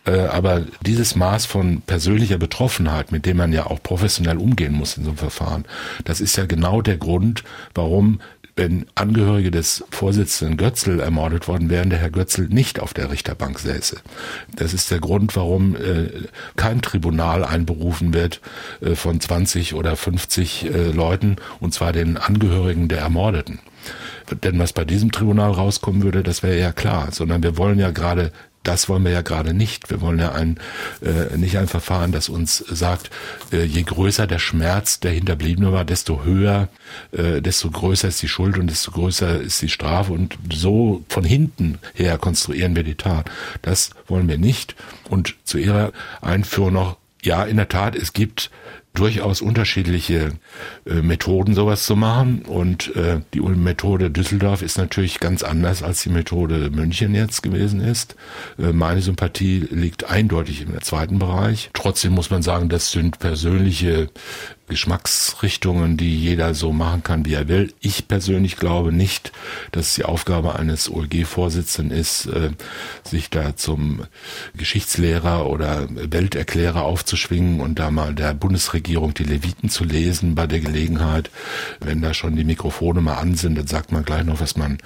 äh, 0.05 0.19
aber 0.19 0.63
dieses 0.85 1.15
Maß 1.15 1.47
von 1.47 1.81
persönlicher 1.83 2.39
Betroffenheit, 2.39 3.13
mit 3.13 3.25
dem 3.25 3.37
man 3.37 3.53
ja 3.53 3.67
auch 3.67 3.83
professionell 3.83 4.37
umgehen 4.37 4.73
muss 4.73 4.97
in 4.97 5.05
so 5.05 5.11
einem 5.11 5.19
Verfahren, 5.19 5.65
das 6.05 6.21
ist 6.21 6.37
ja 6.37 6.47
genau 6.47 6.83
der 6.83 6.97
Grund, 6.97 7.45
warum 7.75 8.21
wenn 8.57 8.87
Angehörige 8.95 9.51
des 9.51 9.85
Vorsitzenden 9.91 10.57
Götzl 10.57 11.01
ermordet 11.01 11.49
worden 11.49 11.71
wären, 11.71 11.91
der 11.91 11.99
Herr 11.99 12.11
Götzl 12.11 12.49
nicht 12.49 12.81
auf 12.81 12.93
der 12.93 13.11
Richterbank 13.11 13.59
säße. 13.59 13.97
Das 14.55 14.75
ist 14.75 14.91
der 14.91 15.01
Grund, 15.01 15.35
warum 15.37 15.75
äh, 15.77 16.11
kein 16.57 16.83
Tribunal 16.83 17.45
einberufen 17.45 18.13
wird 18.13 18.41
äh, 18.81 18.95
von 18.95 19.21
20 19.21 19.75
oder 19.75 19.97
50 19.97 20.65
äh, 20.65 20.91
Leuten, 20.91 21.37
und 21.61 21.73
zwar 21.73 21.93
den 21.93 22.17
Angehörigen 22.17 22.89
der 22.89 22.99
Ermordeten. 22.99 23.59
Denn 24.45 24.59
was 24.59 24.73
bei 24.73 24.85
diesem 24.85 25.13
Tribunal 25.13 25.53
rauskommen 25.53 26.03
würde, 26.03 26.23
das 26.23 26.43
wäre 26.43 26.59
ja 26.59 26.73
klar, 26.73 27.09
sondern 27.11 27.43
wir 27.43 27.57
wollen 27.57 27.79
ja 27.79 27.91
gerade 27.91 28.33
das 28.63 28.89
wollen 28.89 29.05
wir 29.05 29.13
ja 29.13 29.23
gerade 29.23 29.55
nicht. 29.55 29.91
Wir 29.91 30.01
wollen 30.01 30.19
ja 30.19 30.33
ein, 30.33 30.59
äh, 31.01 31.37
nicht 31.37 31.59
ein 31.59 31.69
Verfahren, 31.69 32.13
das 32.13 32.29
uns 32.29 32.59
sagt, 32.59 33.11
äh, 33.53 33.65
je 33.65 33.83
größer 33.83 34.27
der 34.27 34.39
Schmerz 34.39 35.01
der 35.01 35.13
Hinterbliebene 35.13 35.73
war, 35.73 35.85
desto 35.85 36.25
höher, 36.25 36.69
äh, 37.13 37.41
desto 37.41 37.71
größer 37.71 38.09
ist 38.09 38.23
die 38.23 38.29
Schuld 38.29 38.59
und 38.59 38.69
desto 38.69 38.93
größer 38.93 39.41
ist 39.41 39.63
die 39.63 39.69
Strafe. 39.69 40.13
Und 40.13 40.39
so 40.53 41.05
von 41.09 41.25
hinten 41.25 41.79
her 41.95 42.19
konstruieren 42.19 42.77
wir 42.77 42.85
die 42.85 42.95
Tat. 42.95 43.31
Das 43.63 43.91
wollen 44.07 44.29
wir 44.29 44.39
nicht. 44.39 44.75
Und 45.09 45.35
zu 45.45 45.59
Ihrer 45.59 45.93
Einführung 46.21 46.73
noch, 46.73 46.97
ja, 47.23 47.45
in 47.45 47.57
der 47.57 47.69
Tat, 47.69 47.95
es 47.95 48.13
gibt 48.13 48.51
durchaus 48.95 49.41
unterschiedliche 49.41 50.33
äh, 50.87 50.95
Methoden, 50.95 51.55
sowas 51.55 51.85
zu 51.85 51.97
machen. 51.97 52.43
Und 52.43 52.95
äh, 52.95 53.21
die 53.33 53.41
Methode 53.41 54.11
Düsseldorf 54.11 54.63
ist 54.63 54.77
natürlich 54.77 55.21
ganz 55.21 55.43
anders, 55.43 55.83
als 55.83 56.03
die 56.03 56.11
Methode 56.11 56.71
München 56.71 57.15
jetzt 57.15 57.43
gewesen 57.43 57.81
ist. 57.81 58.17
Äh, 58.59 58.73
meine 58.73 59.01
Sympathie 59.01 59.67
liegt 59.71 60.11
eindeutig 60.11 60.63
im 60.63 60.81
zweiten 60.83 61.19
Bereich. 61.19 61.71
Trotzdem 61.73 62.13
muss 62.13 62.31
man 62.31 62.43
sagen, 62.43 62.69
das 62.69 62.93
sind 62.93 63.19
persönliche 63.19 64.09
Geschmacksrichtungen, 64.73 65.99
die 65.99 66.19
jeder 66.19 66.55
so 66.55 66.73
machen 66.73 67.03
kann, 67.03 67.27
wie 67.27 67.35
er 67.35 67.47
will. 67.47 67.75
Ich 67.81 68.09
persönlich 68.09 68.57
glaube 68.57 68.91
nicht, 68.91 69.31
dass 69.71 69.89
es 69.89 69.95
die 69.95 70.07
Aufgabe 70.07 70.57
eines 70.57 70.91
OLG-Vorsitzenden 70.91 71.97
ist, 71.97 72.27
äh, 72.27 72.51
sich 73.05 73.29
da 73.29 73.55
zum 73.55 74.05
Geschichtslehrer 74.57 75.47
oder 75.47 75.89
Welterklärer 75.91 76.83
aufzuschwingen 76.83 77.61
und 77.61 77.79
da 77.79 77.91
mal 77.91 78.15
der 78.15 78.33
Bundesregierung 78.33 79.13
die 79.13 79.25
Leviten 79.25 79.69
zu 79.69 79.85
lesen 79.85 80.35
bei 80.35 80.47
der 80.47 80.61
Gelegenheit. 80.61 81.31
Wenn 81.81 82.01
da 82.01 82.15
schon 82.15 82.35
die 82.35 82.45
Mikrofone 82.45 83.03
mal 83.03 83.17
an 83.17 83.35
sind, 83.35 83.59
dann 83.59 83.67
sagt 83.67 83.93
man 83.93 84.05
gleich 84.05 84.25
noch, 84.25 84.41
was 84.41 84.57
man 84.57 84.79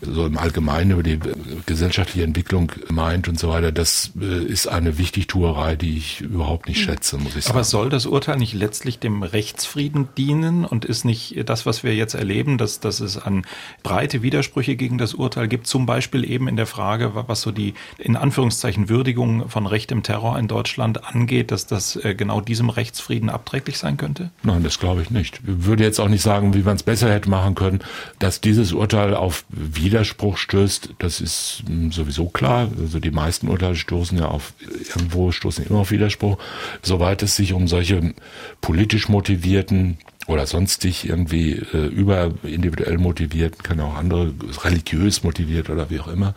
so 0.00 0.24
im 0.24 0.38
Allgemeinen 0.38 0.92
über 0.92 1.02
die 1.02 1.20
gesellschaftliche 1.66 2.24
Entwicklung 2.24 2.72
meint 2.88 3.28
und 3.28 3.38
so 3.38 3.50
weiter. 3.50 3.72
Das 3.72 4.12
äh, 4.18 4.42
ist 4.44 4.68
eine 4.68 4.96
Wichtigtuerei, 4.96 5.76
die 5.76 5.98
ich 5.98 6.22
überhaupt 6.22 6.66
nicht 6.66 6.82
schätze, 6.82 7.18
muss 7.18 7.36
ich 7.36 7.44
sagen. 7.44 7.56
Aber 7.56 7.64
soll 7.64 7.90
das 7.90 8.06
Urteil 8.06 8.38
nicht 8.38 8.54
letztlich 8.54 8.98
dem 8.98 9.22
Rechtsfrieden 9.34 10.08
dienen 10.16 10.64
und 10.64 10.84
ist 10.84 11.04
nicht 11.04 11.48
das, 11.48 11.66
was 11.66 11.82
wir 11.82 11.94
jetzt 11.94 12.14
erleben, 12.14 12.56
dass, 12.56 12.80
dass 12.80 13.00
es 13.00 13.18
an 13.18 13.44
breite 13.82 14.22
Widersprüche 14.22 14.76
gegen 14.76 14.96
das 14.96 15.14
Urteil 15.14 15.48
gibt, 15.48 15.66
zum 15.66 15.86
Beispiel 15.86 16.28
eben 16.28 16.48
in 16.48 16.56
der 16.56 16.66
Frage, 16.66 17.12
was 17.14 17.42
so 17.42 17.50
die 17.50 17.74
in 17.98 18.16
Anführungszeichen 18.16 18.88
Würdigung 18.88 19.48
von 19.48 19.66
Recht 19.66 19.92
im 19.92 20.02
Terror 20.02 20.38
in 20.38 20.48
Deutschland 20.48 21.04
angeht, 21.04 21.50
dass 21.50 21.66
das 21.66 21.96
äh, 21.96 22.14
genau 22.14 22.40
diesem 22.40 22.70
Rechtsfrieden 22.70 23.28
abträglich 23.28 23.78
sein 23.78 23.96
könnte? 23.96 24.30
Nein, 24.42 24.62
das 24.62 24.78
glaube 24.78 25.02
ich 25.02 25.10
nicht. 25.10 25.40
Ich 25.46 25.66
würde 25.66 25.84
jetzt 25.84 26.00
auch 26.00 26.08
nicht 26.08 26.22
sagen, 26.22 26.54
wie 26.54 26.62
man 26.62 26.76
es 26.76 26.82
besser 26.82 27.12
hätte 27.12 27.28
machen 27.28 27.54
können. 27.54 27.80
Dass 28.18 28.40
dieses 28.40 28.72
Urteil 28.72 29.14
auf 29.14 29.44
Widerspruch 29.48 30.36
stößt, 30.36 30.94
das 30.98 31.20
ist 31.20 31.64
hm, 31.66 31.92
sowieso 31.92 32.28
klar. 32.28 32.68
Also 32.80 33.00
die 33.00 33.10
meisten 33.10 33.48
Urteile 33.48 33.76
stoßen 33.76 34.18
ja 34.18 34.28
auf 34.28 34.54
irgendwo 34.94 35.32
stoßen 35.32 35.66
immer 35.66 35.80
auf 35.80 35.90
Widerspruch. 35.90 36.38
Soweit 36.82 37.22
es 37.22 37.36
sich 37.36 37.52
um 37.52 37.66
solche 37.68 38.14
politisch 38.60 39.08
motivierten 39.14 39.98
oder 40.26 40.46
sonstig 40.46 41.08
irgendwie 41.08 41.52
äh, 41.52 41.86
über 41.86 42.32
individuell 42.42 42.98
motivierten, 42.98 43.62
kann 43.62 43.78
auch 43.80 43.94
andere 43.94 44.34
religiös 44.64 45.22
motiviert 45.22 45.70
oder 45.70 45.88
wie 45.88 46.00
auch 46.00 46.08
immer 46.08 46.34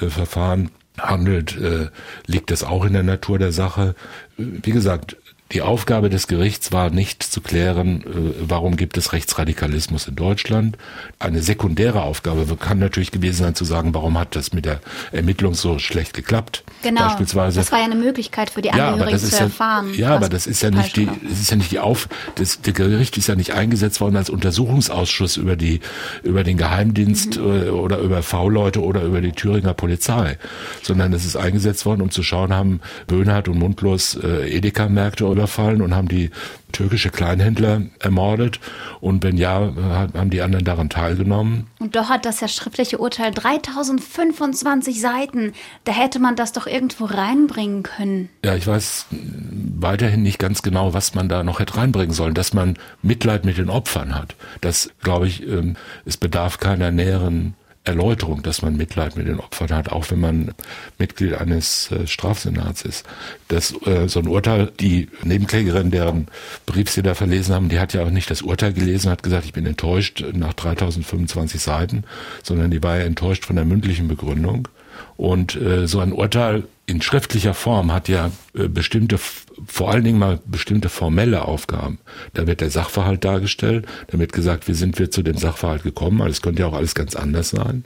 äh, 0.00 0.06
Verfahren 0.06 0.70
handelt, 0.98 1.56
äh, 1.58 1.88
liegt 2.26 2.50
das 2.50 2.64
auch 2.64 2.84
in 2.86 2.94
der 2.94 3.02
Natur 3.02 3.38
der 3.38 3.52
Sache. 3.52 3.94
Wie 4.38 4.70
gesagt, 4.70 5.16
die 5.52 5.62
Aufgabe 5.62 6.10
des 6.10 6.26
Gerichts 6.26 6.72
war 6.72 6.90
nicht 6.90 7.22
zu 7.22 7.40
klären, 7.40 8.02
äh, 8.02 8.34
warum 8.40 8.76
gibt 8.76 8.98
es 8.98 9.12
Rechtsradikalismus 9.12 10.06
in 10.06 10.14
Deutschland. 10.14 10.76
Eine 11.18 11.42
sekundäre 11.42 12.02
Aufgabe 12.02 12.44
kann 12.56 12.78
natürlich 12.78 13.10
gewesen 13.12 13.44
sein 13.44 13.54
zu 13.54 13.64
sagen, 13.64 13.94
warum 13.94 14.18
hat 14.18 14.36
das 14.36 14.52
mit 14.52 14.66
der 14.66 14.80
Ermittlung 15.10 15.54
so 15.54 15.78
schlecht 15.78 16.12
geklappt. 16.12 16.64
Genau. 16.82 17.02
Beispielsweise. 17.02 17.58
Das 17.60 17.72
war 17.72 17.78
ja 17.78 17.86
eine 17.86 17.94
Möglichkeit 17.94 18.50
für 18.50 18.60
die 18.60 18.70
Angehörigen 18.70 19.10
ja, 19.10 19.18
zu 19.18 19.34
ja, 19.34 19.42
erfahren. 19.42 19.94
Ja, 19.94 20.14
aber 20.16 20.28
das 20.28 20.46
ist 20.46 20.62
ja 20.62 20.70
nicht 20.70 20.96
die, 20.96 21.08
es 21.30 21.40
ist 21.40 21.50
ja 21.50 21.56
nicht 21.56 21.72
die 21.72 21.78
Auf, 21.78 22.08
das, 22.34 22.60
der 22.60 22.74
Gericht 22.74 23.16
ist 23.16 23.28
ja 23.28 23.34
nicht 23.34 23.52
eingesetzt 23.52 24.00
worden 24.00 24.16
als 24.16 24.28
Untersuchungsausschuss 24.28 25.38
über 25.38 25.56
die, 25.56 25.80
über 26.22 26.44
den 26.44 26.58
Geheimdienst 26.58 27.38
mhm. 27.38 27.48
Äh, 27.48 27.68
oder 27.70 27.98
über 27.98 28.22
V-Leute 28.22 28.82
oder 28.82 29.02
über 29.02 29.22
die 29.22 29.32
Thüringer 29.32 29.72
Polizei, 29.72 30.36
sondern 30.82 31.12
es 31.14 31.24
ist 31.24 31.36
eingesetzt 31.36 31.86
worden, 31.86 32.02
um 32.02 32.10
zu 32.10 32.22
schauen, 32.22 32.52
haben 32.52 32.80
Böhnhardt 33.06 33.48
und 33.48 33.58
Mundlos 33.58 34.14
äh, 34.22 34.48
Edeka-Märkte 34.54 35.26
überfallen 35.38 35.80
und 35.82 35.94
haben 35.94 36.08
die 36.08 36.30
türkische 36.72 37.10
Kleinhändler 37.10 37.82
ermordet? 38.00 38.60
Und 39.00 39.22
wenn 39.22 39.36
ja, 39.36 39.72
haben 40.14 40.30
die 40.30 40.42
anderen 40.42 40.64
daran 40.64 40.90
teilgenommen? 40.90 41.66
Und 41.78 41.96
doch 41.96 42.08
hat 42.08 42.24
das 42.24 42.40
ja 42.40 42.48
schriftliche 42.48 42.98
Urteil 42.98 43.32
3025 43.32 45.00
Seiten. 45.00 45.52
Da 45.84 45.92
hätte 45.92 46.18
man 46.18 46.36
das 46.36 46.52
doch 46.52 46.66
irgendwo 46.66 47.04
reinbringen 47.04 47.84
können. 47.84 48.28
Ja, 48.44 48.54
ich 48.54 48.66
weiß 48.66 49.06
weiterhin 49.10 50.22
nicht 50.22 50.38
ganz 50.38 50.62
genau, 50.62 50.92
was 50.92 51.14
man 51.14 51.28
da 51.28 51.44
noch 51.44 51.60
hätte 51.60 51.76
reinbringen 51.76 52.14
sollen. 52.14 52.34
Dass 52.34 52.52
man 52.52 52.74
Mitleid 53.02 53.44
mit 53.44 53.58
den 53.58 53.70
Opfern 53.70 54.14
hat. 54.14 54.34
Das, 54.60 54.90
glaube 55.02 55.28
ich, 55.28 55.46
ähm, 55.46 55.76
es 56.04 56.16
bedarf 56.16 56.58
keiner 56.58 56.90
näheren 56.90 57.54
Erläuterung, 57.88 58.42
dass 58.42 58.62
man 58.62 58.76
Mitleid 58.76 59.16
mit 59.16 59.26
den 59.26 59.40
Opfern 59.40 59.70
hat, 59.70 59.90
auch 59.90 60.10
wenn 60.10 60.20
man 60.20 60.54
Mitglied 60.98 61.34
eines 61.34 61.90
äh, 61.90 62.06
Strafsenats 62.06 62.82
ist. 62.82 63.04
Das, 63.48 63.74
äh, 63.86 64.08
so 64.08 64.20
ein 64.20 64.28
Urteil, 64.28 64.70
die 64.78 65.08
Nebenklägerin, 65.24 65.90
deren 65.90 66.28
Brief 66.66 66.90
Sie 66.90 67.02
da 67.02 67.14
verlesen 67.14 67.54
haben, 67.54 67.68
die 67.68 67.80
hat 67.80 67.94
ja 67.94 68.04
auch 68.04 68.10
nicht 68.10 68.30
das 68.30 68.42
Urteil 68.42 68.72
gelesen, 68.72 69.10
hat 69.10 69.22
gesagt, 69.22 69.46
ich 69.46 69.52
bin 69.52 69.66
enttäuscht 69.66 70.24
nach 70.32 70.54
3025 70.54 71.60
Seiten, 71.60 72.04
sondern 72.42 72.70
die 72.70 72.82
war 72.82 72.98
ja 72.98 73.04
enttäuscht 73.04 73.44
von 73.44 73.56
der 73.56 73.64
mündlichen 73.64 74.08
Begründung. 74.08 74.68
Und 75.16 75.56
äh, 75.56 75.86
so 75.86 76.00
ein 76.00 76.12
Urteil 76.12 76.64
in 76.86 77.02
schriftlicher 77.02 77.54
Form 77.54 77.92
hat 77.92 78.08
ja 78.08 78.30
äh, 78.54 78.68
bestimmte, 78.68 79.18
vor 79.66 79.90
allen 79.90 80.04
Dingen 80.04 80.18
mal 80.18 80.40
bestimmte 80.46 80.88
formelle 80.88 81.44
Aufgaben. 81.44 81.98
Da 82.34 82.46
wird 82.46 82.60
der 82.60 82.70
Sachverhalt 82.70 83.24
dargestellt, 83.24 83.86
da 84.08 84.18
wird 84.18 84.32
gesagt, 84.32 84.68
wie 84.68 84.74
sind 84.74 84.98
wir 84.98 85.10
zu 85.10 85.22
dem 85.22 85.36
Sachverhalt 85.36 85.82
gekommen, 85.82 86.20
also 86.20 86.32
es 86.32 86.42
könnte 86.42 86.62
ja 86.62 86.68
auch 86.68 86.74
alles 86.74 86.94
ganz 86.94 87.16
anders 87.16 87.50
sein. 87.50 87.84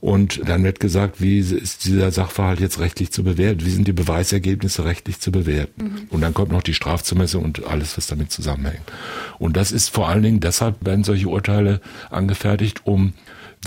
Und 0.00 0.48
dann 0.48 0.64
wird 0.64 0.80
gesagt, 0.80 1.20
wie 1.20 1.38
ist 1.40 1.84
dieser 1.84 2.10
Sachverhalt 2.10 2.58
jetzt 2.58 2.80
rechtlich 2.80 3.12
zu 3.12 3.22
bewerten? 3.22 3.66
Wie 3.66 3.70
sind 3.70 3.86
die 3.86 3.92
Beweisergebnisse 3.92 4.86
rechtlich 4.86 5.20
zu 5.20 5.30
bewerten? 5.30 5.82
Mhm. 5.82 6.00
Und 6.08 6.22
dann 6.22 6.32
kommt 6.32 6.52
noch 6.52 6.62
die 6.62 6.72
Strafzumessung 6.72 7.44
und 7.44 7.66
alles, 7.66 7.98
was 7.98 8.06
damit 8.06 8.32
zusammenhängt. 8.32 8.82
Und 9.38 9.58
das 9.58 9.72
ist 9.72 9.90
vor 9.90 10.08
allen 10.08 10.22
Dingen 10.22 10.40
deshalb 10.40 10.84
werden 10.86 11.04
solche 11.04 11.28
Urteile 11.28 11.82
angefertigt, 12.08 12.80
um 12.84 13.12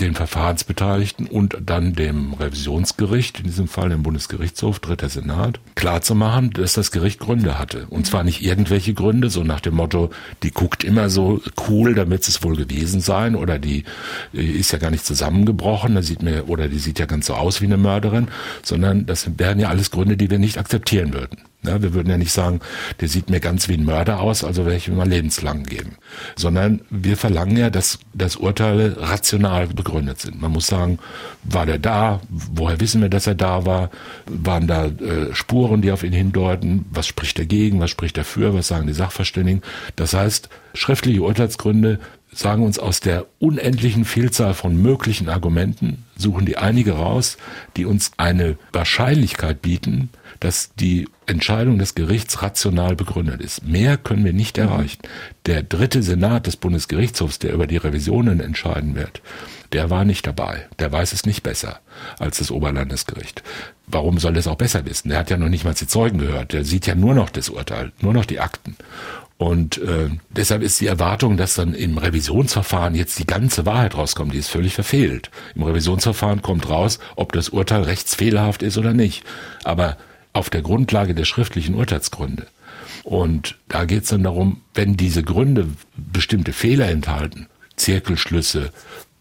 den 0.00 0.14
Verfahrensbeteiligten 0.14 1.26
und 1.26 1.56
dann 1.64 1.94
dem 1.94 2.34
Revisionsgericht, 2.34 3.38
in 3.38 3.44
diesem 3.44 3.68
Fall 3.68 3.90
dem 3.90 4.02
Bundesgerichtshof, 4.02 4.80
dritter 4.80 5.08
Senat, 5.08 5.60
klarzumachen, 5.76 6.50
dass 6.50 6.72
das 6.72 6.90
Gericht 6.90 7.20
Gründe 7.20 7.58
hatte. 7.58 7.86
Und 7.90 8.04
zwar 8.04 8.24
nicht 8.24 8.42
irgendwelche 8.42 8.92
Gründe, 8.92 9.30
so 9.30 9.44
nach 9.44 9.60
dem 9.60 9.76
Motto, 9.76 10.10
die 10.42 10.50
guckt 10.50 10.82
immer 10.82 11.10
so 11.10 11.40
cool, 11.68 11.94
damit 11.94 12.26
es 12.26 12.42
wohl 12.42 12.56
gewesen 12.56 13.00
sein, 13.00 13.36
oder 13.36 13.60
die 13.60 13.84
ist 14.32 14.72
ja 14.72 14.78
gar 14.78 14.90
nicht 14.90 15.06
zusammengebrochen, 15.06 15.94
da 15.94 16.02
sieht 16.02 16.22
mir, 16.22 16.48
oder 16.48 16.66
die 16.66 16.80
sieht 16.80 16.98
ja 16.98 17.06
ganz 17.06 17.26
so 17.26 17.34
aus 17.34 17.60
wie 17.60 17.66
eine 17.66 17.76
Mörderin, 17.76 18.26
sondern 18.64 19.06
das 19.06 19.30
wären 19.38 19.60
ja 19.60 19.68
alles 19.68 19.92
Gründe, 19.92 20.16
die 20.16 20.28
wir 20.28 20.40
nicht 20.40 20.58
akzeptieren 20.58 21.14
würden. 21.14 21.38
Ja, 21.66 21.82
wir 21.82 21.94
würden 21.94 22.10
ja 22.10 22.18
nicht 22.18 22.32
sagen, 22.32 22.60
der 23.00 23.08
sieht 23.08 23.30
mir 23.30 23.40
ganz 23.40 23.68
wie 23.68 23.74
ein 23.74 23.84
Mörder 23.84 24.20
aus, 24.20 24.44
also 24.44 24.64
werde 24.64 24.76
ich 24.76 24.88
ihm 24.88 24.96
mal 24.96 25.08
lebenslang 25.08 25.64
geben. 25.64 25.96
Sondern 26.36 26.82
wir 26.90 27.16
verlangen 27.16 27.56
ja, 27.56 27.70
dass, 27.70 27.98
dass 28.12 28.36
Urteile 28.36 28.96
rational 28.98 29.66
begründet 29.68 30.20
sind. 30.20 30.40
Man 30.40 30.52
muss 30.52 30.66
sagen, 30.66 30.98
war 31.42 31.66
der 31.66 31.78
da? 31.78 32.20
Woher 32.28 32.80
wissen 32.80 33.00
wir, 33.00 33.08
dass 33.08 33.26
er 33.26 33.34
da 33.34 33.64
war? 33.64 33.90
Waren 34.26 34.66
da 34.66 34.86
äh, 34.86 35.34
Spuren, 35.34 35.82
die 35.82 35.90
auf 35.90 36.02
ihn 36.02 36.12
hindeuten? 36.12 36.84
Was 36.90 37.06
spricht 37.06 37.38
dagegen? 37.38 37.80
Was 37.80 37.90
spricht 37.90 38.16
dafür? 38.16 38.54
Was 38.54 38.68
sagen 38.68 38.86
die 38.86 38.92
Sachverständigen? 38.92 39.62
Das 39.96 40.12
heißt, 40.12 40.48
schriftliche 40.74 41.22
Urteilsgründe 41.22 41.98
sagen 42.36 42.64
uns 42.64 42.78
aus 42.78 43.00
der 43.00 43.26
unendlichen 43.38 44.04
Vielzahl 44.04 44.54
von 44.54 44.80
möglichen 44.80 45.28
Argumenten, 45.28 46.04
suchen 46.16 46.46
die 46.46 46.56
einige 46.56 46.92
raus, 46.92 47.36
die 47.76 47.84
uns 47.84 48.12
eine 48.16 48.56
Wahrscheinlichkeit 48.72 49.62
bieten, 49.62 50.10
dass 50.44 50.74
die 50.74 51.08
Entscheidung 51.24 51.78
des 51.78 51.94
Gerichts 51.94 52.42
rational 52.42 52.96
begründet 52.96 53.40
ist. 53.40 53.64
Mehr 53.64 53.96
können 53.96 54.26
wir 54.26 54.34
nicht 54.34 54.58
erreichen. 54.58 55.00
Der 55.46 55.62
dritte 55.62 56.02
Senat 56.02 56.46
des 56.46 56.56
Bundesgerichtshofs, 56.56 57.38
der 57.38 57.54
über 57.54 57.66
die 57.66 57.78
Revisionen 57.78 58.40
entscheiden 58.40 58.94
wird, 58.94 59.22
der 59.72 59.88
war 59.88 60.04
nicht 60.04 60.26
dabei. 60.26 60.68
Der 60.78 60.92
weiß 60.92 61.14
es 61.14 61.24
nicht 61.24 61.42
besser 61.42 61.80
als 62.18 62.38
das 62.38 62.50
Oberlandesgericht. 62.50 63.42
Warum 63.86 64.18
soll 64.18 64.36
er 64.36 64.40
es 64.40 64.46
auch 64.46 64.56
besser 64.56 64.84
wissen? 64.84 65.08
Der 65.08 65.18
hat 65.18 65.30
ja 65.30 65.38
noch 65.38 65.48
nicht 65.48 65.64
mal 65.64 65.72
die 65.72 65.86
Zeugen 65.86 66.18
gehört. 66.18 66.52
Der 66.52 66.66
sieht 66.66 66.86
ja 66.86 66.94
nur 66.94 67.14
noch 67.14 67.30
das 67.30 67.48
Urteil, 67.48 67.92
nur 68.02 68.12
noch 68.12 68.26
die 68.26 68.40
Akten. 68.40 68.76
Und 69.38 69.78
äh, 69.78 70.10
deshalb 70.28 70.62
ist 70.62 70.78
die 70.82 70.86
Erwartung, 70.86 71.38
dass 71.38 71.54
dann 71.54 71.72
im 71.72 71.96
Revisionsverfahren 71.96 72.94
jetzt 72.94 73.18
die 73.18 73.26
ganze 73.26 73.64
Wahrheit 73.64 73.96
rauskommt, 73.96 74.34
die 74.34 74.38
ist 74.38 74.50
völlig 74.50 74.74
verfehlt. 74.74 75.30
Im 75.54 75.62
Revisionsverfahren 75.62 76.42
kommt 76.42 76.68
raus, 76.68 76.98
ob 77.16 77.32
das 77.32 77.48
Urteil 77.48 77.82
rechtsfehlerhaft 77.82 78.62
ist 78.62 78.76
oder 78.76 78.92
nicht. 78.92 79.24
Aber 79.64 79.96
auf 80.34 80.50
der 80.50 80.60
Grundlage 80.60 81.14
der 81.14 81.24
schriftlichen 81.24 81.74
Urteilsgründe. 81.74 82.46
Und 83.02 83.56
da 83.68 83.86
geht 83.86 84.02
es 84.02 84.10
dann 84.10 84.22
darum, 84.22 84.60
wenn 84.74 84.96
diese 84.96 85.22
Gründe 85.22 85.68
bestimmte 85.96 86.52
Fehler 86.52 86.88
enthalten, 86.88 87.46
Zirkelschlüsse, 87.76 88.70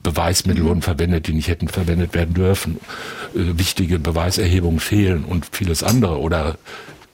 Beweismittel 0.02 0.66
wurden 0.66 0.82
verwendet, 0.82 1.28
die 1.28 1.34
nicht 1.34 1.48
hätten 1.48 1.70
verwendet 1.70 2.14
werden 2.14 2.34
dürfen, 2.34 2.80
äh, 3.36 3.58
wichtige 3.58 4.00
Beweiserhebungen 4.00 4.82
fehlen 4.82 5.24
und 5.24 5.48
vieles 5.52 5.82
andere 5.82 6.20
oder 6.20 6.58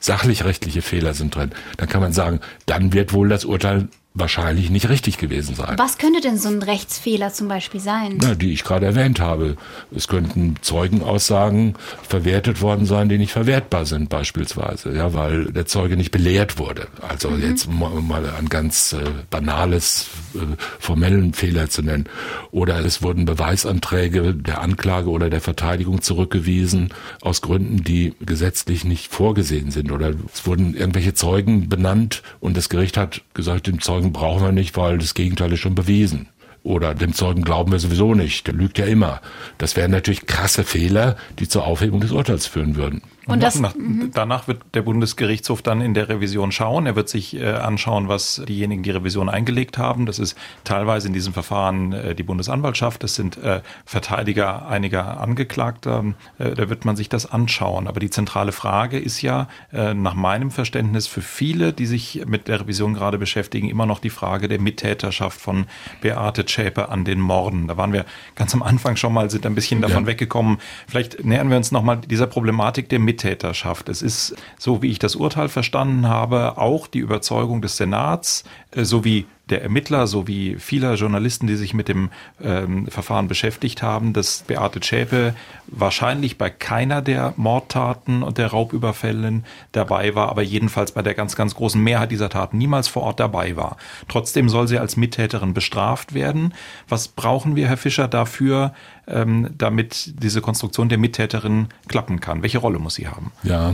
sachlich-rechtliche 0.00 0.82
Fehler 0.82 1.14
sind 1.14 1.34
drin, 1.34 1.52
dann 1.76 1.88
kann 1.88 2.00
man 2.00 2.12
sagen, 2.12 2.40
dann 2.66 2.92
wird 2.92 3.12
wohl 3.12 3.28
das 3.28 3.44
Urteil 3.44 3.88
wahrscheinlich 4.12 4.70
nicht 4.70 4.88
richtig 4.88 5.18
gewesen 5.18 5.54
sein. 5.54 5.74
Was 5.78 5.96
könnte 5.96 6.20
denn 6.20 6.36
so 6.36 6.48
ein 6.48 6.62
Rechtsfehler 6.62 7.32
zum 7.32 7.46
Beispiel 7.46 7.80
sein? 7.80 8.18
Na, 8.20 8.34
die 8.34 8.52
ich 8.52 8.64
gerade 8.64 8.86
erwähnt 8.86 9.20
habe. 9.20 9.56
Es 9.94 10.08
könnten 10.08 10.56
Zeugenaussagen 10.62 11.74
verwertet 12.02 12.60
worden 12.60 12.86
sein, 12.86 13.08
die 13.08 13.18
nicht 13.18 13.30
verwertbar 13.30 13.86
sind 13.86 14.08
beispielsweise, 14.08 14.92
ja, 14.92 15.14
weil 15.14 15.52
der 15.52 15.66
Zeuge 15.66 15.96
nicht 15.96 16.10
belehrt 16.10 16.58
wurde. 16.58 16.88
Also 17.08 17.30
mhm. 17.30 17.42
jetzt 17.42 17.68
mal 17.70 18.28
ein 18.36 18.48
ganz 18.48 18.94
äh, 18.94 18.98
banales 19.30 20.08
äh, 20.34 20.38
formellen 20.80 21.32
Fehler 21.32 21.70
zu 21.70 21.82
nennen. 21.82 22.08
Oder 22.50 22.84
es 22.84 23.02
wurden 23.02 23.26
Beweisanträge 23.26 24.34
der 24.34 24.60
Anklage 24.60 25.10
oder 25.10 25.30
der 25.30 25.40
Verteidigung 25.40 26.02
zurückgewiesen 26.02 26.92
aus 27.20 27.42
Gründen, 27.42 27.84
die 27.84 28.14
gesetzlich 28.20 28.84
nicht 28.84 29.12
vorgesehen 29.12 29.70
sind. 29.70 29.92
Oder 29.92 30.14
es 30.34 30.46
wurden 30.46 30.74
irgendwelche 30.74 31.14
Zeugen 31.14 31.68
benannt 31.68 32.22
und 32.40 32.56
das 32.56 32.68
Gericht 32.68 32.96
hat 32.96 33.22
gesagt, 33.34 33.68
dem 33.68 33.80
Zeugen 33.80 33.99
Zeugen 34.00 34.12
brauchen 34.14 34.42
wir 34.42 34.52
nicht, 34.52 34.78
weil 34.78 34.96
das 34.96 35.12
Gegenteil 35.12 35.52
ist 35.52 35.60
schon 35.60 35.74
bewiesen. 35.74 36.28
Oder 36.62 36.94
dem 36.94 37.14
Zeugen 37.14 37.42
glauben 37.42 37.72
wir 37.72 37.78
sowieso 37.78 38.14
nicht, 38.14 38.46
der 38.46 38.54
lügt 38.54 38.78
ja 38.78 38.84
immer. 38.84 39.20
Das 39.58 39.76
wären 39.76 39.90
natürlich 39.90 40.26
krasse 40.26 40.62
Fehler, 40.64 41.16
die 41.38 41.48
zur 41.48 41.64
Aufhebung 41.64 42.00
des 42.00 42.12
Urteils 42.12 42.46
führen 42.46 42.76
würden. 42.76 43.02
Und 43.26 43.42
das, 43.42 43.60
nach, 43.60 43.74
mhm. 43.74 44.10
danach 44.12 44.48
wird 44.48 44.62
der 44.74 44.82
Bundesgerichtshof 44.82 45.62
dann 45.62 45.80
in 45.80 45.94
der 45.94 46.08
Revision 46.08 46.52
schauen. 46.52 46.86
Er 46.86 46.96
wird 46.96 47.08
sich 47.08 47.36
äh, 47.36 47.46
anschauen, 47.46 48.08
was 48.08 48.42
diejenigen, 48.48 48.82
die 48.82 48.90
Revision 48.90 49.28
eingelegt 49.28 49.78
haben. 49.78 50.06
Das 50.06 50.18
ist 50.18 50.36
teilweise 50.64 51.08
in 51.08 51.14
diesem 51.14 51.32
Verfahren 51.32 51.92
äh, 51.92 52.14
die 52.14 52.22
Bundesanwaltschaft. 52.22 53.02
Das 53.02 53.14
sind 53.14 53.36
äh, 53.38 53.60
Verteidiger 53.84 54.66
einiger 54.68 55.20
Angeklagter. 55.20 56.04
Da 56.38 56.68
wird 56.68 56.84
man 56.84 56.96
sich 56.96 57.08
das 57.08 57.30
anschauen. 57.30 57.86
Aber 57.86 58.00
die 58.00 58.10
zentrale 58.10 58.52
Frage 58.52 58.98
ist 58.98 59.22
ja 59.22 59.48
nach 59.72 60.14
meinem 60.14 60.50
Verständnis 60.50 61.06
für 61.06 61.22
viele, 61.22 61.72
die 61.72 61.86
sich 61.86 62.22
mit 62.26 62.48
der 62.48 62.60
Revision 62.60 62.94
gerade 62.94 63.18
beschäftigen, 63.18 63.68
immer 63.68 63.86
noch 63.86 63.98
die 63.98 64.10
Frage 64.10 64.48
der 64.48 64.60
Mittäterschaft 64.60 65.40
von 65.40 65.66
Beate 66.00 66.44
Zschäpe 66.50 66.88
an 66.88 67.04
den 67.04 67.20
Morden. 67.20 67.68
Da 67.68 67.76
waren 67.76 67.92
wir 67.92 68.04
ganz 68.34 68.54
am 68.54 68.62
Anfang 68.62 68.96
schon 68.96 69.12
mal, 69.12 69.30
sind 69.30 69.46
ein 69.46 69.54
bisschen 69.54 69.80
davon 69.80 70.04
ja. 70.04 70.06
weggekommen. 70.08 70.58
Vielleicht 70.86 71.24
nähern 71.24 71.48
wir 71.50 71.56
uns 71.56 71.72
nochmal 71.72 71.98
dieser 71.98 72.26
Problematik 72.26 72.88
der 72.88 72.98
Mittäterschaft. 72.98 73.88
Es 73.88 74.02
ist, 74.02 74.34
so 74.58 74.82
wie 74.82 74.90
ich 74.90 74.98
das 74.98 75.16
Urteil 75.16 75.48
verstanden 75.48 76.08
habe, 76.08 76.58
auch 76.58 76.86
die 76.86 76.98
Überzeugung 76.98 77.62
des 77.62 77.76
Senats 77.76 78.44
sowie 78.74 79.26
der 79.50 79.62
Ermittler 79.62 80.06
sowie 80.06 80.56
vieler 80.58 80.94
Journalisten, 80.94 81.46
die 81.46 81.56
sich 81.56 81.74
mit 81.74 81.88
dem 81.88 82.10
ähm, 82.42 82.86
Verfahren 82.86 83.28
beschäftigt 83.28 83.82
haben, 83.82 84.12
dass 84.12 84.44
Beate 84.46 84.80
Zschäpe 84.80 85.34
wahrscheinlich 85.66 86.38
bei 86.38 86.50
keiner 86.50 87.02
der 87.02 87.34
Mordtaten 87.36 88.22
und 88.22 88.38
der 88.38 88.48
Raubüberfällen 88.48 89.44
dabei 89.72 90.14
war, 90.14 90.28
aber 90.28 90.42
jedenfalls 90.42 90.92
bei 90.92 91.02
der 91.02 91.14
ganz, 91.14 91.36
ganz 91.36 91.54
großen 91.54 91.82
Mehrheit 91.82 92.12
dieser 92.12 92.28
Taten 92.28 92.58
niemals 92.58 92.88
vor 92.88 93.02
Ort 93.02 93.20
dabei 93.20 93.56
war. 93.56 93.76
Trotzdem 94.08 94.48
soll 94.48 94.68
sie 94.68 94.78
als 94.78 94.96
Mittäterin 94.96 95.52
bestraft 95.52 96.14
werden. 96.14 96.54
Was 96.88 97.08
brauchen 97.08 97.56
wir, 97.56 97.68
Herr 97.68 97.76
Fischer, 97.76 98.08
dafür, 98.08 98.72
ähm, 99.06 99.50
damit 99.56 100.12
diese 100.22 100.40
Konstruktion 100.40 100.88
der 100.88 100.98
Mittäterin 100.98 101.68
klappen 101.88 102.20
kann? 102.20 102.42
Welche 102.42 102.58
Rolle 102.58 102.78
muss 102.78 102.94
sie 102.94 103.08
haben? 103.08 103.32
Ja, 103.42 103.72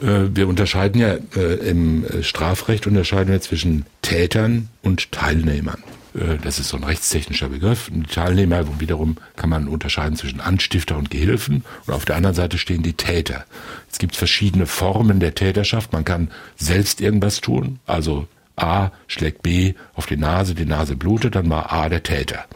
äh, 0.00 0.28
wir 0.34 0.48
unterscheiden 0.48 1.00
ja 1.00 1.14
äh, 1.36 1.54
im 1.68 2.04
Strafrecht 2.22 2.86
unterscheiden 2.86 3.32
wir 3.32 3.40
zwischen 3.40 3.86
Tätern 4.02 4.68
und 4.82 5.12
Teilnehmern. 5.12 5.82
Äh, 6.16 6.38
das 6.42 6.58
ist 6.58 6.68
so 6.68 6.76
ein 6.76 6.84
rechtstechnischer 6.84 7.48
Begriff. 7.48 7.90
Die 7.92 8.02
Teilnehmer 8.02 8.80
wiederum 8.80 9.16
kann 9.36 9.50
man 9.50 9.68
unterscheiden 9.68 10.16
zwischen 10.16 10.40
Anstifter 10.40 10.96
und 10.96 11.10
Gehilfen. 11.10 11.64
Und 11.86 11.94
auf 11.94 12.04
der 12.04 12.16
anderen 12.16 12.36
Seite 12.36 12.58
stehen 12.58 12.82
die 12.82 12.94
Täter. 12.94 13.44
Es 13.90 13.98
gibt 13.98 14.16
verschiedene 14.16 14.66
Formen 14.66 15.20
der 15.20 15.34
Täterschaft. 15.34 15.92
Man 15.92 16.04
kann 16.04 16.30
selbst 16.56 17.00
irgendwas 17.00 17.40
tun. 17.40 17.78
Also 17.86 18.26
A 18.56 18.90
schlägt 19.06 19.42
B 19.42 19.74
auf 19.94 20.06
die 20.06 20.16
Nase, 20.16 20.54
die 20.54 20.64
Nase 20.64 20.96
blutet, 20.96 21.34
dann 21.34 21.50
war 21.50 21.72
A 21.72 21.88
der 21.88 22.02
Täter. 22.02 22.46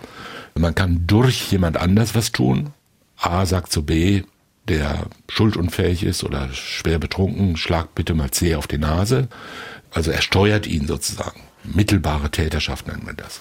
Man 0.54 0.74
kann 0.74 1.06
durch 1.06 1.50
jemand 1.50 1.76
anders 1.76 2.14
was 2.14 2.32
tun. 2.32 2.72
A 3.16 3.46
sagt 3.46 3.72
zu 3.72 3.84
B, 3.84 4.22
der 4.68 5.06
schuldunfähig 5.28 6.04
ist 6.04 6.24
oder 6.24 6.48
schwer 6.52 6.98
betrunken, 6.98 7.56
schlag 7.56 7.94
bitte 7.94 8.14
mal 8.14 8.30
C 8.30 8.54
auf 8.54 8.66
die 8.66 8.78
Nase. 8.78 9.28
Also 9.90 10.10
er 10.10 10.22
steuert 10.22 10.66
ihn 10.66 10.86
sozusagen. 10.86 11.40
Mittelbare 11.64 12.30
Täterschaft 12.30 12.86
nennt 12.86 13.04
man 13.04 13.16
das. 13.16 13.40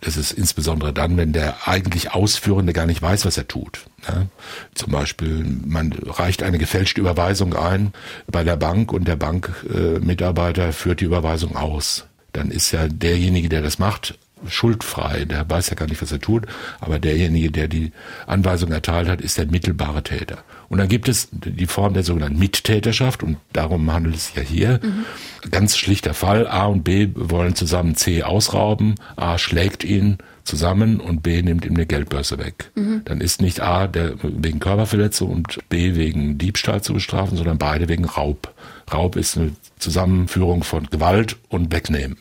Das 0.00 0.16
ist 0.18 0.32
insbesondere 0.32 0.92
dann, 0.92 1.16
wenn 1.16 1.32
der 1.32 1.66
eigentlich 1.66 2.12
Ausführende 2.12 2.74
gar 2.74 2.84
nicht 2.84 3.00
weiß, 3.00 3.24
was 3.24 3.38
er 3.38 3.48
tut. 3.48 3.86
Ja, 4.06 4.26
zum 4.74 4.92
Beispiel, 4.92 5.44
man 5.64 5.92
reicht 5.92 6.42
eine 6.42 6.58
gefälschte 6.58 7.00
Überweisung 7.00 7.54
ein 7.54 7.92
bei 8.26 8.44
der 8.44 8.56
Bank 8.56 8.92
und 8.92 9.08
der 9.08 9.16
Bankmitarbeiter 9.16 10.68
äh, 10.68 10.72
führt 10.72 11.00
die 11.00 11.06
Überweisung 11.06 11.56
aus. 11.56 12.04
Dann 12.32 12.50
ist 12.50 12.70
ja 12.72 12.86
derjenige, 12.88 13.48
der 13.48 13.62
das 13.62 13.78
macht, 13.78 14.18
schuldfrei, 14.48 15.24
der 15.24 15.48
weiß 15.48 15.70
ja 15.70 15.76
gar 15.76 15.86
nicht, 15.86 16.02
was 16.02 16.12
er 16.12 16.20
tut, 16.20 16.46
aber 16.80 16.98
derjenige, 16.98 17.50
der 17.50 17.68
die 17.68 17.92
Anweisung 18.26 18.72
erteilt 18.72 19.08
hat, 19.08 19.20
ist 19.20 19.38
der 19.38 19.46
mittelbare 19.46 20.02
Täter. 20.02 20.38
Und 20.68 20.78
dann 20.78 20.88
gibt 20.88 21.08
es 21.08 21.28
die 21.32 21.66
Form 21.66 21.94
der 21.94 22.02
sogenannten 22.02 22.38
Mittäterschaft 22.38 23.22
und 23.22 23.36
darum 23.52 23.92
handelt 23.92 24.16
es 24.16 24.32
ja 24.34 24.42
hier. 24.42 24.80
Mhm. 24.82 25.50
Ganz 25.50 25.76
schlichter 25.76 26.14
Fall, 26.14 26.46
A 26.46 26.66
und 26.66 26.84
B 26.84 27.08
wollen 27.14 27.54
zusammen 27.54 27.94
C 27.96 28.22
ausrauben, 28.22 28.94
A 29.16 29.38
schlägt 29.38 29.84
ihn, 29.84 30.18
zusammen 30.44 31.00
und 31.00 31.22
B 31.22 31.42
nimmt 31.42 31.64
ihm 31.64 31.74
eine 31.74 31.86
Geldbörse 31.86 32.38
weg. 32.38 32.70
Mhm. 32.74 33.02
Dann 33.04 33.20
ist 33.20 33.40
nicht 33.40 33.60
A 33.60 33.86
der 33.86 34.14
wegen 34.22 34.60
Körperverletzung 34.60 35.30
und 35.30 35.58
B 35.68 35.96
wegen 35.96 36.38
Diebstahl 36.38 36.82
zu 36.82 36.94
bestrafen, 36.94 37.36
sondern 37.36 37.58
beide 37.58 37.88
wegen 37.88 38.04
Raub. 38.04 38.52
Raub 38.92 39.16
ist 39.16 39.36
eine 39.36 39.52
Zusammenführung 39.78 40.62
von 40.62 40.86
Gewalt 40.88 41.36
und 41.48 41.72
Wegnehmen. 41.72 42.18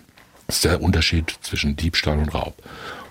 Das 0.53 0.57
ist 0.57 0.65
der 0.65 0.83
Unterschied 0.83 1.33
zwischen 1.41 1.75
Diebstahl 1.77 2.19
und 2.19 2.31
Raub. 2.35 2.53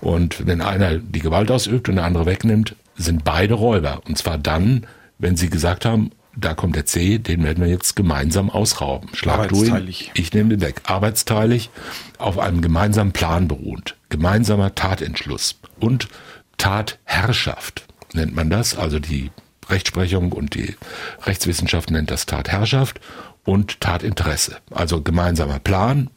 Und 0.01 0.47
wenn 0.47 0.61
einer 0.61 0.99
die 0.99 1.19
Gewalt 1.19 1.51
ausübt 1.51 1.89
und 1.89 1.97
der 1.97 2.05
andere 2.05 2.25
wegnimmt, 2.25 2.77
sind 2.95 3.25
beide 3.25 3.55
Räuber. 3.55 4.01
Und 4.07 4.17
zwar 4.17 4.39
dann, 4.39 4.87
wenn 5.19 5.37
sie 5.37 5.51
gesagt 5.51 5.85
haben, 5.85 6.13
da 6.37 6.55
kommt 6.55 6.77
der 6.77 6.87
C, 6.87 7.19
den 7.19 7.43
werden 7.43 7.65
wir 7.65 7.69
jetzt 7.69 7.97
gemeinsam 7.97 8.49
ausrauben. 8.49 9.09
Schlag 9.15 9.49
du 9.49 9.65
ihn, 9.65 9.93
ich 10.15 10.33
nehme 10.33 10.51
den 10.51 10.61
weg. 10.61 10.83
Arbeitsteilig, 10.85 11.71
auf 12.19 12.39
einem 12.39 12.61
gemeinsamen 12.61 13.11
Plan 13.11 13.49
beruhend. 13.49 13.97
Gemeinsamer 14.09 14.77
Tatentschluss 14.77 15.59
und 15.81 16.07
Tatherrschaft 16.59 17.87
nennt 18.13 18.37
man 18.37 18.51
das. 18.51 18.77
Also 18.79 19.01
die 19.01 19.33
Rechtsprechung 19.69 20.31
und 20.31 20.55
die 20.55 20.77
Rechtswissenschaft 21.25 21.91
nennt 21.91 22.13
das 22.13 22.27
Tatherrschaft 22.27 23.01
und 23.43 23.81
Tatinteresse. 23.81 24.59
Also 24.71 25.03
gemeinsamer 25.03 25.59
Plan, 25.59 26.09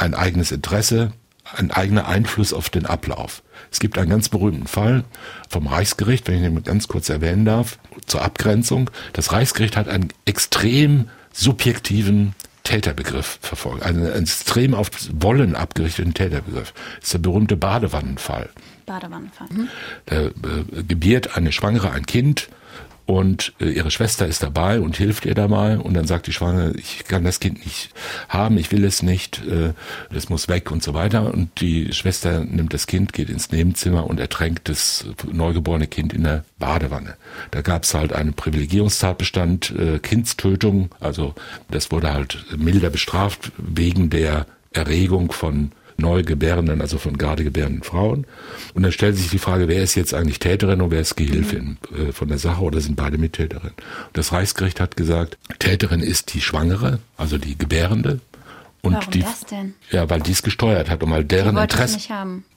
ein 0.00 0.14
eigenes 0.14 0.50
Interesse, 0.50 1.12
ein 1.52 1.70
eigener 1.70 2.06
Einfluss 2.06 2.52
auf 2.52 2.70
den 2.70 2.86
Ablauf. 2.86 3.42
Es 3.70 3.80
gibt 3.80 3.98
einen 3.98 4.10
ganz 4.10 4.28
berühmten 4.28 4.66
Fall 4.66 5.04
vom 5.48 5.66
Reichsgericht, 5.66 6.28
wenn 6.28 6.36
ich 6.36 6.42
den 6.42 6.62
ganz 6.64 6.88
kurz 6.88 7.08
erwähnen 7.08 7.44
darf, 7.44 7.78
zur 8.06 8.22
Abgrenzung. 8.22 8.90
Das 9.12 9.32
Reichsgericht 9.32 9.76
hat 9.76 9.88
einen 9.88 10.08
extrem 10.24 11.08
subjektiven 11.32 12.34
Täterbegriff 12.62 13.38
verfolgt, 13.42 13.82
einen 13.84 14.06
extrem 14.12 14.74
auf 14.74 14.90
Wollen 15.12 15.56
abgerichteten 15.56 16.14
Täterbegriff. 16.14 16.72
Das 16.96 17.04
ist 17.04 17.14
der 17.14 17.18
berühmte 17.18 17.56
Badewannenfall. 17.56 18.50
Badewannenfall. 18.86 19.48
Da 20.06 20.26
äh, 20.26 20.30
gebiert 20.86 21.36
eine 21.36 21.52
Schwangere 21.52 21.90
ein 21.90 22.06
Kind 22.06 22.48
und 23.10 23.54
äh, 23.60 23.70
ihre 23.70 23.90
Schwester 23.90 24.28
ist 24.28 24.44
dabei 24.44 24.78
und 24.78 24.96
hilft 24.96 25.26
ihr 25.26 25.34
dabei 25.34 25.78
und 25.78 25.94
dann 25.94 26.06
sagt 26.06 26.28
die 26.28 26.32
Schwangere, 26.32 26.74
ich 26.76 27.06
kann 27.06 27.24
das 27.24 27.40
Kind 27.40 27.64
nicht 27.64 27.90
haben, 28.28 28.56
ich 28.56 28.70
will 28.70 28.84
es 28.84 29.02
nicht, 29.02 29.44
äh, 29.46 29.72
das 30.12 30.28
muss 30.28 30.46
weg 30.46 30.70
und 30.70 30.80
so 30.84 30.94
weiter. 30.94 31.34
Und 31.34 31.60
die 31.60 31.92
Schwester 31.92 32.44
nimmt 32.44 32.72
das 32.72 32.86
Kind, 32.86 33.12
geht 33.12 33.28
ins 33.28 33.50
Nebenzimmer 33.50 34.06
und 34.06 34.20
ertränkt 34.20 34.68
das 34.68 35.06
neugeborene 35.28 35.88
Kind 35.88 36.12
in 36.12 36.22
der 36.22 36.44
Badewanne. 36.60 37.16
Da 37.50 37.62
gab 37.62 37.82
es 37.82 37.94
halt 37.94 38.12
einen 38.12 38.34
Privilegierungstatbestand, 38.34 39.74
äh, 39.76 39.98
Kindstötung, 39.98 40.90
also 41.00 41.34
das 41.68 41.90
wurde 41.90 42.14
halt 42.14 42.46
milder 42.56 42.90
bestraft 42.90 43.50
wegen 43.58 44.10
der 44.10 44.46
Erregung 44.72 45.32
von 45.32 45.72
Neugebärenden, 46.00 46.80
also 46.80 46.98
von 46.98 47.16
gerade 47.16 47.44
gebärenden 47.44 47.82
Frauen. 47.82 48.26
Und 48.74 48.82
dann 48.82 48.92
stellt 48.92 49.16
sich 49.16 49.30
die 49.30 49.38
Frage, 49.38 49.68
wer 49.68 49.82
ist 49.82 49.94
jetzt 49.94 50.14
eigentlich 50.14 50.38
Täterin 50.38 50.80
und 50.80 50.90
wer 50.90 51.00
ist 51.00 51.16
Gehilfin 51.16 51.78
mhm. 51.90 52.08
äh, 52.08 52.12
von 52.12 52.28
der 52.28 52.38
Sache 52.38 52.62
oder 52.62 52.80
sind 52.80 52.96
beide 52.96 53.18
Mittäterin? 53.18 53.72
Das 54.12 54.32
Reichsgericht 54.32 54.80
hat 54.80 54.96
gesagt, 54.96 55.38
Täterin 55.58 56.00
ist 56.00 56.34
die 56.34 56.40
Schwangere, 56.40 56.98
also 57.16 57.38
die 57.38 57.56
Gebärende. 57.56 58.20
Und 58.82 58.94
Warum 58.94 59.10
die, 59.10 59.20
das 59.20 59.40
denn? 59.44 59.74
Ja, 59.90 60.08
weil 60.08 60.20
die 60.20 60.32
es 60.32 60.42
gesteuert 60.42 60.88
hat 60.88 61.02
und 61.02 61.10
weil 61.10 61.24
deren 61.24 61.56
Interesse, 61.56 61.98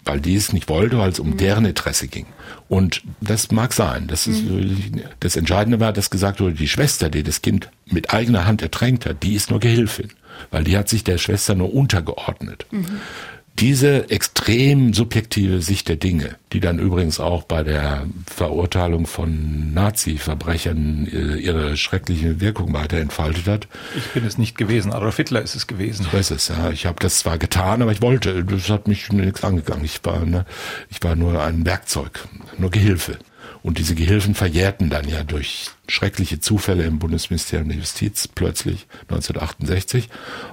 weil 0.06 0.22
die 0.22 0.36
es 0.36 0.54
nicht 0.54 0.70
wollte, 0.70 0.98
weil 0.98 1.12
es 1.12 1.20
um 1.20 1.32
mhm. 1.32 1.38
deren 1.38 1.66
Interesse 1.66 2.08
ging. 2.08 2.28
Und 2.70 3.04
das 3.20 3.52
mag 3.52 3.74
sein. 3.74 4.08
Das 4.08 4.26
ist 4.28 4.44
mhm. 4.44 5.02
das 5.20 5.36
Entscheidende 5.36 5.82
war, 5.82 5.91
dass 5.91 6.10
gesagt 6.10 6.39
wurde, 6.39 6.54
die 6.54 6.70
Schwester, 6.70 7.10
die 7.10 7.24
das 7.24 7.41
Kind 7.41 7.70
mit 7.86 8.14
eigener 8.14 8.46
Hand 8.46 8.62
ertränkt 8.62 9.06
hat, 9.06 9.22
die 9.22 9.34
ist 9.34 9.50
nur 9.50 9.60
Gehilfin, 9.60 10.10
weil 10.50 10.64
die 10.64 10.78
hat 10.78 10.88
sich 10.88 11.04
der 11.04 11.18
Schwester 11.18 11.56
nur 11.56 11.74
untergeordnet. 11.74 12.68
Mhm 12.72 13.02
diese 13.60 14.10
extrem 14.10 14.93
subjektive 14.93 15.62
Sicht 15.62 15.88
der 15.88 15.95
Dinge, 15.95 16.38
die 16.54 16.60
dann 16.60 16.80
übrigens 16.80 17.20
auch 17.20 17.43
bei 17.43 17.64
der 17.64 18.08
Verurteilung 18.26 19.06
von 19.06 19.74
Nazi-Verbrechern 19.74 21.08
äh, 21.08 21.36
ihre 21.36 21.78
schreckliche 21.78 22.41
Wirkung 22.41 22.74
weiter 22.74 22.97
entfaltet 22.97 23.45
hat. 23.47 23.68
Ich 23.95 24.08
bin 24.08 24.26
es 24.26 24.39
nicht 24.39 24.58
gewesen, 24.58 24.91
Adolf 24.91 25.18
Hitler 25.18 25.41
ist 25.41 25.56
es 25.56 25.68
gewesen. 25.68 26.08
So 26.12 26.18
ist 26.18 26.32
es, 26.32 26.47
ja. 26.47 26.72
Ich 26.72 26.88
habe 26.88 26.99
das 26.99 27.20
zwar 27.20 27.38
getan, 27.38 27.84
aber 27.84 27.91
ich 27.91 28.01
wollte, 28.01 28.43
das 28.43 28.70
hat 28.70 28.88
mich 28.88 29.12
nichts 29.12 29.43
angegangen. 29.43 29.86
Ich 29.86 30.04
war, 30.04 30.26
ne, 30.26 30.45
ich 30.89 31.04
war 31.04 31.16
nur 31.16 31.43
ein 31.43 31.66
Werkzeug, 31.66 32.28
nur 32.58 32.72
Gehilfe. 32.72 33.20
Und 33.62 33.78
diese 33.78 33.93
Gehilfen 33.93 34.34
verjährten 34.34 34.89
dann 34.89 35.08
ja 35.08 35.24
durch 35.24 35.70
schreckliche 35.88 36.39
Zufälle 36.39 36.84
im 36.84 36.99
Bundesministerium 36.99 37.70
der 37.70 37.78
Justiz 37.78 38.28
plötzlich 38.28 38.88
1968 39.04 40.10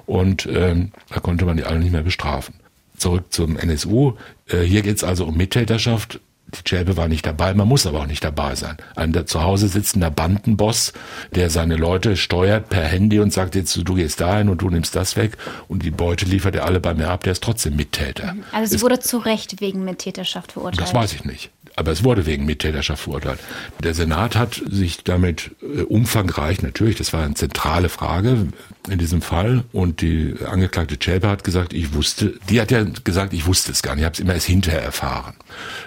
und 0.07 0.47
ähm, 0.47 0.93
da 1.09 1.19
konnte 1.19 1.45
man 1.45 1.57
die 1.57 1.65
alle 1.65 1.81
nicht 1.81 1.93
mehr 1.93 2.03
bestrafen 2.03 2.55
zurück 3.01 3.25
zum 3.31 3.57
NSU. 3.57 4.15
Äh, 4.49 4.61
hier 4.61 4.83
geht 4.83 4.97
es 4.97 5.05
also 5.05 5.25
um 5.25 5.37
Mittäterschaft. 5.37 6.21
Die 6.53 6.69
Schäbe 6.69 6.97
war 6.97 7.07
nicht 7.07 7.25
dabei, 7.25 7.55
man 7.55 7.69
muss 7.69 7.87
aber 7.87 8.01
auch 8.01 8.07
nicht 8.07 8.25
dabei 8.25 8.57
sein. 8.57 8.77
Ein 8.97 9.13
da 9.13 9.25
zu 9.25 9.43
Hause 9.43 9.69
sitzender 9.69 10.11
Bandenboss, 10.11 10.93
der 11.33 11.49
seine 11.49 11.77
Leute 11.77 12.17
steuert 12.17 12.69
per 12.69 12.83
Handy 12.83 13.21
und 13.21 13.33
sagt 13.33 13.55
jetzt, 13.55 13.77
du 13.77 13.95
gehst 13.95 14.21
dahin 14.21 14.49
und 14.49 14.61
du 14.61 14.69
nimmst 14.69 14.97
das 14.97 15.17
weg 15.17 15.37
und 15.69 15.85
die 15.85 15.93
Beute 15.93 16.25
liefert 16.25 16.57
er 16.57 16.65
alle 16.65 16.81
bei 16.81 16.93
mir 16.93 17.09
ab, 17.09 17.23
der 17.23 17.33
ist 17.33 17.45
trotzdem 17.45 17.77
Mittäter. 17.77 18.35
Also 18.51 18.77
sie 18.77 18.83
wurde 18.83 18.99
zu 18.99 19.19
Recht 19.19 19.61
wegen 19.61 19.85
Mittäterschaft 19.85 20.53
verurteilt? 20.53 20.83
Das 20.83 20.93
weiß 20.93 21.13
ich 21.13 21.25
nicht 21.25 21.51
aber 21.81 21.93
es 21.93 22.05
wurde 22.05 22.27
wegen 22.27 22.45
Mittäterschaft 22.45 23.03
verurteilt. 23.03 23.41
Der 23.83 23.95
Senat 23.95 24.37
hat 24.37 24.63
sich 24.71 25.03
damit 25.03 25.51
äh, 25.63 25.83
umfangreich, 25.83 26.63
natürlich, 26.63 26.97
das 26.97 27.13
war 27.13 27.25
eine 27.25 27.35
zentrale 27.35 27.89
Frage 27.89 28.49
in 28.89 28.99
diesem 28.99 29.23
Fall, 29.23 29.65
und 29.73 30.01
die 30.01 30.35
Angeklagte 30.47 30.99
Chelpe 30.99 31.29
hat 31.29 31.43
gesagt, 31.43 31.73
ich 31.73 31.95
wusste, 31.95 32.35
die 32.49 32.61
hat 32.61 32.71
ja 32.71 32.85
gesagt, 33.05 33.33
ich 33.33 33.47
wusste 33.47 33.73
es 33.73 33.83
gar 33.83 33.95
nicht, 33.95 34.03
ich 34.03 34.07
habe 34.07 34.15
es 34.15 34.21
immer 34.21 34.35
erst 34.35 34.47
hinterher 34.47 34.83
erfahren. 34.83 35.35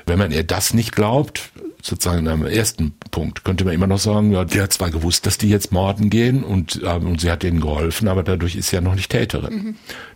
Wenn 0.05 0.19
man 0.19 0.31
ihr 0.31 0.43
das 0.43 0.73
nicht 0.73 0.93
glaubt, 0.93 1.51
sozusagen 1.83 2.29
am 2.29 2.45
ersten 2.45 2.93
Punkt 3.11 3.43
könnte 3.43 3.65
man 3.65 3.73
immer 3.73 3.87
noch 3.87 3.99
sagen, 3.99 4.31
ja, 4.31 4.45
die 4.45 4.61
hat 4.61 4.71
zwar 4.71 4.89
gewusst, 4.89 5.25
dass 5.25 5.37
die 5.37 5.49
jetzt 5.49 5.73
morden 5.73 6.09
gehen 6.09 6.43
und, 6.43 6.81
äh, 6.81 6.93
und 6.93 7.19
sie 7.19 7.29
hat 7.29 7.43
denen 7.43 7.59
geholfen, 7.59 8.07
aber 8.07 8.23
dadurch 8.23 8.55
ist 8.55 8.69
sie 8.69 8.77
ja 8.77 8.81
noch 8.81 8.95
nicht 8.95 9.11
Täterin. 9.11 9.53
Mhm. 9.53 9.75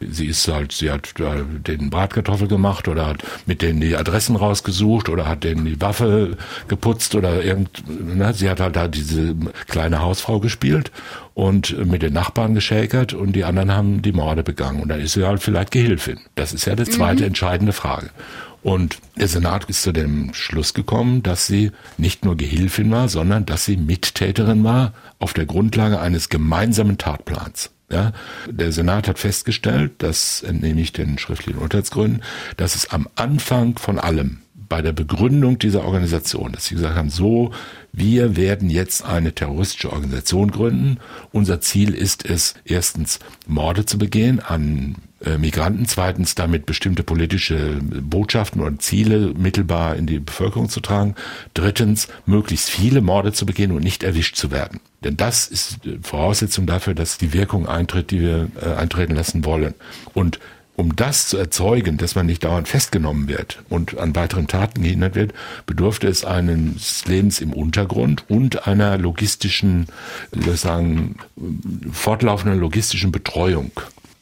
Sie 0.10 0.28
ist 0.28 0.48
halt, 0.48 0.72
sie 0.72 0.90
hat 0.90 1.14
äh, 1.20 1.44
den 1.44 1.90
Bratkartoffel 1.90 2.48
gemacht 2.48 2.88
oder 2.88 3.06
hat 3.06 3.24
mit 3.46 3.62
denen 3.62 3.82
die 3.82 3.98
Adressen 3.98 4.38
rausgesucht 4.38 5.10
oder 5.10 5.28
hat 5.28 5.44
denen 5.44 5.66
die 5.66 5.80
Waffe 5.82 6.38
geputzt 6.70 7.16
oder 7.16 7.44
irgend, 7.44 7.84
ne, 7.88 8.34
sie 8.34 8.50
hat 8.50 8.62
halt 8.62 8.78
da 8.78 8.88
diese 8.88 9.36
kleine 9.68 10.02
Hausfrau 10.02 10.40
gespielt 10.40 10.92
und 11.34 11.86
mit 11.86 12.02
den 12.02 12.14
Nachbarn 12.14 12.56
geschäkert 12.56 13.14
und 13.14 13.34
die 13.34 13.44
anderen 13.44 13.74
haben 13.74 14.02
die 14.02 14.14
Morde 14.14 14.42
begangen 14.42 14.82
und 14.82 14.88
dann 14.88 15.02
ist 15.02 15.14
sie 15.14 15.28
halt 15.28 15.44
vielleicht 15.44 15.72
Gehilfin. 15.72 16.20
Das 16.36 16.54
ist 16.54 16.66
ja 16.66 16.76
die 16.76 16.86
zweite 16.86 17.24
mhm. 17.24 17.28
entscheidende 17.28 17.74
Frage. 17.74 18.10
Und 18.64 18.98
der 19.16 19.28
Senat 19.28 19.66
ist 19.66 19.84
zu 19.84 19.92
dem 19.92 20.34
Schluss 20.34 20.74
gekommen, 20.74 21.24
dass 21.24 21.48
sie 21.48 21.72
nicht 21.98 22.26
nur 22.26 22.36
Gehilfin 22.36 22.92
war, 22.92 23.08
sondern 23.08 23.46
dass 23.46 23.66
sie 23.66 23.78
Mittäterin 23.78 24.64
war 24.64 24.94
auf 25.20 25.34
der 25.34 25.46
Grundlage 25.46 26.00
eines 26.00 26.30
gemeinsamen 26.30 26.98
Tatplans. 26.98 27.72
Ja, 27.90 28.12
der 28.50 28.74
Senat 28.74 29.08
hat 29.08 29.18
festgestellt, 29.18 29.94
das 30.00 30.44
entnehme 30.44 30.82
ich 30.82 30.92
den 30.92 31.18
schriftlichen 31.18 31.62
Urteilsgründen, 31.62 32.22
dass 32.58 32.76
es 32.76 32.90
am 32.90 33.08
Anfang 33.16 33.78
von 33.78 33.98
allem 33.98 34.40
bei 34.68 34.82
der 34.82 34.92
Begründung 34.92 35.58
dieser 35.60 35.86
Organisation, 35.86 36.52
dass 36.52 36.66
sie 36.66 36.76
gesagt 36.76 36.96
haben, 36.96 37.10
so, 37.10 37.52
wir 37.94 38.36
werden 38.36 38.70
jetzt 38.70 39.06
eine 39.06 39.34
terroristische 39.34 39.92
Organisation 39.92 40.52
gründen. 40.52 40.98
Unser 41.32 41.62
Ziel 41.62 41.94
ist 41.94 42.26
es, 42.26 42.56
erstens 42.66 43.20
Morde 43.46 43.86
zu 43.86 43.98
begehen 43.98 44.42
an 44.42 44.96
Migranten, 45.38 45.88
zweitens 45.88 46.36
damit 46.36 46.66
bestimmte 46.66 47.04
politische 47.04 47.80
Botschaften 47.82 48.62
und 48.62 48.82
Ziele 48.82 49.34
mittelbar 49.36 49.96
in 49.96 50.06
die 50.06 50.20
Bevölkerung 50.20 50.70
zu 50.70 50.80
tragen, 50.80 51.16
drittens 51.54 52.08
möglichst 52.26 52.70
viele 52.70 53.02
Morde 53.02 53.34
zu 53.34 53.46
begehen 53.46 53.72
und 53.72 53.84
nicht 53.84 54.04
erwischt 54.04 54.36
zu 54.36 54.52
werden. 54.52 54.80
Denn 55.04 55.18
das 55.18 55.48
ist 55.48 55.80
Voraussetzung 56.02 56.68
dafür, 56.68 56.94
dass 56.94 57.18
die 57.18 57.34
Wirkung 57.34 57.68
eintritt, 57.68 58.12
die 58.12 58.22
wir 58.22 58.50
äh, 58.62 58.76
eintreten 58.76 59.16
lassen 59.16 59.46
wollen. 59.46 59.74
Und 60.14 60.40
um 60.78 60.96
das 60.96 61.28
zu 61.28 61.38
erzeugen, 61.38 61.98
dass 61.98 62.14
man 62.14 62.28
nicht 62.28 62.44
dauernd 62.44 62.68
festgenommen 62.68 63.28
wird 63.28 63.64
und 63.68 63.98
an 63.98 64.16
weiteren 64.16 64.46
Taten 64.48 64.84
gehindert 64.84 65.16
wird, 65.16 65.34
bedurfte 65.66 66.08
es 66.08 66.24
eines 66.24 67.04
Lebens 67.08 67.42
im 67.42 67.52
Untergrund 67.52 68.26
und 68.30 68.68
einer 68.68 69.00
logistischen, 69.00 69.88
ich 70.32 70.60
sagen, 70.60 71.16
fortlaufenden 71.92 72.60
logistischen 72.60 73.12
Betreuung 73.12 73.72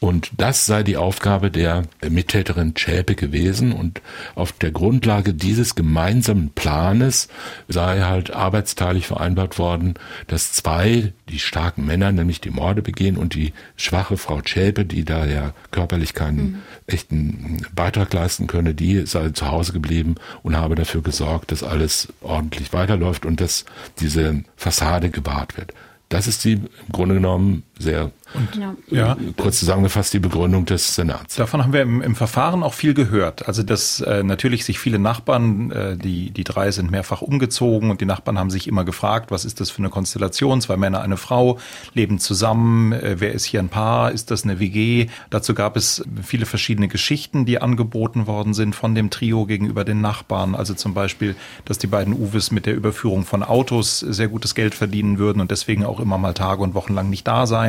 Und 0.05 0.29
das 0.37 0.67
sei 0.67 0.83
die 0.83 0.97
Aufgabe 0.97 1.49
der 1.49 1.81
Mittäterin 2.07 2.77
Schäpe 2.77 3.15
gewesen. 3.15 3.71
Und 3.71 4.03
auf 4.35 4.51
der 4.51 4.69
Grundlage 4.69 5.33
dieses 5.33 5.73
gemeinsamen 5.73 6.51
Planes 6.51 7.27
sei 7.67 8.01
halt 8.01 8.29
arbeitsteilig 8.29 9.07
vereinbart 9.07 9.57
worden, 9.57 9.95
dass 10.27 10.53
zwei, 10.53 11.11
die 11.29 11.39
starken 11.39 11.87
Männer, 11.87 12.11
nämlich 12.11 12.39
die 12.39 12.51
Morde 12.51 12.83
begehen 12.83 13.17
und 13.17 13.33
die 13.33 13.51
schwache 13.77 14.17
Frau 14.17 14.41
Schäpe, 14.45 14.85
die 14.85 15.05
da 15.05 15.25
ja 15.25 15.55
körperlich 15.71 16.13
keinen 16.13 16.37
mhm. 16.37 16.57
echten 16.85 17.65
Beitrag 17.73 18.13
leisten 18.13 18.45
könne, 18.45 18.75
die 18.75 19.07
sei 19.07 19.29
zu 19.29 19.47
Hause 19.47 19.73
geblieben 19.73 20.17
und 20.43 20.55
habe 20.55 20.75
dafür 20.75 21.01
gesorgt, 21.01 21.51
dass 21.51 21.63
alles 21.63 22.13
ordentlich 22.21 22.73
weiterläuft 22.73 23.25
und 23.25 23.41
dass 23.41 23.65
diese 23.99 24.43
Fassade 24.55 25.09
gewahrt 25.09 25.57
wird. 25.57 25.73
Das 26.09 26.27
ist 26.27 26.45
die 26.45 26.53
im 26.53 26.69
Grunde 26.91 27.15
genommen 27.15 27.63
sehr 27.79 28.11
und, 28.33 28.55
ja. 28.89 29.17
kurz 29.37 29.59
zusammengefasst 29.59 30.13
die 30.13 30.19
Begründung 30.19 30.65
des 30.65 30.95
Senats. 30.95 31.35
Davon 31.35 31.63
haben 31.63 31.73
wir 31.73 31.81
im, 31.81 32.01
im 32.01 32.15
Verfahren 32.15 32.63
auch 32.63 32.73
viel 32.73 32.93
gehört. 32.93 33.47
Also 33.47 33.63
dass 33.63 34.01
äh, 34.01 34.23
natürlich 34.23 34.65
sich 34.65 34.79
viele 34.79 34.99
Nachbarn, 34.99 35.71
äh, 35.71 35.97
die 35.97 36.31
die 36.31 36.43
drei 36.43 36.71
sind 36.71 36.91
mehrfach 36.91 37.21
umgezogen 37.21 37.91
und 37.91 38.01
die 38.01 38.05
Nachbarn 38.05 38.37
haben 38.37 38.49
sich 38.49 38.67
immer 38.67 38.83
gefragt, 38.83 39.31
was 39.31 39.45
ist 39.45 39.61
das 39.61 39.69
für 39.71 39.79
eine 39.79 39.89
Konstellation? 39.89 40.61
Zwei 40.61 40.77
Männer, 40.77 41.01
eine 41.01 41.17
Frau 41.17 41.59
leben 41.93 42.19
zusammen. 42.19 42.91
Äh, 42.91 43.15
wer 43.19 43.33
ist 43.33 43.45
hier 43.45 43.59
ein 43.59 43.69
Paar? 43.69 44.11
Ist 44.11 44.31
das 44.31 44.43
eine 44.43 44.59
WG? 44.59 45.07
Dazu 45.29 45.53
gab 45.53 45.77
es 45.77 46.03
viele 46.23 46.45
verschiedene 46.45 46.87
Geschichten, 46.87 47.45
die 47.45 47.61
angeboten 47.61 48.27
worden 48.27 48.53
sind 48.53 48.75
von 48.75 48.95
dem 48.95 49.09
Trio 49.09 49.45
gegenüber 49.45 49.85
den 49.85 50.01
Nachbarn. 50.01 50.55
Also 50.55 50.73
zum 50.73 50.93
Beispiel, 50.93 51.35
dass 51.65 51.77
die 51.77 51.87
beiden 51.87 52.13
Uwes 52.13 52.51
mit 52.51 52.65
der 52.65 52.75
Überführung 52.75 53.25
von 53.25 53.43
Autos 53.43 53.99
sehr 53.99 54.27
gutes 54.27 54.55
Geld 54.55 54.75
verdienen 54.75 55.17
würden 55.19 55.39
und 55.41 55.51
deswegen 55.51 55.85
auch 55.85 55.99
immer 55.99 56.17
mal 56.17 56.33
Tage 56.33 56.61
und 56.61 56.73
Wochen 56.73 56.93
lang 56.93 57.09
nicht 57.09 57.27
da 57.27 57.45
sein. 57.45 57.64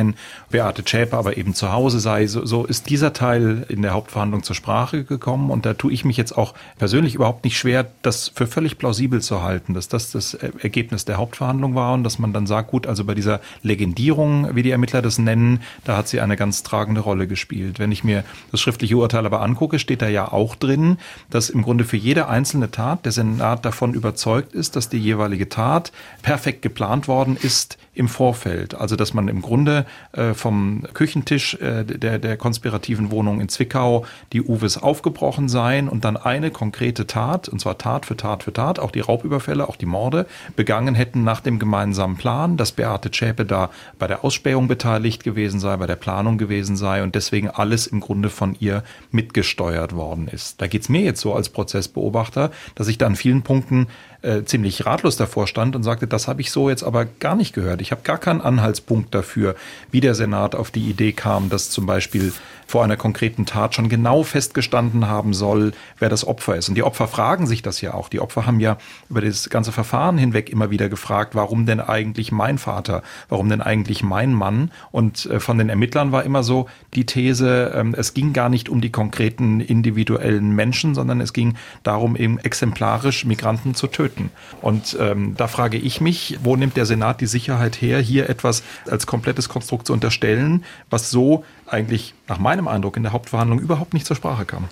Beate 0.49 0.83
Zschäpe 0.83 1.17
aber 1.17 1.37
eben 1.37 1.53
zu 1.53 1.71
Hause 1.71 1.99
sei. 1.99 2.27
So, 2.27 2.45
so 2.45 2.65
ist 2.65 2.89
dieser 2.89 3.13
Teil 3.13 3.65
in 3.69 3.81
der 3.81 3.93
Hauptverhandlung 3.93 4.43
zur 4.43 4.55
Sprache 4.55 5.03
gekommen 5.03 5.49
und 5.49 5.65
da 5.65 5.73
tue 5.73 5.91
ich 5.91 6.05
mich 6.05 6.17
jetzt 6.17 6.37
auch 6.37 6.53
persönlich 6.77 7.15
überhaupt 7.15 7.43
nicht 7.43 7.57
schwer, 7.57 7.87
das 8.01 8.29
für 8.33 8.47
völlig 8.47 8.77
plausibel 8.77 9.21
zu 9.21 9.41
halten, 9.41 9.73
dass 9.73 9.87
das 9.87 10.11
das 10.11 10.33
Ergebnis 10.33 11.05
der 11.05 11.17
Hauptverhandlung 11.17 11.75
war 11.75 11.93
und 11.93 12.03
dass 12.03 12.19
man 12.19 12.33
dann 12.33 12.47
sagt, 12.47 12.71
gut, 12.71 12.87
also 12.87 13.03
bei 13.03 13.15
dieser 13.15 13.41
Legendierung, 13.63 14.55
wie 14.55 14.63
die 14.63 14.71
Ermittler 14.71 15.01
das 15.01 15.17
nennen, 15.17 15.61
da 15.83 15.97
hat 15.97 16.07
sie 16.07 16.21
eine 16.21 16.35
ganz 16.35 16.63
tragende 16.63 17.01
Rolle 17.01 17.27
gespielt. 17.27 17.79
Wenn 17.79 17.91
ich 17.91 18.03
mir 18.03 18.23
das 18.51 18.61
schriftliche 18.61 18.97
Urteil 18.97 19.25
aber 19.25 19.41
angucke, 19.41 19.79
steht 19.79 20.01
da 20.01 20.07
ja 20.07 20.31
auch 20.31 20.55
drin, 20.55 20.97
dass 21.29 21.49
im 21.49 21.63
Grunde 21.63 21.83
für 21.83 21.97
jede 21.97 22.27
einzelne 22.27 22.71
Tat 22.71 23.05
der 23.05 23.11
Senat 23.11 23.65
davon 23.65 23.93
überzeugt 23.93 24.53
ist, 24.53 24.75
dass 24.75 24.89
die 24.89 24.97
jeweilige 24.97 25.49
Tat 25.49 25.91
perfekt 26.21 26.61
geplant 26.61 27.07
worden 27.07 27.37
ist 27.41 27.77
im 27.97 28.07
Vorfeld. 28.07 28.75
Also 28.75 28.95
dass 28.95 29.13
man 29.13 29.27
im 29.27 29.41
Grunde 29.41 29.85
äh, 30.11 30.33
vom 30.33 30.83
Küchentisch 30.93 31.55
äh, 31.55 31.83
der, 31.83 32.19
der 32.19 32.37
konspirativen 32.37 33.11
Wohnung 33.11 33.41
in 33.41 33.49
Zwickau 33.49 34.05
die 34.33 34.41
Uwes 34.41 34.77
aufgebrochen 34.77 35.49
seien 35.49 35.89
und 35.89 36.05
dann 36.05 36.15
eine 36.15 36.51
konkrete 36.51 37.07
Tat, 37.07 37.49
und 37.49 37.59
zwar 37.59 37.77
Tat 37.77 38.05
für 38.05 38.15
Tat 38.15 38.43
für 38.43 38.53
Tat, 38.53 38.79
auch 38.79 38.91
die 38.91 38.99
Raubüberfälle, 38.99 39.67
auch 39.67 39.75
die 39.75 39.85
Morde, 39.85 40.27
begangen 40.55 40.95
hätten 40.95 41.23
nach 41.23 41.41
dem 41.41 41.59
gemeinsamen 41.59 42.17
Plan, 42.17 42.57
dass 42.57 42.71
Beate 42.71 43.11
Zschäpe 43.11 43.45
da 43.45 43.69
bei 43.97 44.07
der 44.07 44.23
Ausspähung 44.23 44.67
beteiligt 44.67 45.23
gewesen 45.23 45.59
sei, 45.59 45.75
bei 45.77 45.87
der 45.87 45.95
Planung 45.95 46.37
gewesen 46.37 46.77
sei 46.77 47.01
und 47.01 47.15
deswegen 47.15 47.49
alles 47.49 47.87
im 47.87 47.99
Grunde 47.99 48.29
von 48.29 48.55
ihr 48.59 48.83
mitgesteuert 49.11 49.95
worden 49.95 50.27
ist. 50.27 50.61
Da 50.61 50.67
geht's 50.67 50.89
mir 50.89 51.01
jetzt 51.01 51.21
so 51.21 51.33
als 51.33 51.49
Prozessbeobachter, 51.49 52.51
dass 52.75 52.87
ich 52.87 52.97
da 52.97 53.07
an 53.07 53.15
vielen 53.15 53.41
Punkten 53.41 53.87
äh, 54.21 54.43
ziemlich 54.43 54.85
ratlos 54.85 55.15
davor 55.15 55.47
stand 55.47 55.75
und 55.75 55.83
sagte, 55.83 56.07
das 56.07 56.27
habe 56.27 56.41
ich 56.41 56.51
so 56.51 56.69
jetzt 56.69 56.83
aber 56.83 57.05
gar 57.05 57.35
nicht 57.35 57.53
gehört. 57.53 57.81
Ich 57.81 57.91
habe 57.91 58.01
gar 58.03 58.17
keinen 58.17 58.41
Anhaltspunkt 58.41 59.13
dafür, 59.13 59.55
wie 59.91 60.01
der 60.01 60.15
Senat 60.15 60.55
auf 60.55 60.71
die 60.71 60.89
Idee 60.89 61.11
kam, 61.11 61.49
dass 61.49 61.69
zum 61.69 61.85
Beispiel 61.85 62.33
vor 62.67 62.83
einer 62.83 62.97
konkreten 62.97 63.45
Tat 63.45 63.73
schon 63.73 63.89
genau 63.89 64.23
festgestanden 64.23 65.07
haben 65.07 65.33
soll, 65.33 65.71
wer 65.99 66.09
das 66.09 66.27
Opfer 66.27 66.57
ist. 66.57 66.69
Und 66.69 66.75
die 66.75 66.83
Opfer 66.83 67.07
fragen 67.07 67.47
sich 67.47 67.61
das 67.61 67.81
ja 67.81 67.93
auch. 67.93 68.09
Die 68.09 68.19
Opfer 68.19 68.45
haben 68.45 68.59
ja 68.59 68.77
über 69.09 69.21
das 69.21 69.49
ganze 69.49 69.71
Verfahren 69.71 70.17
hinweg 70.17 70.49
immer 70.49 70.69
wieder 70.69 70.89
gefragt, 70.89 71.33
warum 71.33 71.65
denn 71.65 71.79
eigentlich 71.79 72.31
mein 72.31 72.57
Vater, 72.57 73.03
warum 73.29 73.49
denn 73.49 73.61
eigentlich 73.61 74.03
mein 74.03 74.33
Mann? 74.33 74.71
Und 74.91 75.25
äh, 75.27 75.39
von 75.39 75.57
den 75.57 75.69
Ermittlern 75.69 76.11
war 76.11 76.23
immer 76.23 76.43
so 76.43 76.67
die 76.93 77.05
These, 77.05 77.71
ähm, 77.73 77.95
es 77.97 78.13
ging 78.13 78.33
gar 78.33 78.49
nicht 78.49 78.69
um 78.69 78.81
die 78.81 78.91
konkreten 78.91 79.61
individuellen 79.61 80.53
Menschen, 80.53 80.93
sondern 80.93 81.21
es 81.21 81.31
ging 81.31 81.55
darum, 81.83 82.15
eben 82.15 82.37
exemplarisch 82.37 83.25
Migranten 83.25 83.75
zu 83.75 83.87
töten. 83.87 84.29
Und 84.61 84.97
ähm, 84.99 85.35
da 85.37 85.47
frage 85.47 85.77
ich 85.77 86.01
mich, 86.01 86.37
wo 86.43 86.55
nimmt 86.55 86.75
der 86.75 86.85
Senat 86.85 87.21
die 87.21 87.27
Sicherheit 87.27 87.81
her, 87.81 87.99
hier 87.99 88.29
etwas 88.29 88.63
als 88.89 89.07
komplettes 89.07 89.47
Konstrukt 89.47 89.87
zu 89.87 89.93
unterstellen, 89.93 90.65
was 90.89 91.09
so 91.09 91.45
eigentlich 91.67 92.13
nach 92.27 92.39
meinem 92.39 92.67
Eindruck 92.67 92.97
in 92.97 93.03
der 93.03 93.11
Hauptverhandlung 93.11 93.59
überhaupt 93.59 93.93
nicht 93.93 94.05
zur 94.05 94.15
Sprache 94.15 94.45
kam. 94.45 94.69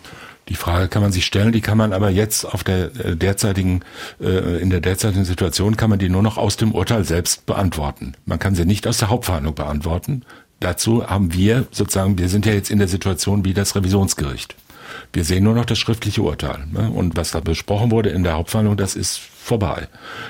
Die 0.49 0.55
Frage 0.55 0.87
kann 0.87 1.01
man 1.01 1.11
sich 1.11 1.25
stellen, 1.25 1.51
die 1.51 1.61
kann 1.61 1.77
man 1.77 1.91
aber 1.91 2.09
jetzt 2.09 2.45
auf 2.45 2.63
der 2.63 2.95
äh, 2.95 3.15
derzeitigen, 3.15 3.81
äh, 4.21 4.61
in 4.61 4.69
der 4.69 4.79
derzeitigen 4.79 5.25
Situation 5.25 5.75
kann 5.75 5.89
man 5.89 5.97
die 5.97 6.09
nur 6.09 6.21
noch 6.21 6.37
aus 6.37 6.55
dem 6.55 6.71
Urteil 6.71 7.03
selbst 7.03 7.45
beantworten. 7.45 8.13
Man 8.25 8.37
kann 8.37 8.53
sie 8.53 8.65
nicht 8.65 8.85
aus 8.87 8.99
der 8.99 9.09
Hauptverhandlung 9.09 9.55
beantworten. 9.55 10.23
Dazu 10.59 11.05
haben 11.07 11.33
wir 11.33 11.65
sozusagen, 11.71 12.17
wir 12.17 12.29
sind 12.29 12.45
ja 12.45 12.53
jetzt 12.53 12.69
in 12.69 12.77
der 12.77 12.87
Situation 12.87 13.43
wie 13.43 13.53
das 13.53 13.75
Revisionsgericht. 13.75 14.55
Wir 15.13 15.23
sehen 15.23 15.43
nur 15.43 15.55
noch 15.55 15.65
das 15.65 15.79
schriftliche 15.79 16.21
Urteil. 16.21 16.65
Ne? 16.71 16.91
Und 16.91 17.17
was 17.17 17.31
da 17.31 17.39
besprochen 17.39 17.91
wurde 17.91 18.09
in 18.09 18.23
der 18.23 18.33
Hauptverhandlung, 18.33 18.77
das 18.77 18.95
ist 18.95 19.19
vorbei. 19.19 19.87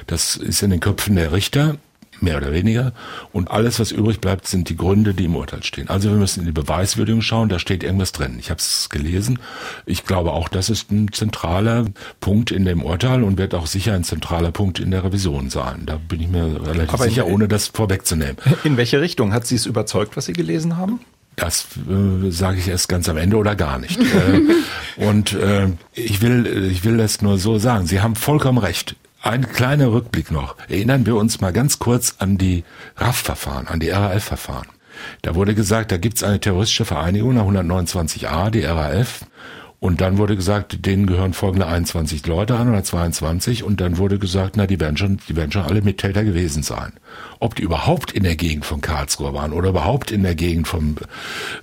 Das 0.07 0.35
ist 0.35 0.63
in 0.63 0.71
den 0.71 0.79
Köpfen 0.79 1.15
der 1.15 1.31
Richter 1.33 1.77
mehr 2.21 2.37
oder 2.37 2.51
weniger. 2.51 2.93
Und 3.31 3.51
alles, 3.51 3.79
was 3.79 3.91
übrig 3.91 4.21
bleibt, 4.21 4.47
sind 4.47 4.69
die 4.69 4.75
Gründe, 4.75 5.13
die 5.13 5.25
im 5.25 5.35
Urteil 5.35 5.63
stehen. 5.63 5.89
Also 5.89 6.09
wir 6.09 6.17
müssen 6.17 6.41
in 6.41 6.45
die 6.45 6.51
Beweiswürdigung 6.51 7.21
schauen, 7.21 7.49
da 7.49 7.59
steht 7.59 7.83
irgendwas 7.83 8.11
drin. 8.11 8.37
Ich 8.39 8.49
habe 8.49 8.59
es 8.59 8.89
gelesen. 8.89 9.39
Ich 9.85 10.05
glaube 10.05 10.31
auch, 10.31 10.49
das 10.49 10.69
ist 10.69 10.91
ein 10.91 11.11
zentraler 11.11 11.85
Punkt 12.19 12.51
in 12.51 12.65
dem 12.65 12.83
Urteil 12.83 13.23
und 13.23 13.37
wird 13.37 13.53
auch 13.53 13.67
sicher 13.67 13.93
ein 13.93 14.03
zentraler 14.03 14.51
Punkt 14.51 14.79
in 14.79 14.91
der 14.91 15.03
Revision 15.03 15.49
sein. 15.49 15.83
Da 15.85 15.97
bin 15.97 16.21
ich 16.21 16.27
mir 16.27 16.61
relativ 16.65 16.93
Aber 16.93 17.03
sicher, 17.05 17.27
ohne 17.27 17.47
das 17.47 17.67
vorwegzunehmen. 17.67 18.37
In 18.63 18.77
welche 18.77 19.01
Richtung? 19.01 19.33
Hat 19.33 19.45
Sie 19.45 19.55
es 19.55 19.65
überzeugt, 19.65 20.17
was 20.17 20.25
Sie 20.25 20.33
gelesen 20.33 20.77
haben? 20.77 20.99
Das 21.35 21.67
äh, 21.89 22.31
sage 22.31 22.59
ich 22.59 22.67
erst 22.67 22.87
ganz 22.87 23.09
am 23.09 23.17
Ende 23.17 23.37
oder 23.37 23.55
gar 23.55 23.77
nicht. 23.77 23.99
äh, 24.97 25.03
und 25.03 25.33
äh, 25.33 25.67
ich 25.93 26.21
will, 26.21 26.69
ich 26.71 26.83
will 26.85 26.97
das 26.97 27.21
nur 27.21 27.37
so 27.37 27.57
sagen. 27.57 27.87
Sie 27.87 28.01
haben 28.01 28.15
vollkommen 28.15 28.57
recht. 28.57 28.95
Ein 29.25 29.51
kleiner 29.51 29.91
Rückblick 29.91 30.29
noch. 30.29 30.55
Erinnern 30.69 31.07
wir 31.07 31.15
uns 31.15 31.41
mal 31.41 31.51
ganz 31.51 31.79
kurz 31.79 32.17
an 32.19 32.37
die 32.37 32.63
RAF-Verfahren, 32.95 33.65
an 33.65 33.79
die 33.79 33.89
RAF-Verfahren. 33.89 34.67
Da 35.23 35.33
wurde 35.33 35.55
gesagt, 35.55 35.91
da 35.91 35.97
gibt's 35.97 36.21
eine 36.21 36.39
terroristische 36.39 36.85
Vereinigung 36.85 37.33
nach 37.33 37.47
129a, 37.47 38.51
die 38.51 38.65
RAF. 38.65 39.25
Und 39.79 39.99
dann 39.99 40.19
wurde 40.19 40.35
gesagt, 40.35 40.85
denen 40.85 41.07
gehören 41.07 41.33
folgende 41.33 41.65
21 41.65 42.27
Leute 42.27 42.55
an 42.55 42.69
oder 42.69 42.83
22. 42.83 43.63
Und 43.63 43.81
dann 43.81 43.97
wurde 43.97 44.19
gesagt, 44.19 44.57
na, 44.57 44.67
die 44.67 44.79
werden 44.79 44.95
schon, 44.95 45.17
die 45.27 45.35
werden 45.35 45.51
schon 45.51 45.63
alle 45.63 45.81
Mittäter 45.81 46.23
gewesen 46.23 46.61
sein. 46.61 46.93
Ob 47.39 47.55
die 47.55 47.63
überhaupt 47.63 48.11
in 48.11 48.21
der 48.21 48.35
Gegend 48.35 48.63
von 48.63 48.79
Karlsruhe 48.79 49.33
waren 49.33 49.53
oder 49.53 49.69
überhaupt 49.69 50.11
in 50.11 50.21
der 50.21 50.35
Gegend 50.35 50.67
von 50.67 50.97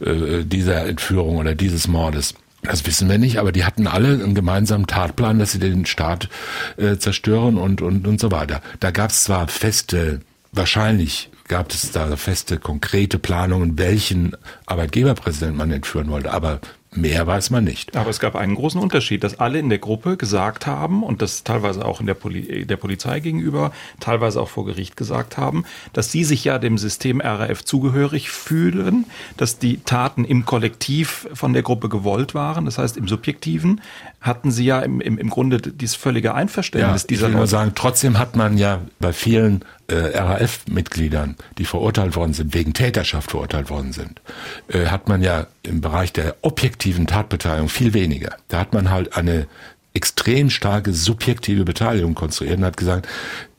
äh, 0.01 0.43
dieser 0.43 0.85
Entführung 0.87 1.37
oder 1.37 1.55
dieses 1.55 1.87
Mordes, 1.87 2.35
das 2.63 2.87
wissen 2.87 3.09
wir 3.09 3.19
nicht, 3.19 3.39
aber 3.39 3.53
die 3.53 3.65
hatten 3.65 3.87
alle 3.87 4.13
einen 4.13 4.35
gemeinsamen 4.35 4.87
Tatplan, 4.87 5.39
dass 5.39 5.53
sie 5.53 5.59
den 5.59 5.85
Staat 5.85 6.29
äh, 6.77 6.97
zerstören 6.97 7.59
und, 7.59 7.83
und, 7.83 8.07
und 8.07 8.21
so 8.21 8.31
weiter. 8.31 8.63
Da 8.81 8.91
gab 8.91 9.11
es 9.11 9.25
zwar 9.25 9.49
feste, 9.49 10.21
wahrscheinlich 10.53 11.31
gab 11.49 11.73
es 11.73 11.91
da 11.91 12.17
feste, 12.17 12.59
konkrete 12.59 13.19
Planungen, 13.19 13.79
welchen 13.79 14.37
Arbeitgeberpräsident 14.67 15.57
man 15.57 15.73
entführen 15.73 16.09
wollte, 16.09 16.33
aber 16.33 16.61
Mehr 16.95 17.27
weiß 17.27 17.49
man 17.49 17.65
nicht. 17.65 17.97
Aber 17.97 18.11
es 18.11 18.21
gab 18.21 18.37
einen 18.37 18.55
großen 18.55 18.79
Unterschied, 18.79 19.25
dass 19.25 19.41
alle 19.41 19.59
in 19.59 19.71
der 19.71 19.79
Gruppe 19.79 20.19
gesagt 20.19 20.67
haben 20.67 21.03
und 21.03 21.23
das 21.23 21.43
teilweise 21.43 21.87
auch 21.87 22.01
in 22.01 22.07
der, 22.07 22.15
Poli 22.15 22.67
der 22.67 22.77
Polizei 22.77 23.21
gegenüber, 23.21 23.73
teilweise 23.99 24.39
auch 24.41 24.51
vor 24.51 24.67
Gericht 24.67 24.97
gesagt 24.97 25.39
haben, 25.39 25.65
dass 25.95 26.13
sie 26.13 26.23
sich 26.25 26.45
ja 26.45 26.59
dem 26.59 26.77
System 26.77 27.23
RAF 27.23 27.65
zugehörig 27.65 28.31
fühlen, 28.31 29.07
dass 29.39 29.59
die 29.59 29.79
Taten 29.79 30.27
im 30.27 30.45
Kollektiv 30.45 31.29
von 31.33 31.55
der 31.55 31.63
Gruppe 31.63 31.89
gewollt 31.89 32.35
waren. 32.35 32.67
Das 32.67 32.77
heißt, 32.77 32.99
im 32.99 33.09
Subjektiven 33.09 33.81
hatten 34.21 34.51
sie 34.51 34.67
ja 34.67 34.81
im, 34.81 35.01
im, 35.01 35.17
im 35.17 35.31
Grunde 35.31 35.61
dieses 35.63 35.97
völlige 35.97 36.35
Einverständnis 36.35 37.03
ja, 37.03 37.07
dieser 37.09 37.27
ich 37.29 37.33
will 37.33 37.39
nur 37.39 37.47
sagen, 37.47 37.73
trotzdem 37.75 38.19
hat 38.19 38.37
man 38.37 38.59
ja 38.59 38.83
bei 39.01 39.15
vielen 39.15 39.65
äh, 39.93 40.19
RAF-Mitgliedern, 40.19 41.37
die 41.59 41.65
verurteilt 41.65 42.17
worden 42.17 42.33
sind, 42.33 42.55
wegen 42.55 42.73
Täterschaft 42.73 43.31
verurteilt 43.31 43.71
worden 43.71 43.93
sind, 43.93 44.21
äh, 44.69 44.87
hat 44.87 45.09
man 45.09 45.23
ja 45.23 45.47
im 45.63 45.81
Bereich 45.81 46.13
der 46.13 46.37
objektiven 46.43 47.07
Tatbeteiligung 47.07 47.69
viel 47.69 47.95
weniger. 47.95 48.37
Da 48.49 48.59
hat 48.59 48.73
man 48.73 48.91
halt 48.91 49.17
eine 49.17 49.47
extrem 49.95 50.51
starke 50.51 50.93
subjektive 50.93 51.65
Beteiligung 51.65 52.15
konstruiert 52.15 52.59
und 52.59 52.65
hat 52.65 52.77
gesagt, 52.77 53.07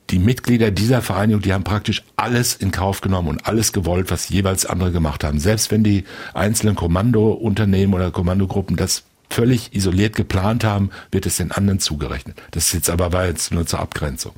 die 0.10 0.20
Mitglieder 0.20 0.72
dieser 0.72 1.02
Vereinigung, 1.02 1.42
die 1.42 1.54
haben 1.54 1.64
praktisch 1.64 2.04
alles 2.16 2.56
in 2.56 2.72
Kauf 2.72 3.02
genommen 3.02 3.30
und 3.30 3.48
alles 3.48 3.72
gewollt, 3.72 4.12
was 4.12 4.30
jeweils 4.30 4.66
andere 4.66 4.92
gemacht 4.92 5.24
haben. 5.24 5.40
Selbst 5.40 5.72
wenn 5.72 5.84
die 5.84 6.04
einzelnen 6.34 6.76
Kommandounternehmen 6.76 7.96
oder 7.96 8.12
Kommandogruppen 8.12 8.76
das 8.76 9.04
völlig 9.30 9.74
isoliert 9.74 10.16
geplant 10.16 10.64
haben, 10.64 10.92
wird 11.12 11.26
es 11.26 11.38
den 11.38 11.52
anderen 11.52 11.80
zugerechnet. 11.80 12.38
Das 12.52 12.68
ist 12.68 12.74
jetzt 12.74 12.90
aber 12.90 13.12
war 13.12 13.26
jetzt 13.26 13.52
nur 13.52 13.66
zur 13.66 13.80
Abgrenzung. 13.80 14.34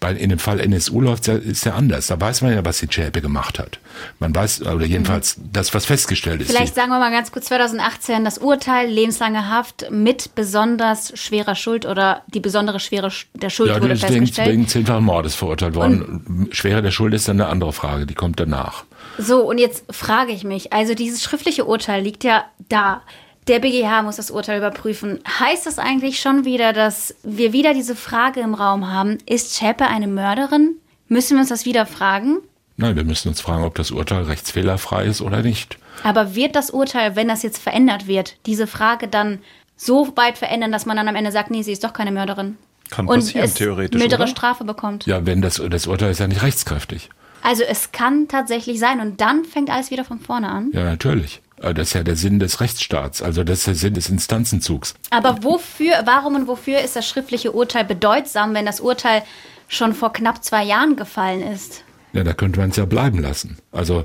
Bei, 0.00 0.12
in 0.12 0.30
dem 0.30 0.38
Fall 0.38 0.60
NSU 0.60 1.02
läuft 1.02 1.26
ja, 1.26 1.34
ist 1.34 1.66
ja 1.66 1.74
anders. 1.74 2.06
Da 2.06 2.18
weiß 2.18 2.40
man 2.40 2.54
ja, 2.54 2.64
was 2.64 2.78
die 2.78 2.88
Schäpe 2.90 3.20
gemacht 3.20 3.58
hat. 3.58 3.78
Man 4.18 4.34
weiß, 4.34 4.62
oder 4.62 4.86
jedenfalls 4.86 5.36
mhm. 5.36 5.50
das, 5.52 5.74
was 5.74 5.84
festgestellt 5.84 6.40
ist. 6.40 6.50
Vielleicht 6.50 6.74
sagen 6.74 6.88
wir 6.88 6.98
mal 6.98 7.10
ganz 7.10 7.32
kurz 7.32 7.46
2018 7.46 8.24
das 8.24 8.38
Urteil, 8.38 8.88
lebenslange 8.88 9.50
Haft 9.50 9.90
mit 9.90 10.34
besonders 10.34 11.12
schwerer 11.18 11.54
Schuld 11.54 11.84
oder 11.84 12.22
die 12.28 12.40
besondere 12.40 12.80
Schwere 12.80 13.12
der 13.34 13.50
Schuld 13.50 13.68
ja, 13.68 13.82
wurde 13.82 13.94
festgestellt. 13.94 14.48
wegen 14.48 14.66
zehnfachen 14.66 15.04
Mordes 15.04 15.34
verurteilt 15.34 15.74
worden. 15.74 16.24
Und 16.26 16.56
Schwere 16.56 16.80
der 16.80 16.92
Schuld 16.92 17.12
ist 17.12 17.28
dann 17.28 17.38
eine 17.38 17.50
andere 17.50 17.74
Frage, 17.74 18.06
die 18.06 18.14
kommt 18.14 18.40
danach. 18.40 18.84
So, 19.18 19.42
und 19.46 19.58
jetzt 19.58 19.84
frage 19.90 20.32
ich 20.32 20.44
mich, 20.44 20.72
also 20.72 20.94
dieses 20.94 21.22
schriftliche 21.22 21.66
Urteil 21.66 22.02
liegt 22.02 22.24
ja 22.24 22.46
da. 22.70 23.02
Der 23.50 23.58
BGH 23.58 24.02
muss 24.02 24.14
das 24.14 24.30
Urteil 24.30 24.58
überprüfen. 24.58 25.18
Heißt 25.26 25.66
das 25.66 25.80
eigentlich 25.80 26.20
schon 26.20 26.44
wieder, 26.44 26.72
dass 26.72 27.16
wir 27.24 27.52
wieder 27.52 27.74
diese 27.74 27.96
Frage 27.96 28.38
im 28.38 28.54
Raum 28.54 28.92
haben, 28.92 29.18
ist 29.26 29.58
Scheppe 29.58 29.88
eine 29.88 30.06
Mörderin? 30.06 30.76
Müssen 31.08 31.34
wir 31.34 31.40
uns 31.40 31.48
das 31.48 31.64
wieder 31.64 31.84
fragen? 31.84 32.38
Nein, 32.76 32.94
wir 32.94 33.02
müssen 33.02 33.26
uns 33.26 33.40
fragen, 33.40 33.64
ob 33.64 33.74
das 33.74 33.90
Urteil 33.90 34.22
rechtsfehlerfrei 34.22 35.06
ist 35.06 35.20
oder 35.20 35.42
nicht. 35.42 35.78
Aber 36.04 36.36
wird 36.36 36.54
das 36.54 36.70
Urteil, 36.70 37.16
wenn 37.16 37.26
das 37.26 37.42
jetzt 37.42 37.58
verändert 37.58 38.06
wird, 38.06 38.36
diese 38.46 38.68
Frage 38.68 39.08
dann 39.08 39.40
so 39.74 40.16
weit 40.16 40.38
verändern, 40.38 40.70
dass 40.70 40.86
man 40.86 40.96
dann 40.96 41.08
am 41.08 41.16
Ende 41.16 41.32
sagt, 41.32 41.50
nee, 41.50 41.62
sie 41.62 41.72
ist 41.72 41.82
doch 41.82 41.92
keine 41.92 42.12
Mörderin? 42.12 42.56
Kann 42.88 43.06
passieren, 43.06 43.42
und 43.42 43.48
es 43.48 43.54
theoretisch. 43.54 44.00
Mildere 44.00 44.22
oder? 44.22 44.30
Strafe 44.30 44.62
bekommt. 44.62 45.06
Ja, 45.06 45.26
wenn 45.26 45.42
das, 45.42 45.60
das 45.68 45.88
Urteil 45.88 46.12
ist 46.12 46.20
ja 46.20 46.28
nicht 46.28 46.44
rechtskräftig. 46.44 47.10
Also 47.42 47.64
es 47.64 47.90
kann 47.90 48.28
tatsächlich 48.28 48.78
sein 48.78 49.00
und 49.00 49.20
dann 49.20 49.44
fängt 49.44 49.70
alles 49.70 49.90
wieder 49.90 50.04
von 50.04 50.20
vorne 50.20 50.50
an. 50.50 50.70
Ja, 50.72 50.84
natürlich. 50.84 51.40
Äh, 51.60 51.74
das 51.74 51.88
ist 51.88 51.94
ja 51.94 52.02
der 52.02 52.16
Sinn 52.16 52.38
des 52.38 52.60
Rechtsstaats, 52.60 53.22
also 53.22 53.44
das 53.44 53.58
ist 53.58 53.66
der 53.66 53.74
Sinn 53.74 53.94
des 53.94 54.08
Instanzenzugs. 54.08 54.94
Aber 55.10 55.42
wofür, 55.42 56.02
warum 56.04 56.34
und 56.34 56.48
wofür 56.48 56.80
ist 56.80 56.96
das 56.96 57.08
schriftliche 57.08 57.52
Urteil 57.52 57.84
bedeutsam, 57.84 58.54
wenn 58.54 58.66
das 58.66 58.80
Urteil 58.80 59.22
schon 59.68 59.94
vor 59.94 60.12
knapp 60.12 60.42
zwei 60.42 60.64
Jahren 60.64 60.96
gefallen 60.96 61.42
ist? 61.42 61.84
Ja, 62.12 62.24
da 62.24 62.32
könnte 62.32 62.58
man 62.58 62.70
es 62.70 62.76
ja 62.76 62.86
bleiben 62.86 63.20
lassen. 63.20 63.58
Also 63.70 64.04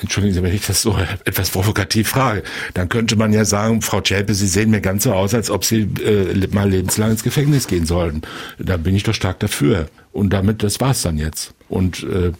entschuldigen 0.00 0.34
Sie, 0.34 0.42
wenn 0.42 0.54
ich 0.54 0.66
das 0.66 0.82
so 0.82 0.96
etwas 1.24 1.50
provokativ 1.50 2.08
frage, 2.08 2.42
dann 2.74 2.88
könnte 2.88 3.14
man 3.16 3.32
ja 3.32 3.44
sagen, 3.44 3.80
Frau 3.80 4.00
Zschäpe, 4.00 4.34
Sie 4.34 4.48
sehen 4.48 4.70
mir 4.70 4.80
ganz 4.80 5.04
so 5.04 5.12
aus, 5.12 5.34
als 5.34 5.50
ob 5.50 5.64
Sie 5.64 5.82
äh, 6.02 6.48
mal 6.52 6.68
lebenslang 6.68 7.12
ins 7.12 7.22
Gefängnis 7.22 7.68
gehen 7.68 7.86
sollten. 7.86 8.22
Da 8.58 8.76
bin 8.76 8.96
ich 8.96 9.04
doch 9.04 9.14
stark 9.14 9.38
dafür. 9.38 9.86
Und 10.12 10.30
damit, 10.32 10.62
das 10.62 10.80
war's 10.80 11.02
dann 11.02 11.16
jetzt. 11.16 11.54
Und 11.68 12.02
äh, 12.04 12.32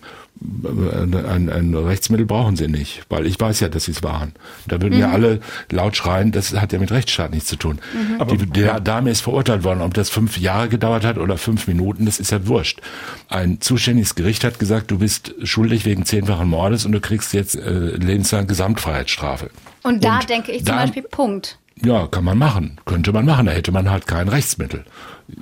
ein, 0.42 1.48
ein 1.48 1.74
Rechtsmittel 1.74 2.26
brauchen 2.26 2.56
sie 2.56 2.68
nicht, 2.68 3.02
weil 3.08 3.26
ich 3.26 3.38
weiß 3.38 3.60
ja, 3.60 3.68
dass 3.68 3.84
sie 3.84 3.92
es 3.92 4.02
waren. 4.02 4.32
Da 4.66 4.82
würden 4.82 4.94
mhm. 4.94 5.00
ja 5.00 5.10
alle 5.10 5.40
laut 5.70 5.96
schreien, 5.96 6.32
das 6.32 6.54
hat 6.60 6.72
ja 6.72 6.78
mit 6.78 6.90
Rechtsstaat 6.90 7.30
nichts 7.30 7.48
zu 7.48 7.56
tun. 7.56 7.78
Mhm. 7.94 8.26
Die, 8.28 8.46
der 8.46 8.80
Dame 8.80 9.10
ist 9.10 9.20
verurteilt 9.20 9.64
worden, 9.64 9.80
ob 9.80 9.94
das 9.94 10.10
fünf 10.10 10.38
Jahre 10.38 10.68
gedauert 10.68 11.04
hat 11.04 11.18
oder 11.18 11.38
fünf 11.38 11.66
Minuten, 11.66 12.06
das 12.06 12.18
ist 12.18 12.32
ja 12.32 12.46
wurscht. 12.46 12.80
Ein 13.28 13.60
zuständiges 13.60 14.16
Gericht 14.16 14.44
hat 14.44 14.58
gesagt, 14.58 14.90
du 14.90 14.98
bist 14.98 15.34
schuldig 15.44 15.84
wegen 15.84 16.04
zehnfachen 16.04 16.48
Mordes 16.48 16.84
und 16.84 16.92
du 16.92 17.00
kriegst 17.00 17.32
jetzt 17.32 17.54
äh, 17.54 17.96
lebenslang 17.96 18.46
Gesamtfreiheitsstrafe. 18.46 19.50
Und 19.82 20.04
da 20.04 20.18
und 20.18 20.28
denke 20.28 20.52
ich 20.52 20.58
zum 20.58 20.74
da, 20.74 20.82
Beispiel 20.82 21.02
Punkt. 21.02 21.58
Ja, 21.82 22.06
kann 22.06 22.24
man 22.24 22.38
machen, 22.38 22.80
könnte 22.84 23.12
man 23.12 23.24
machen, 23.24 23.46
da 23.46 23.52
hätte 23.52 23.72
man 23.72 23.90
halt 23.90 24.06
kein 24.06 24.28
Rechtsmittel. 24.28 24.84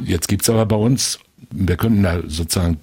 Jetzt 0.05 0.29
gibt's 0.29 0.49
aber 0.49 0.67
bei 0.67 0.77
uns 0.77 1.19
wir 1.53 1.77
könnten 1.77 2.03
da 2.03 2.21
sozusagen, 2.27 2.79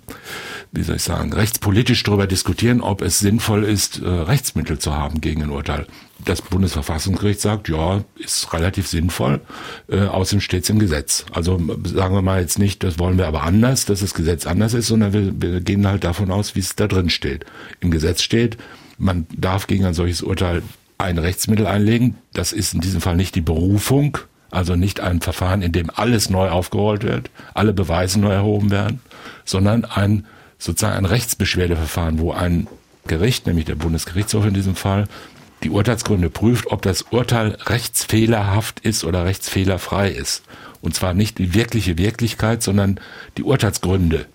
wie 0.72 0.84
soll 0.84 0.98
ich 0.98 1.04
sagen, 1.04 1.34
rechtspolitisch 1.34 2.04
darüber 2.04 2.28
diskutieren, 2.28 2.82
ob 2.82 3.02
es 3.02 3.20
sinnvoll 3.20 3.64
ist, 3.64 4.02
äh, 4.02 4.08
Rechtsmittel 4.08 4.80
zu 4.80 4.94
haben 4.94 5.22
gegen 5.22 5.44
ein 5.44 5.50
Urteil. 5.50 5.88
Das 6.24 6.42
Bundesverfassungsgericht 6.42 7.40
sagt, 7.40 7.70
ja, 7.70 8.04
ist 8.18 8.54
relativ 8.54 8.88
sinnvoll, 8.88 9.42
äh, 9.88 10.02
außerdem 10.02 10.42
steht 10.42 10.64
es 10.64 10.70
im 10.70 10.80
Gesetz. 10.80 11.26
Also 11.32 11.60
sagen 11.84 12.16
wir 12.16 12.22
mal 12.22 12.42
jetzt 12.42 12.60
nicht, 12.60 12.84
das 12.84 13.00
wollen 13.00 13.18
wir 13.18 13.28
aber 13.28 13.44
anders, 13.44 13.86
dass 13.86 14.02
das 14.02 14.14
Gesetz 14.14 14.46
anders 14.46 14.74
ist, 14.74 14.88
sondern 14.88 15.14
wir, 15.14 15.42
wir 15.42 15.62
gehen 15.62 15.88
halt 15.88 16.04
davon 16.04 16.32
aus, 16.32 16.56
wie 16.56 16.60
es 16.60 16.76
da 16.76 16.88
drin 16.88 17.10
steht. 17.10 17.46
Im 17.80 17.92
Gesetz 17.92 18.22
steht, 18.22 18.58
man 18.98 19.28
darf 19.36 19.68
gegen 19.68 19.86
ein 19.86 19.94
solches 19.94 20.22
Urteil 20.22 20.62
ein 20.98 21.18
Rechtsmittel 21.18 21.66
einlegen. 21.66 22.16
Das 22.34 22.52
ist 22.52 22.74
in 22.74 22.82
diesem 22.82 23.00
Fall 23.00 23.16
nicht 23.16 23.34
die 23.34 23.42
Berufung, 23.42 24.18
also 24.52 24.76
nicht 24.76 25.00
ein 25.00 25.22
Verfahren, 25.22 25.62
in 25.62 25.72
dem 25.72 25.90
alles 25.94 26.30
neu 26.30 26.50
aufgerollt 26.50 27.04
wird, 27.04 27.30
alle 27.54 27.74
Beweise 27.74 28.20
neu 28.20 28.32
erhoben 28.32 28.72
werden, 28.72 29.02
sondern 29.46 29.86
ein 29.86 30.26
sozusagen 30.58 30.98
ein 30.98 31.06
Rechtsbeschwerdeverfahren, 31.06 32.20
wo 32.20 32.32
ein 32.32 32.68
Gericht, 33.08 33.48
nämlich 33.48 33.66
der 33.66 33.76
Bundesgerichtshof 33.76 34.46
in 34.46 34.54
diesem 34.54 34.76
Fall, 34.76 35.06
die 35.64 35.70
Urteilsgründe 35.70 36.30
prüft, 36.30 36.68
ob 36.68 36.82
das 36.82 37.04
Urteil 37.04 37.58
rechtsfehlerhaft 37.66 38.80
ist 38.82 39.04
oder 39.04 39.26
rechtsfehlerfrei 39.26 40.10
ist. 40.10 40.44
Und 40.82 40.96
zwar 40.96 41.14
nicht 41.14 41.38
die 41.38 41.54
wirkliche 41.54 41.98
Wirklichkeit, 41.98 42.64
sondern 42.64 43.00
die 43.38 43.44
Urteilsgründe. 43.44 44.26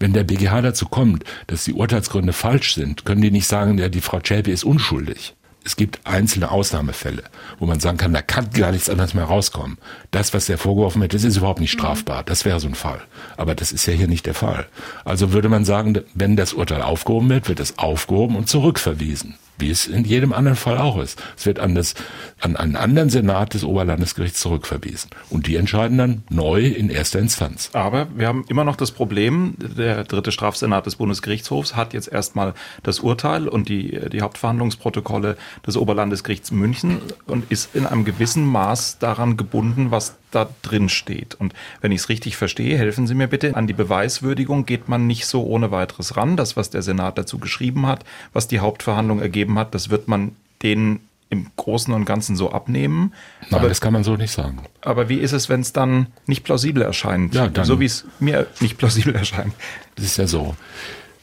Wenn 0.00 0.12
der 0.12 0.24
BGH 0.24 0.62
dazu 0.62 0.86
kommt, 0.86 1.24
dass 1.46 1.64
die 1.64 1.74
Urteilsgründe 1.74 2.32
falsch 2.32 2.74
sind, 2.74 3.04
können 3.04 3.22
die 3.22 3.30
nicht 3.30 3.46
sagen, 3.46 3.78
ja, 3.78 3.88
die 3.88 4.00
Frau 4.00 4.18
Chelpe 4.20 4.50
ist 4.50 4.64
unschuldig 4.64 5.34
es 5.64 5.76
gibt 5.76 6.06
einzelne 6.06 6.50
Ausnahmefälle, 6.50 7.24
wo 7.58 7.66
man 7.66 7.80
sagen 7.80 7.98
kann, 7.98 8.12
da 8.12 8.22
kann 8.22 8.50
gar 8.50 8.72
nichts 8.72 8.88
anderes 8.88 9.14
mehr 9.14 9.24
rauskommen. 9.24 9.78
Das, 10.10 10.34
was 10.34 10.46
der 10.46 10.58
vorgeworfen 10.58 11.00
wird, 11.00 11.14
das 11.14 11.24
ist 11.24 11.36
überhaupt 11.36 11.60
nicht 11.60 11.72
strafbar. 11.72 12.22
Das 12.24 12.44
wäre 12.44 12.60
so 12.60 12.68
ein 12.68 12.74
Fall. 12.74 13.02
Aber 13.36 13.54
das 13.54 13.72
ist 13.72 13.86
ja 13.86 13.92
hier 13.92 14.08
nicht 14.08 14.26
der 14.26 14.34
Fall. 14.34 14.66
Also 15.04 15.32
würde 15.32 15.48
man 15.48 15.64
sagen, 15.64 16.00
wenn 16.14 16.36
das 16.36 16.52
Urteil 16.52 16.82
aufgehoben 16.82 17.28
wird, 17.28 17.48
wird 17.48 17.60
es 17.60 17.78
aufgehoben 17.78 18.36
und 18.36 18.48
zurückverwiesen 18.48 19.36
wie 19.58 19.70
es 19.70 19.86
in 19.86 20.04
jedem 20.04 20.32
anderen 20.32 20.56
Fall 20.56 20.78
auch 20.78 20.98
ist. 20.98 21.22
Es 21.36 21.46
wird 21.46 21.58
an, 21.58 21.74
das, 21.74 21.94
an 22.40 22.56
einen 22.56 22.76
anderen 22.76 23.10
Senat 23.10 23.54
des 23.54 23.64
Oberlandesgerichts 23.64 24.40
zurückverwiesen. 24.40 25.10
Und 25.30 25.46
die 25.46 25.56
entscheiden 25.56 25.98
dann 25.98 26.22
neu 26.30 26.66
in 26.66 26.90
erster 26.90 27.18
Instanz. 27.18 27.70
Aber 27.72 28.08
wir 28.14 28.26
haben 28.26 28.44
immer 28.48 28.64
noch 28.64 28.76
das 28.76 28.90
Problem, 28.90 29.54
der 29.58 30.04
dritte 30.04 30.32
Strafsenat 30.32 30.86
des 30.86 30.96
Bundesgerichtshofs 30.96 31.76
hat 31.76 31.94
jetzt 31.94 32.08
erstmal 32.08 32.54
das 32.82 33.00
Urteil 33.00 33.48
und 33.48 33.68
die, 33.68 34.00
die 34.10 34.22
Hauptverhandlungsprotokolle 34.22 35.36
des 35.66 35.76
Oberlandesgerichts 35.76 36.50
München 36.50 36.98
und 37.26 37.50
ist 37.50 37.74
in 37.74 37.86
einem 37.86 38.04
gewissen 38.04 38.44
Maß 38.44 38.98
daran 38.98 39.36
gebunden, 39.36 39.90
was 39.90 40.16
da 40.34 40.48
drin 40.62 40.88
steht. 40.88 41.34
Und 41.34 41.54
wenn 41.80 41.92
ich 41.92 42.00
es 42.00 42.08
richtig 42.08 42.36
verstehe, 42.36 42.76
helfen 42.76 43.06
Sie 43.06 43.14
mir 43.14 43.28
bitte, 43.28 43.54
an 43.54 43.66
die 43.66 43.72
Beweiswürdigung 43.72 44.66
geht 44.66 44.88
man 44.88 45.06
nicht 45.06 45.26
so 45.26 45.44
ohne 45.44 45.70
weiteres 45.70 46.16
ran. 46.16 46.36
Das, 46.36 46.56
was 46.56 46.70
der 46.70 46.82
Senat 46.82 47.18
dazu 47.18 47.38
geschrieben 47.38 47.86
hat, 47.86 48.04
was 48.32 48.48
die 48.48 48.60
Hauptverhandlung 48.60 49.20
ergeben 49.20 49.58
hat, 49.58 49.74
das 49.74 49.90
wird 49.90 50.08
man 50.08 50.36
denen 50.62 51.00
im 51.32 51.46
Großen 51.56 51.94
und 51.94 52.04
Ganzen 52.04 52.36
so 52.36 52.50
abnehmen. 52.50 53.14
Nein, 53.48 53.60
aber, 53.60 53.68
das 53.68 53.80
kann 53.80 53.94
man 53.94 54.04
so 54.04 54.16
nicht 54.16 54.32
sagen. 54.32 54.58
Aber 54.82 55.08
wie 55.08 55.16
ist 55.16 55.32
es, 55.32 55.48
wenn 55.48 55.60
es 55.60 55.72
dann 55.72 56.08
nicht 56.26 56.44
plausibel 56.44 56.82
erscheint? 56.82 57.34
Ja, 57.34 57.48
dann, 57.48 57.64
so 57.64 57.80
wie 57.80 57.86
es 57.86 58.04
mir 58.20 58.46
nicht 58.60 58.76
plausibel 58.76 59.14
erscheint. 59.14 59.54
Das 59.96 60.04
ist 60.04 60.18
ja 60.18 60.26
so. 60.26 60.54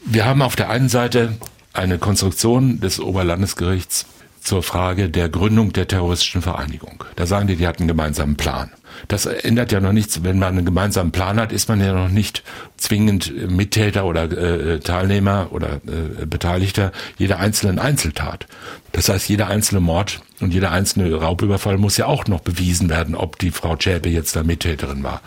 Wir 0.04 0.24
haben 0.24 0.42
auf 0.42 0.56
der 0.56 0.68
einen 0.68 0.88
Seite 0.88 1.36
eine 1.72 1.98
Konstruktion 1.98 2.80
des 2.80 2.98
Oberlandesgerichts 2.98 4.06
zur 4.40 4.62
Frage 4.62 5.08
der 5.08 5.28
Gründung 5.28 5.72
der 5.72 5.86
terroristischen 5.86 6.42
Vereinigung. 6.42 7.04
Da 7.16 7.26
sagen 7.26 7.46
die, 7.46 7.56
die 7.56 7.66
hatten 7.66 7.82
einen 7.82 7.88
gemeinsamen 7.88 8.36
Plan. 8.36 8.70
Das 9.08 9.26
ändert 9.26 9.72
ja 9.72 9.80
noch 9.80 9.92
nichts. 9.92 10.22
Wenn 10.24 10.38
man 10.38 10.56
einen 10.56 10.64
gemeinsamen 10.64 11.12
Plan 11.12 11.38
hat, 11.38 11.52
ist 11.52 11.68
man 11.68 11.80
ja 11.80 11.92
noch 11.92 12.08
nicht 12.08 12.42
zwingend 12.76 13.50
Mittäter 13.50 14.04
oder 14.04 14.24
äh, 14.24 14.80
Teilnehmer 14.80 15.48
oder 15.50 15.80
äh, 15.86 16.26
Beteiligter 16.26 16.92
jeder 17.18 17.38
einzelnen 17.38 17.78
Einzeltat. 17.78 18.46
Das 18.92 19.08
heißt, 19.08 19.28
jeder 19.28 19.48
einzelne 19.48 19.80
Mord 19.80 20.20
und 20.40 20.52
jeder 20.52 20.72
einzelne 20.72 21.14
Raubüberfall 21.14 21.78
muss 21.78 21.96
ja 21.96 22.06
auch 22.06 22.26
noch 22.26 22.40
bewiesen 22.40 22.88
werden, 22.88 23.14
ob 23.14 23.38
die 23.38 23.50
Frau 23.50 23.76
Zschäpe 23.76 24.08
jetzt 24.08 24.36
da 24.36 24.42
Mittäterin 24.42 25.02
war. 25.02 25.20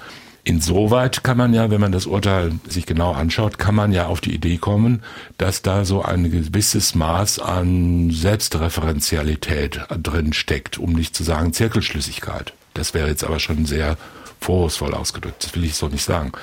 Insoweit 0.45 1.23
kann 1.23 1.37
man 1.37 1.53
ja, 1.53 1.71
wenn 1.71 1.79
man 1.79 1.93
das 1.93 2.05
Urteil 2.05 2.51
sich 2.67 2.85
genau 2.85 3.13
anschaut, 3.13 3.57
kann 3.57 3.75
man 3.75 3.93
ja 3.93 4.07
auf 4.07 4.19
die 4.19 4.35
Idee 4.35 4.57
kommen, 4.57 5.01
dass 5.37 5.61
da 5.61 5.85
so 5.85 6.01
ein 6.01 6.29
gewisses 6.29 6.95
Maß 6.95 7.39
an 7.39 8.11
Selbstreferenzialität 8.11 9.79
drin 10.01 10.33
steckt, 10.33 10.77
um 10.77 10.91
nicht 10.91 11.15
zu 11.15 11.23
sagen 11.23 11.53
Zirkelschlüssigkeit. 11.53 12.53
Das 12.73 12.93
wäre 12.93 13.07
jetzt 13.07 13.23
aber 13.23 13.39
schon 13.39 13.65
sehr 13.65 13.97
vorwurfsvoll 14.41 14.93
ausgedrückt. 14.93 15.45
Das 15.45 15.55
will 15.55 15.63
ich 15.63 15.75
so 15.75 15.87
nicht 15.87 16.03
sagen. 16.03 16.33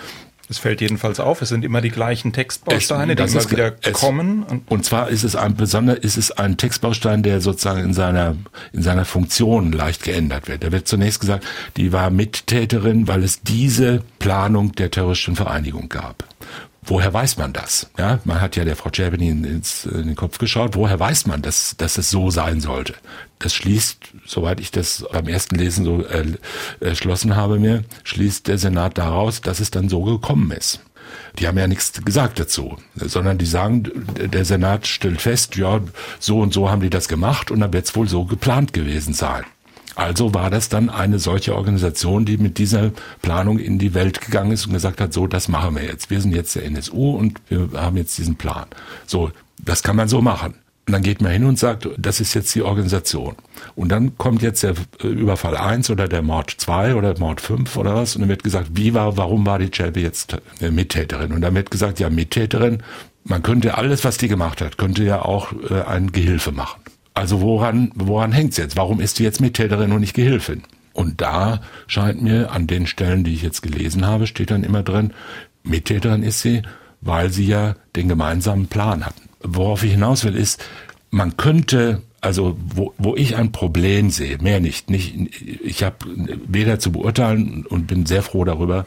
Es 0.51 0.59
fällt 0.59 0.81
jedenfalls 0.81 1.21
auf, 1.21 1.43
es 1.43 1.49
sind 1.49 1.65
immer 1.65 1.81
die 1.81 1.91
gleichen 1.91 2.33
Textbausteine, 2.33 3.13
es, 3.13 3.33
die 3.33 3.39
immer 3.39 3.51
wieder 3.53 3.77
es, 3.83 3.93
kommen. 3.93 4.43
Und, 4.43 4.69
und, 4.69 4.85
zwar 4.85 5.09
ist 5.09 5.23
es 5.23 5.37
ein 5.37 5.55
besonder, 5.55 6.03
ist 6.03 6.17
es 6.17 6.33
ein 6.33 6.57
Textbaustein, 6.57 7.23
der 7.23 7.41
sozusagen 7.41 7.85
in 7.85 7.95
seiner, 7.95 8.35
in 8.73 8.83
seiner 8.83 9.05
Funktion 9.05 9.71
leicht 9.71 10.03
geändert 10.03 10.49
wird. 10.49 10.65
Da 10.65 10.73
wird 10.73 10.89
zunächst 10.89 11.21
gesagt, 11.21 11.47
die 11.77 11.93
war 11.93 12.11
Mittäterin, 12.11 13.07
weil 13.07 13.23
es 13.23 13.43
diese 13.43 14.03
Planung 14.19 14.73
der 14.73 14.91
terroristischen 14.91 15.37
Vereinigung 15.37 15.89
gab. 15.89 16.25
Woher 16.83 17.15
weiß 17.15 17.37
man 17.37 17.53
das? 17.53 17.89
Ja, 17.97 18.19
man 18.25 18.41
hat 18.41 18.57
ja 18.57 18.65
der 18.65 18.75
Frau 18.75 18.91
Czerny 18.91 19.29
ins, 19.29 19.85
in 19.85 20.09
den 20.09 20.17
Kopf 20.17 20.39
geschaut. 20.39 20.75
Woher 20.75 20.99
weiß 20.99 21.27
man, 21.27 21.43
dass, 21.43 21.77
dass 21.77 21.97
es 21.97 22.11
so 22.11 22.31
sein 22.31 22.61
sollte? 22.61 22.95
Das 23.39 23.55
schließt, 23.55 23.99
soweit 24.27 24.61
ich 24.61 24.71
das 24.71 25.05
beim 25.13 25.29
ersten 25.29 25.57
Lesen 25.57 25.85
so 25.85 26.05
äh, 26.05 26.25
erschlossen 26.81 27.37
habe 27.37 27.59
mir, 27.59 27.85
schließt 28.05 28.49
der 28.49 28.59
Senat 28.59 28.99
daraus, 28.99 29.41
dass 29.41 29.61
es 29.61 29.71
dann 29.71 29.89
so 29.89 30.03
gekommen 30.03 30.51
ist. 30.53 30.81
Die 31.39 31.49
haben 31.49 31.59
ja 31.59 31.67
nichts 31.67 31.93
gesagt 32.05 32.39
dazu, 32.39 32.77
sondern 32.95 33.39
die 33.39 33.47
sagen, 33.47 33.91
der 34.17 34.45
Senat 34.45 34.87
stellt 34.87 35.21
fest, 35.21 35.57
ja, 35.57 35.81
so 36.19 36.41
und 36.41 36.53
so 36.53 36.71
haben 36.71 36.83
die 36.83 36.91
das 36.91 37.09
gemacht 37.09 37.51
und 37.51 37.61
dann 37.61 37.73
wird 37.73 37.87
es 37.87 37.97
wohl 37.97 38.09
so 38.09 38.25
geplant 38.25 38.73
gewesen 38.73 39.13
sein. 39.13 39.45
Also 39.97 40.35
war 40.35 40.51
das 40.51 40.69
dann 40.69 40.89
eine 40.89 41.19
solche 41.19 41.55
Organisation, 41.55 42.25
die 42.25 42.39
mit 42.39 42.59
dieser 42.59 42.93
Planung 43.23 43.59
in 43.59 43.79
die 43.79 43.93
Welt 43.93 44.21
gegangen 44.21 44.53
ist 44.53 44.67
und 44.67 44.73
gesagt 44.73 45.01
hat, 45.01 45.13
so, 45.13 45.27
das 45.27 45.49
machen 45.49 45.77
wir 45.77 45.85
jetzt. 45.85 46.11
Wir 46.11 46.21
sind 46.21 46.35
jetzt 46.35 46.55
der 46.55 46.65
NSU 46.65 47.11
und 47.11 47.41
wir 47.49 47.69
haben 47.75 47.97
jetzt 47.97 48.17
diesen 48.17 48.37
Plan. 48.37 48.67
So, 49.07 49.31
das 49.59 49.83
kann 49.83 49.97
man 49.97 50.09
so 50.09 50.23
machen. 50.23 50.55
Und 50.87 50.95
dann 50.95 51.03
geht 51.03 51.21
man 51.21 51.31
hin 51.31 51.45
und 51.45 51.59
sagt, 51.59 51.89
das 51.99 52.21
ist 52.21 52.35
jetzt 52.35 52.55
die 52.55 52.63
Organisation. 52.63 53.37
Und 53.77 53.91
dann 53.91 54.19
kommt 54.19 54.43
jetzt 54.43 54.63
der 54.63 54.75
äh, 55.03 55.07
Überfall 55.07 55.57
1 55.57 55.91
oder 55.91 56.09
der 56.09 56.23
Mord 56.23 56.51
2 56.51 56.97
oder 56.97 57.17
Mord 57.19 57.41
5 57.41 57.77
oder 57.77 57.95
was. 57.95 58.17
Und 58.17 58.23
dann 58.23 58.29
wird 58.29 58.43
gesagt, 58.43 58.71
wie 58.73 58.93
war, 58.95 59.17
warum 59.17 59.47
war 59.47 59.59
die 59.59 59.71
Chelby 59.71 60.03
jetzt 60.03 60.37
äh, 60.61 60.71
Mittäterin? 60.71 61.33
Und 61.33 61.43
dann 61.43 61.55
wird 61.55 61.71
gesagt, 61.71 62.01
ja, 62.01 62.11
Mittäterin, 62.11 62.83
man 63.25 63.43
könnte 63.43 63.77
alles, 63.79 64.05
was 64.05 64.17
die 64.17 64.29
gemacht 64.29 64.61
hat, 64.61 64.79
könnte 64.79 65.05
ja 65.05 65.23
auch 65.23 65.53
äh, 65.71 65.83
ein 65.83 66.11
Gehilfe 66.11 66.51
machen. 66.51 66.81
Also 67.15 67.41
woran, 67.41 67.93
woran 67.95 68.33
hängt's 68.33 68.57
jetzt? 68.57 68.77
Warum 68.77 69.01
ist 69.01 69.19
die 69.19 69.25
jetzt 69.25 69.41
Mittäterin 69.41 69.93
und 69.93 70.01
nicht 70.01 70.15
Gehilfin? 70.15 70.63
Und 70.93 71.21
da 71.21 71.61
scheint 71.87 72.23
mir 72.23 72.51
an 72.51 72.67
den 72.67 72.87
Stellen, 72.87 73.25
die 73.25 73.35
ich 73.35 73.43
jetzt 73.43 73.63
gelesen 73.63 74.07
habe, 74.07 74.27
steht 74.27 74.51
dann 74.51 74.65
immer 74.65 74.83
drin, 74.83 75.13
Mittäterin 75.63 76.23
ist 76.23 76.41
sie, 76.41 76.63
weil 77.01 77.31
sie 77.31 77.47
ja 77.47 77.77
den 77.97 78.09
gemeinsamen 78.09 78.67
Plan 78.67 79.07
hatten. 79.07 79.30
Worauf 79.43 79.83
ich 79.83 79.93
hinaus 79.93 80.25
will, 80.25 80.37
ist, 80.37 80.63
man 81.11 81.37
könnte 81.37 82.03
also 82.23 82.57
wo, 82.63 82.93
wo 82.99 83.17
ich 83.17 83.37
ein 83.37 83.51
Problem 83.51 84.11
sehe, 84.11 84.39
mehr 84.39 84.61
nicht. 84.61 84.91
nicht 84.91 85.15
ich 85.65 85.83
habe 85.83 85.97
weder 86.47 86.79
zu 86.79 86.93
beurteilen 86.93 87.65
und 87.67 87.87
bin 87.87 88.05
sehr 88.05 88.23
froh 88.23 88.45
darüber, 88.45 88.85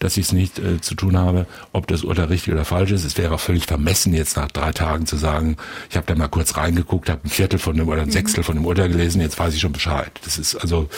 dass 0.00 0.16
ich 0.16 0.26
es 0.26 0.32
nicht 0.32 0.58
äh, 0.58 0.80
zu 0.80 0.96
tun 0.96 1.16
habe, 1.16 1.46
ob 1.72 1.86
das 1.86 2.02
Urteil 2.02 2.26
richtig 2.26 2.52
oder 2.52 2.64
falsch 2.64 2.90
ist. 2.90 3.04
Es 3.04 3.16
wäre 3.16 3.34
auch 3.34 3.40
völlig 3.40 3.66
vermessen, 3.66 4.12
jetzt 4.12 4.36
nach 4.36 4.50
drei 4.50 4.72
Tagen 4.72 5.06
zu 5.06 5.16
sagen, 5.16 5.56
ich 5.88 5.96
habe 5.96 6.06
da 6.06 6.16
mal 6.16 6.28
kurz 6.28 6.56
reingeguckt, 6.56 7.08
habe 7.08 7.20
ein 7.24 7.30
Viertel 7.30 7.60
von 7.60 7.76
dem 7.76 7.88
oder 7.88 8.02
ein 8.02 8.08
mhm. 8.08 8.12
Sechstel 8.12 8.42
von 8.42 8.56
dem 8.56 8.66
Urteil 8.66 8.88
gelesen, 8.88 9.20
jetzt 9.20 9.38
weiß 9.38 9.54
ich 9.54 9.60
schon 9.60 9.72
Bescheid. 9.72 10.10
Das 10.24 10.38
ist 10.38 10.56
also 10.56 10.88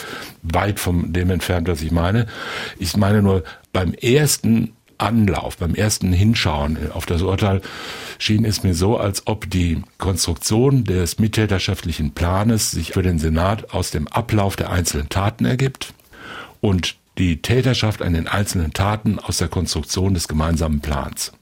weit 0.42 0.80
von 0.80 1.12
dem 1.12 1.30
entfernt, 1.30 1.68
was 1.68 1.82
ich 1.82 1.92
meine. 1.92 2.26
Ich 2.78 2.96
meine 2.96 3.20
nur, 3.20 3.44
beim 3.74 3.92
ersten 3.92 4.72
Anlauf, 4.98 5.56
beim 5.58 5.74
ersten 5.74 6.12
Hinschauen 6.12 6.90
auf 6.92 7.06
das 7.06 7.22
Urteil 7.22 7.60
schien 8.18 8.44
es 8.44 8.62
mir 8.62 8.74
so, 8.74 8.96
als 8.96 9.26
ob 9.26 9.50
die 9.50 9.82
Konstruktion 9.98 10.84
des 10.84 11.18
mittäterschaftlichen 11.18 12.12
Planes 12.12 12.70
sich 12.70 12.92
für 12.92 13.02
den 13.02 13.18
Senat 13.18 13.72
aus 13.72 13.90
dem 13.90 14.08
Ablauf 14.08 14.56
der 14.56 14.70
einzelnen 14.70 15.08
Taten 15.08 15.44
ergibt 15.44 15.94
und 16.60 16.96
die 17.18 17.40
Täterschaft 17.42 18.02
an 18.02 18.12
den 18.12 18.28
einzelnen 18.28 18.72
Taten 18.72 19.18
aus 19.18 19.38
der 19.38 19.48
Konstruktion 19.48 20.14
des 20.14 20.28
gemeinsamen 20.28 20.80
Plans. 20.80 21.32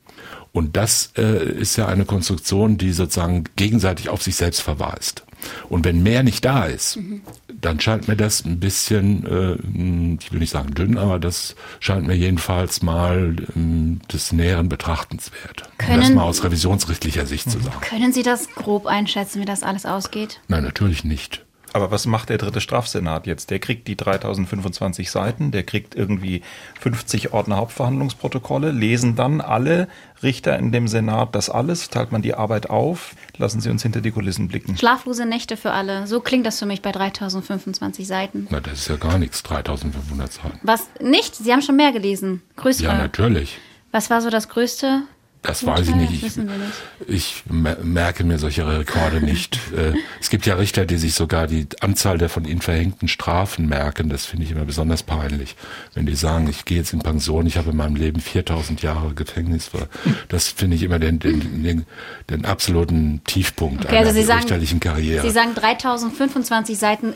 Und 0.52 0.76
das 0.76 1.12
äh, 1.16 1.44
ist 1.48 1.76
ja 1.76 1.86
eine 1.86 2.04
Konstruktion, 2.04 2.78
die 2.78 2.92
sozusagen 2.92 3.44
gegenseitig 3.56 4.08
auf 4.08 4.22
sich 4.22 4.36
selbst 4.36 4.60
verweist. 4.60 5.24
Und 5.68 5.84
wenn 5.84 6.02
mehr 6.02 6.22
nicht 6.22 6.44
da 6.44 6.64
ist, 6.64 6.96
mhm. 6.96 7.22
dann 7.60 7.80
scheint 7.80 8.08
mir 8.08 8.16
das 8.16 8.44
ein 8.44 8.60
bisschen, 8.60 9.24
äh, 9.26 10.18
ich 10.22 10.32
will 10.32 10.40
nicht 10.40 10.50
sagen 10.50 10.74
dünn, 10.74 10.98
aber 10.98 11.18
das 11.18 11.54
scheint 11.80 12.06
mir 12.06 12.14
jedenfalls 12.14 12.82
mal 12.82 13.36
äh, 13.36 14.12
des 14.12 14.32
näheren 14.32 14.68
Betrachtens 14.68 15.30
wert. 15.32 15.62
Können, 15.78 15.94
um 15.94 16.00
das 16.00 16.10
mal 16.10 16.22
aus 16.24 16.44
revisionsrichtlicher 16.44 17.26
Sicht 17.26 17.50
zu 17.50 17.58
sagen. 17.58 17.80
Können 17.80 18.12
Sie 18.12 18.22
das 18.22 18.50
grob 18.54 18.86
einschätzen, 18.86 19.40
wie 19.40 19.46
das 19.46 19.62
alles 19.62 19.86
ausgeht? 19.86 20.40
Nein, 20.48 20.64
natürlich 20.64 21.04
nicht. 21.04 21.43
Aber 21.74 21.90
was 21.90 22.06
macht 22.06 22.28
der 22.28 22.38
dritte 22.38 22.60
Strafsenat 22.60 23.26
jetzt? 23.26 23.50
Der 23.50 23.58
kriegt 23.58 23.88
die 23.88 23.96
3025 23.96 25.10
Seiten, 25.10 25.50
der 25.50 25.64
kriegt 25.64 25.96
irgendwie 25.96 26.42
50 26.80 27.32
Ordner 27.32 27.56
Hauptverhandlungsprotokolle, 27.56 28.70
lesen 28.70 29.16
dann 29.16 29.40
alle 29.40 29.88
Richter 30.22 30.56
in 30.56 30.70
dem 30.70 30.86
Senat 30.86 31.34
das 31.34 31.50
alles, 31.50 31.90
teilt 31.90 32.12
man 32.12 32.22
die 32.22 32.34
Arbeit 32.34 32.70
auf, 32.70 33.16
lassen 33.38 33.60
Sie 33.60 33.70
uns 33.70 33.82
hinter 33.82 34.00
die 34.02 34.12
Kulissen 34.12 34.46
blicken. 34.46 34.76
Schlaflose 34.76 35.26
Nächte 35.26 35.56
für 35.56 35.72
alle, 35.72 36.06
so 36.06 36.20
klingt 36.20 36.46
das 36.46 36.60
für 36.60 36.66
mich 36.66 36.80
bei 36.80 36.92
3025 36.92 38.06
Seiten. 38.06 38.46
Na, 38.50 38.60
das 38.60 38.74
ist 38.74 38.88
ja 38.88 38.94
gar 38.94 39.18
nichts, 39.18 39.42
3500 39.42 40.32
Seiten. 40.32 40.60
Was, 40.62 40.88
nicht? 41.00 41.34
Sie 41.34 41.52
haben 41.52 41.62
schon 41.62 41.74
mehr 41.74 41.90
gelesen, 41.90 42.40
größere. 42.54 42.86
Ja, 42.86 42.98
natürlich. 42.98 43.58
Was 43.90 44.10
war 44.10 44.22
so 44.22 44.30
das 44.30 44.48
Größte? 44.48 45.02
Das 45.44 45.64
weiß 45.64 45.88
ich 45.88 45.94
nicht. 45.94 46.22
Ich, 46.22 46.38
ich, 47.06 47.42
merke 47.48 48.24
mir 48.24 48.38
solche 48.38 48.66
Rekorde 48.66 49.20
nicht. 49.20 49.58
Äh, 49.74 49.94
es 50.20 50.30
gibt 50.30 50.46
ja 50.46 50.54
Richter, 50.54 50.84
die 50.86 50.98
sich 50.98 51.14
sogar 51.14 51.48
die 51.48 51.66
Anzahl 51.80 52.16
der 52.16 52.28
von 52.28 52.44
ihnen 52.44 52.60
verhängten 52.60 53.08
Strafen 53.08 53.68
merken. 53.68 54.08
Das 54.08 54.24
finde 54.24 54.44
ich 54.44 54.52
immer 54.52 54.64
besonders 54.64 55.02
peinlich. 55.02 55.56
Wenn 55.94 56.06
die 56.06 56.14
sagen, 56.14 56.48
ich 56.48 56.64
gehe 56.64 56.78
jetzt 56.78 56.92
in 56.92 57.00
Pension, 57.00 57.44
ich 57.46 57.56
habe 57.56 57.70
in 57.70 57.76
meinem 57.76 57.96
Leben 57.96 58.20
4000 58.20 58.82
Jahre 58.82 59.12
Gefängnis. 59.14 59.70
Das 60.28 60.48
finde 60.48 60.76
ich 60.76 60.84
immer 60.84 61.00
den, 61.00 61.18
den, 61.18 61.64
den, 61.64 61.86
den 62.30 62.44
absoluten 62.44 63.22
Tiefpunkt 63.24 63.84
okay, 63.84 63.96
einer 63.96 64.08
also 64.08 64.32
richterlichen 64.32 64.78
Karriere. 64.78 65.26
Sie 65.26 65.32
sagen 65.32 65.54
3025 65.56 66.78
Seiten. 66.78 67.14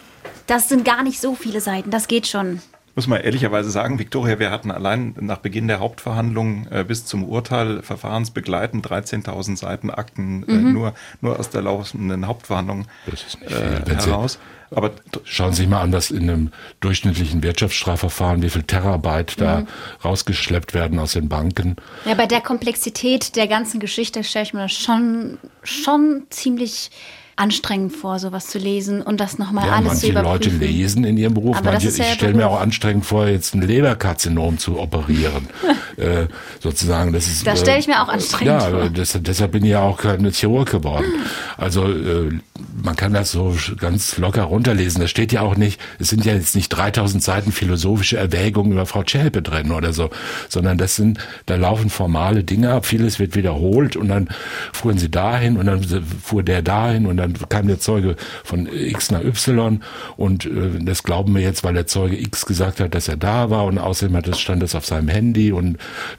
Das 0.48 0.68
sind 0.68 0.84
gar 0.84 1.04
nicht 1.04 1.20
so 1.20 1.36
viele 1.36 1.60
Seiten. 1.60 1.90
Das 1.90 2.08
geht 2.08 2.26
schon 2.26 2.60
muss 2.98 3.06
man 3.06 3.20
ehrlicherweise 3.20 3.70
sagen, 3.70 4.00
Viktoria, 4.00 4.40
wir 4.40 4.50
hatten 4.50 4.72
allein 4.72 5.14
nach 5.20 5.38
Beginn 5.38 5.68
der 5.68 5.78
Hauptverhandlung 5.78 6.66
äh, 6.68 6.82
bis 6.82 7.04
zum 7.04 7.22
Urteil 7.22 7.80
verfahrensbegleitend 7.80 8.84
13.000 8.84 9.56
Seiten 9.56 9.90
Akten 9.90 10.42
äh, 10.48 10.52
mhm. 10.54 10.72
nur, 10.72 10.94
nur 11.20 11.38
aus 11.38 11.48
der 11.48 11.62
laufenden 11.62 12.26
Hauptverhandlung 12.26 12.86
äh, 13.06 13.88
heraus. 13.88 14.40
Aber 14.72 14.90
schauen 15.22 15.52
Sie 15.52 15.58
sich 15.58 15.68
mal 15.68 15.80
an, 15.80 15.92
was 15.92 16.10
in 16.10 16.28
einem 16.28 16.50
durchschnittlichen 16.80 17.40
Wirtschaftsstrafverfahren, 17.44 18.42
wie 18.42 18.50
viel 18.50 18.64
Terabyte 18.64 19.36
mhm. 19.36 19.44
da 19.44 19.66
rausgeschleppt 20.04 20.74
werden 20.74 20.98
aus 20.98 21.12
den 21.12 21.28
Banken. 21.28 21.76
Ja, 22.04 22.14
bei 22.14 22.26
der 22.26 22.40
Komplexität 22.40 23.36
der 23.36 23.46
ganzen 23.46 23.78
Geschichte 23.78 24.24
stelle 24.24 24.42
ich 24.42 24.54
mir 24.54 24.62
das 24.62 24.72
schon, 24.72 25.38
schon 25.62 26.26
ziemlich 26.30 26.90
anstrengend 27.38 27.92
vor, 27.92 28.18
sowas 28.18 28.46
zu 28.46 28.58
lesen 28.58 29.02
und 29.02 29.20
das 29.20 29.38
nochmal 29.38 29.66
ja, 29.66 29.74
alles 29.74 30.00
zu 30.00 30.08
überprüfen. 30.08 30.32
Manche 30.32 30.50
Leute 30.50 30.64
lesen 30.64 31.04
in 31.04 31.16
ihrem 31.16 31.34
Beruf. 31.34 31.56
Aber 31.56 31.72
manche, 31.72 31.88
ja 31.88 32.04
ich 32.04 32.12
stelle 32.12 32.34
mir 32.34 32.48
auch 32.48 32.60
anstrengend 32.60 33.06
vor, 33.06 33.26
jetzt 33.28 33.54
ein 33.54 33.62
Leberkarzinom 33.62 34.58
zu 34.58 34.78
operieren. 34.78 35.48
äh, 35.96 36.26
sozusagen, 36.60 37.12
das 37.12 37.26
ist. 37.26 37.46
Das 37.46 37.60
stelle 37.60 37.78
ich 37.78 37.86
mir 37.86 38.02
auch 38.02 38.08
anstrengend 38.08 38.62
ja, 38.62 38.70
vor. 38.70 38.82
Ja, 38.84 39.20
deshalb 39.20 39.52
bin 39.52 39.64
ich 39.64 39.70
ja 39.70 39.82
auch 39.82 39.98
kein 39.98 40.28
Chirurg 40.32 40.70
geworden. 40.70 41.06
Also 41.56 41.84
äh, 41.86 42.38
man 42.82 42.96
kann 42.96 43.12
das 43.12 43.30
so 43.30 43.56
ganz 43.78 44.18
locker 44.18 44.42
runterlesen. 44.42 45.00
Das 45.00 45.10
steht 45.10 45.32
ja 45.32 45.42
auch 45.42 45.56
nicht, 45.56 45.80
es 45.98 46.08
sind 46.08 46.24
ja 46.24 46.34
jetzt 46.34 46.56
nicht 46.56 46.68
3000 46.70 47.22
Seiten 47.22 47.52
philosophische 47.52 48.16
Erwägungen 48.16 48.72
über 48.72 48.86
Frau 48.86 49.04
Zschäpe 49.04 49.42
drin 49.42 49.70
oder 49.70 49.92
so, 49.92 50.10
sondern 50.48 50.76
das 50.76 50.96
sind, 50.96 51.18
da 51.46 51.54
laufen 51.54 51.88
formale 51.88 52.42
Dinge 52.42 52.72
ab, 52.72 52.84
vieles 52.84 53.20
wird 53.20 53.36
wiederholt 53.36 53.94
und 53.94 54.08
dann 54.08 54.28
fuhren 54.72 54.98
sie 54.98 55.10
dahin 55.10 55.56
und 55.56 55.66
dann 55.66 55.84
fuhr 56.22 56.42
der 56.42 56.62
dahin 56.62 57.06
und 57.06 57.16
dann 57.16 57.28
dann 57.34 57.48
kam 57.48 57.66
der 57.66 57.78
Zeuge 57.78 58.16
von 58.44 58.66
X 58.66 59.10
nach 59.10 59.22
Y 59.22 59.80
und 60.16 60.46
äh, 60.46 60.78
das 60.80 61.02
glauben 61.02 61.34
wir 61.34 61.42
jetzt, 61.42 61.64
weil 61.64 61.74
der 61.74 61.86
Zeuge 61.86 62.20
X 62.20 62.46
gesagt 62.46 62.80
hat, 62.80 62.94
dass 62.94 63.08
er 63.08 63.16
da 63.16 63.50
war 63.50 63.64
und 63.64 63.78
außerdem 63.78 64.16
hat 64.16 64.28
das, 64.28 64.40
stand 64.40 64.62
das 64.62 64.74
auf 64.74 64.86
seinem 64.86 65.08
Handy 65.08 65.52
und 65.52 65.78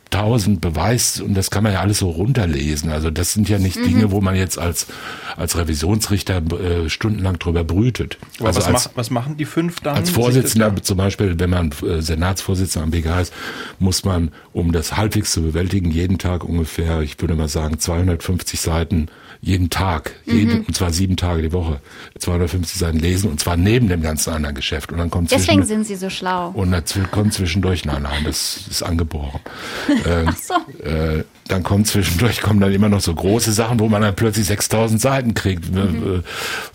tausend 0.10 0.62
Beweis 0.62 1.22
und 1.22 1.36
das 1.36 1.52
kann 1.52 1.64
man 1.64 1.74
ja 1.74 1.82
alles 1.82 2.00
so 2.00 2.10
runterlesen. 2.10 2.92
Also 2.92 3.10
das 3.10 3.34
sind 3.34 3.50
ja 3.50 3.60
nicht 3.60 3.78
mhm. 3.78 3.84
Dinge, 3.84 4.12
wo 4.12 4.22
man 4.22 4.36
jetzt 4.36 4.58
als, 4.58 4.88
als 5.36 5.58
Revisionsrichter 5.58 6.29
äh, 6.38 6.90
stundenlang 6.90 7.40
drüber 7.40 7.64
brütet. 7.64 8.18
Aber 8.40 8.48
also 8.48 8.60
was, 8.60 8.68
als, 8.68 8.86
mach, 8.86 8.92
was 8.96 9.10
machen 9.10 9.38
die 9.38 9.46
fünf 9.46 9.80
dann? 9.82 9.96
Als 9.96 10.10
Vorsitzender 10.10 10.76
zum 10.82 10.98
Beispiel, 10.98 11.40
wenn 11.40 11.50
man 11.50 11.72
äh, 11.84 12.02
Senatsvorsitzender 12.02 12.86
am 12.86 12.92
BGH 12.92 13.22
ist, 13.22 13.34
muss 13.80 14.04
man, 14.06 14.32
um 14.54 14.72
das 14.72 14.98
halbwegs 14.98 15.32
zu 15.32 15.42
bewältigen, 15.42 15.92
jeden 15.92 16.18
Tag 16.18 16.44
ungefähr, 16.44 17.02
ich 17.02 17.20
würde 17.22 17.36
mal 17.36 17.48
sagen, 17.48 17.80
250 17.80 18.60
Seiten 18.60 19.08
jeden 19.42 19.70
Tag, 19.70 20.16
jeden, 20.26 20.60
mhm. 20.60 20.66
und 20.68 20.76
zwar 20.76 20.92
sieben 20.92 21.16
Tage 21.16 21.42
die 21.42 21.54
Woche, 21.54 21.80
250 22.18 22.78
Seiten 22.78 23.00
lesen 23.00 23.30
und 23.30 23.40
zwar 23.40 23.56
neben 23.56 23.88
dem 23.88 24.02
ganzen 24.02 24.34
anderen 24.34 24.54
Geschäft. 24.54 24.92
Und 24.92 24.98
dann 24.98 25.10
kommt 25.10 25.32
Deswegen 25.32 25.64
sind 25.64 25.86
Sie 25.86 25.96
so 25.96 26.10
schlau. 26.10 26.50
Und 26.50 26.72
dann 26.72 26.84
kommt 27.12 27.34
zwischendurch, 27.34 27.86
nein, 27.86 28.02
nein, 28.02 28.24
das 28.26 28.68
ist 28.70 28.84
angeboren. 28.84 29.40
äh, 30.06 30.26
Ach 30.26 30.36
so. 30.38 30.84
Äh, 30.84 31.24
dann 31.50 31.64
kommt 31.64 31.88
zwischendurch 31.88 32.42
kommen 32.42 32.60
dann 32.60 32.72
immer 32.72 32.90
noch 32.90 33.02
so 33.02 33.14
große 33.14 33.52
Sachen, 33.52 33.80
wo 33.80 33.90
man 33.90 34.04
dann 34.04 34.16
plötzlich 34.16 34.46
6000 34.46 35.02
Seiten 35.02 35.34
kriegt 35.34 35.72
ne, 35.72 35.86
mhm. 35.86 36.20
Äh, 36.20 36.22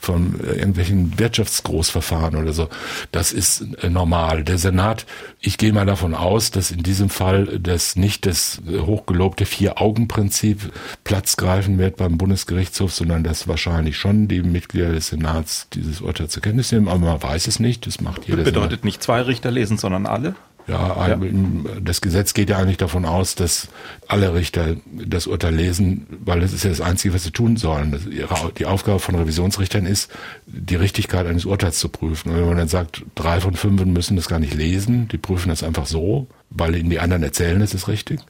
von 0.01 0.41
irgendwelchen 0.41 1.19
Wirtschaftsgroßverfahren 1.19 2.35
oder 2.35 2.53
so. 2.53 2.69
Das 3.13 3.33
ist 3.33 3.65
äh, 3.83 3.89
normal. 3.89 4.43
Der 4.43 4.59
Senat, 4.59 5.07
ich 5.41 5.59
gehe 5.59 5.73
mal 5.73 5.87
davon 5.87 6.15
aus, 6.15 6.51
dass 6.51 6.73
in 6.73 6.83
diesem 6.83 7.09
Fall 7.09 7.61
das 7.61 7.95
nicht 7.95 8.27
das 8.27 8.63
hochgelobte 8.69 9.47
Vier-Augen-Prinzip 9.47 10.73
Platz 11.05 11.37
greifen 11.37 11.79
wird 11.79 11.97
beim 11.97 12.19
Bundesgerichtshof, 12.55 12.93
sondern 12.93 13.25
dass 13.25 13.49
wahrscheinlich 13.49 13.97
schon 13.97 14.29
die 14.29 14.43
Mitglieder 14.43 14.93
des 14.93 15.09
Senats 15.09 15.69
dieses 15.73 16.01
Urteil 16.01 16.29
zur 16.29 16.43
Kenntnis 16.43 16.73
nehmen, 16.73 16.89
aber 16.89 16.99
man 16.99 17.23
weiß 17.23 17.47
es 17.47 17.59
nicht. 17.59 17.87
Das 17.87 18.01
macht 18.01 18.27
jeder. 18.27 18.43
Bedeutet 18.45 18.71
Senat. 18.71 18.85
nicht 18.85 19.03
zwei 19.03 19.23
Richter 19.23 19.51
lesen, 19.51 19.77
sondern 19.77 20.07
alle? 20.07 20.35
Ja, 20.67 21.09
ja, 21.09 21.21
das 21.83 22.01
Gesetz 22.01 22.33
geht 22.33 22.49
ja 22.49 22.57
eigentlich 22.57 22.79
davon 22.79 23.05
aus, 23.05 23.35
dass 23.35 23.69
alle 24.09 24.35
Richter 24.35 24.77
das 24.87 25.27
Urteil 25.27 25.55
lesen, 25.55 26.07
weil 26.25 26.41
das 26.41 26.55
ist 26.55 26.65
ja 26.65 26.71
das 26.71 26.81
Einzige, 26.81 27.13
was 27.13 27.25
sie 27.25 27.33
tun 27.33 27.57
sollen. 27.57 27.99
die 28.57 28.65
Aufgabe 28.65 28.99
von 28.99 29.15
Revisionsrichtern 29.15 29.85
ist, 29.85 30.11
die 30.47 30.77
Richtigkeit 30.77 31.27
eines 31.27 31.45
Urteils 31.45 31.79
zu 31.79 31.91
prüfen. 31.91 32.31
Und 32.31 32.39
wenn 32.39 32.47
man 32.47 32.57
dann 32.57 32.69
sagt, 32.69 33.03
drei 33.15 33.41
von 33.41 33.55
fünf 33.55 33.85
müssen 33.85 34.17
das 34.17 34.29
gar 34.29 34.39
nicht 34.39 34.55
lesen, 34.55 35.09
die 35.09 35.19
prüfen 35.19 35.51
das 35.51 35.63
einfach 35.63 35.87
so, 35.87 36.29
weil 36.49 36.77
ihnen 36.77 36.89
die 36.89 37.01
anderen 37.01 37.23
erzählen, 37.23 37.61
es 37.61 37.75
ist 37.75 37.89
richtig, 37.89 38.21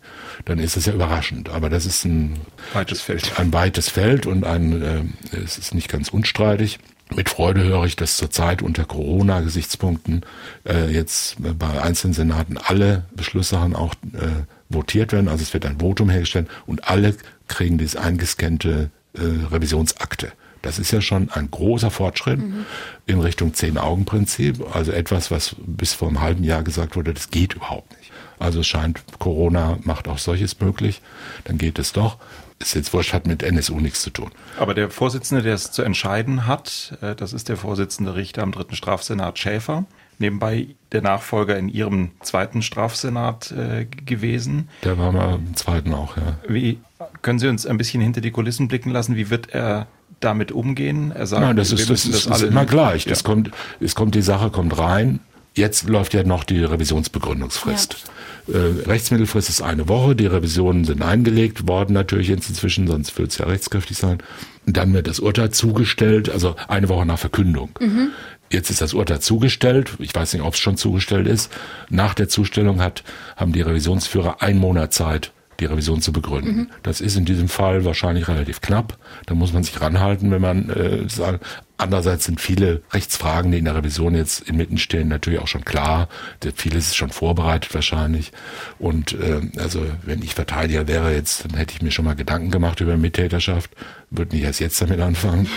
dann 0.44 0.58
ist 0.58 0.76
das 0.76 0.86
ja 0.86 0.92
überraschend. 0.92 1.50
Aber 1.50 1.70
das 1.70 1.86
ist 1.86 2.04
ein 2.04 2.40
weites 2.72 3.00
Feld, 3.00 3.38
ein 3.38 3.52
weites 3.52 3.88
Feld 3.88 4.26
und 4.26 4.44
ein, 4.44 4.82
äh, 4.82 5.36
es 5.36 5.58
ist 5.58 5.74
nicht 5.74 5.88
ganz 5.88 6.08
unstreitig. 6.08 6.78
Mit 7.14 7.28
Freude 7.28 7.62
höre 7.62 7.84
ich, 7.84 7.96
dass 7.96 8.16
zurzeit 8.16 8.62
unter 8.62 8.84
Corona-Gesichtspunkten 8.84 10.24
äh, 10.66 10.90
jetzt 10.90 11.36
bei 11.38 11.80
einzelnen 11.80 12.14
Senaten 12.14 12.56
alle 12.56 13.04
Beschlusssachen 13.14 13.76
auch 13.76 13.94
äh, 14.14 14.44
votiert 14.70 15.12
werden. 15.12 15.28
Also 15.28 15.42
es 15.42 15.52
wird 15.52 15.66
ein 15.66 15.80
Votum 15.80 16.08
hergestellt 16.08 16.48
und 16.66 16.88
alle 16.88 17.14
kriegen 17.46 17.78
diese 17.78 18.00
eingescannte 18.00 18.90
äh, 19.14 19.20
Revisionsakte. 19.52 20.32
Das 20.62 20.78
ist 20.78 20.92
ja 20.92 21.02
schon 21.02 21.30
ein 21.30 21.50
großer 21.50 21.90
Fortschritt 21.90 22.38
mhm. 22.38 22.64
in 23.06 23.20
Richtung 23.20 23.52
Zehn-Augen-Prinzip. 23.52 24.74
Also 24.74 24.92
etwas, 24.92 25.30
was 25.30 25.56
bis 25.58 25.92
vor 25.92 26.08
einem 26.08 26.22
halben 26.22 26.42
Jahr 26.42 26.62
gesagt 26.62 26.96
wurde, 26.96 27.12
das 27.12 27.30
geht 27.30 27.52
überhaupt 27.52 27.90
nicht. 27.98 28.10
Also 28.38 28.60
es 28.60 28.66
scheint, 28.66 29.02
Corona 29.18 29.78
macht 29.82 30.08
auch 30.08 30.18
solches 30.18 30.58
möglich. 30.60 31.02
Dann 31.44 31.58
geht 31.58 31.78
es 31.78 31.92
doch. 31.92 32.16
Ist 32.60 32.74
jetzt 32.74 32.92
wurscht, 32.92 33.12
hat 33.12 33.26
mit 33.26 33.42
NSU 33.42 33.80
nichts 33.80 34.02
zu 34.02 34.10
tun. 34.10 34.30
Aber 34.58 34.74
der 34.74 34.88
Vorsitzende, 34.90 35.42
der 35.42 35.54
es 35.54 35.72
zu 35.72 35.82
entscheiden 35.82 36.46
hat, 36.46 36.96
äh, 37.02 37.14
das 37.14 37.32
ist 37.32 37.48
der 37.48 37.56
Vorsitzende 37.56 38.14
Richter 38.14 38.42
am 38.42 38.52
dritten 38.52 38.76
Strafsenat 38.76 39.38
Schäfer. 39.38 39.84
Nebenbei 40.18 40.68
der 40.92 41.02
Nachfolger 41.02 41.58
in 41.58 41.68
Ihrem 41.68 42.12
zweiten 42.22 42.62
Strafsenat 42.62 43.50
äh, 43.50 43.86
gewesen. 43.86 44.68
Der 44.84 44.96
war 44.96 45.10
mal 45.10 45.34
im 45.34 45.56
zweiten 45.56 45.92
auch, 45.92 46.16
ja. 46.16 46.38
Wie 46.48 46.78
können 47.22 47.40
Sie 47.40 47.48
uns 47.48 47.66
ein 47.66 47.76
bisschen 47.76 48.00
hinter 48.00 48.20
die 48.20 48.30
Kulissen 48.30 48.68
blicken 48.68 48.90
lassen? 48.90 49.16
Wie 49.16 49.30
wird 49.30 49.50
er 49.52 49.88
damit 50.20 50.52
umgehen? 50.52 51.10
Er 51.10 51.26
sagt, 51.26 51.42
Nein, 51.42 51.56
das 51.56 51.72
ist, 51.72 51.90
das 51.90 52.06
ist, 52.06 52.30
das 52.30 52.42
ist 52.42 52.48
immer 52.48 52.64
gleich. 52.64 53.04
Ja. 53.04 53.10
Das 53.10 53.24
kommt, 53.24 53.50
es 53.80 53.94
kommt, 53.94 54.14
die 54.14 54.22
Sache 54.22 54.50
kommt 54.50 54.78
rein. 54.78 55.20
Jetzt 55.54 55.88
läuft 55.88 56.14
ja 56.14 56.24
noch 56.24 56.44
die 56.44 56.62
Revisionsbegründungsfrist. 56.62 57.92
Ja. 57.92 57.98
Äh, 58.46 58.88
Rechtsmittelfrist 58.88 59.48
ist 59.48 59.62
eine 59.62 59.88
Woche. 59.88 60.14
Die 60.14 60.26
Revisionen 60.26 60.84
sind 60.84 61.02
eingelegt 61.02 61.66
worden 61.68 61.94
natürlich 61.94 62.28
jetzt 62.28 62.48
inzwischen, 62.48 62.86
sonst 62.86 63.16
wird 63.18 63.30
es 63.30 63.38
ja 63.38 63.46
rechtskräftig 63.46 63.96
sein. 63.96 64.18
Dann 64.66 64.92
wird 64.92 65.06
das 65.06 65.20
Urteil 65.20 65.50
zugestellt, 65.50 66.30
also 66.30 66.56
eine 66.68 66.88
Woche 66.88 67.06
nach 67.06 67.18
Verkündung. 67.18 67.70
Mhm. 67.80 68.10
Jetzt 68.50 68.70
ist 68.70 68.80
das 68.80 68.94
Urteil 68.94 69.20
zugestellt. 69.20 69.94
Ich 69.98 70.14
weiß 70.14 70.34
nicht, 70.34 70.42
ob 70.42 70.54
es 70.54 70.60
schon 70.60 70.76
zugestellt 70.76 71.26
ist. 71.26 71.52
Nach 71.88 72.14
der 72.14 72.28
Zustellung 72.28 72.80
hat, 72.80 73.02
haben 73.36 73.52
die 73.52 73.62
Revisionsführer 73.62 74.42
einen 74.42 74.58
Monat 74.58 74.92
Zeit, 74.92 75.32
die 75.60 75.66
Revision 75.66 76.00
zu 76.00 76.12
begründen. 76.12 76.56
Mhm. 76.56 76.70
Das 76.82 77.00
ist 77.00 77.16
in 77.16 77.24
diesem 77.24 77.48
Fall 77.48 77.84
wahrscheinlich 77.84 78.28
relativ 78.28 78.60
knapp. 78.60 78.98
Da 79.26 79.34
muss 79.34 79.52
man 79.52 79.62
sich 79.62 79.80
ranhalten, 79.80 80.30
wenn 80.30 80.42
man 80.42 80.70
äh, 80.70 81.08
sagt, 81.08 81.44
Andererseits 81.76 82.24
sind 82.24 82.40
viele 82.40 82.82
Rechtsfragen, 82.92 83.50
die 83.50 83.58
in 83.58 83.64
der 83.64 83.74
Revision 83.74 84.14
jetzt 84.14 84.48
inmitten 84.48 84.78
stehen, 84.78 85.08
natürlich 85.08 85.40
auch 85.40 85.48
schon 85.48 85.64
klar. 85.64 86.08
Vieles 86.54 86.86
ist 86.86 86.96
schon 86.96 87.10
vorbereitet 87.10 87.74
wahrscheinlich. 87.74 88.30
Und 88.78 89.12
äh, 89.14 89.40
also 89.58 89.84
wenn 90.04 90.22
ich 90.22 90.34
Verteidiger 90.34 90.86
wäre 90.86 91.12
jetzt, 91.12 91.44
dann 91.44 91.58
hätte 91.58 91.74
ich 91.74 91.82
mir 91.82 91.90
schon 91.90 92.04
mal 92.04 92.14
Gedanken 92.14 92.52
gemacht 92.52 92.80
über 92.80 92.96
Mittäterschaft. 92.96 93.72
Würde 94.10 94.36
nicht 94.36 94.44
erst 94.44 94.60
jetzt 94.60 94.80
damit 94.80 95.00
anfangen. 95.00 95.48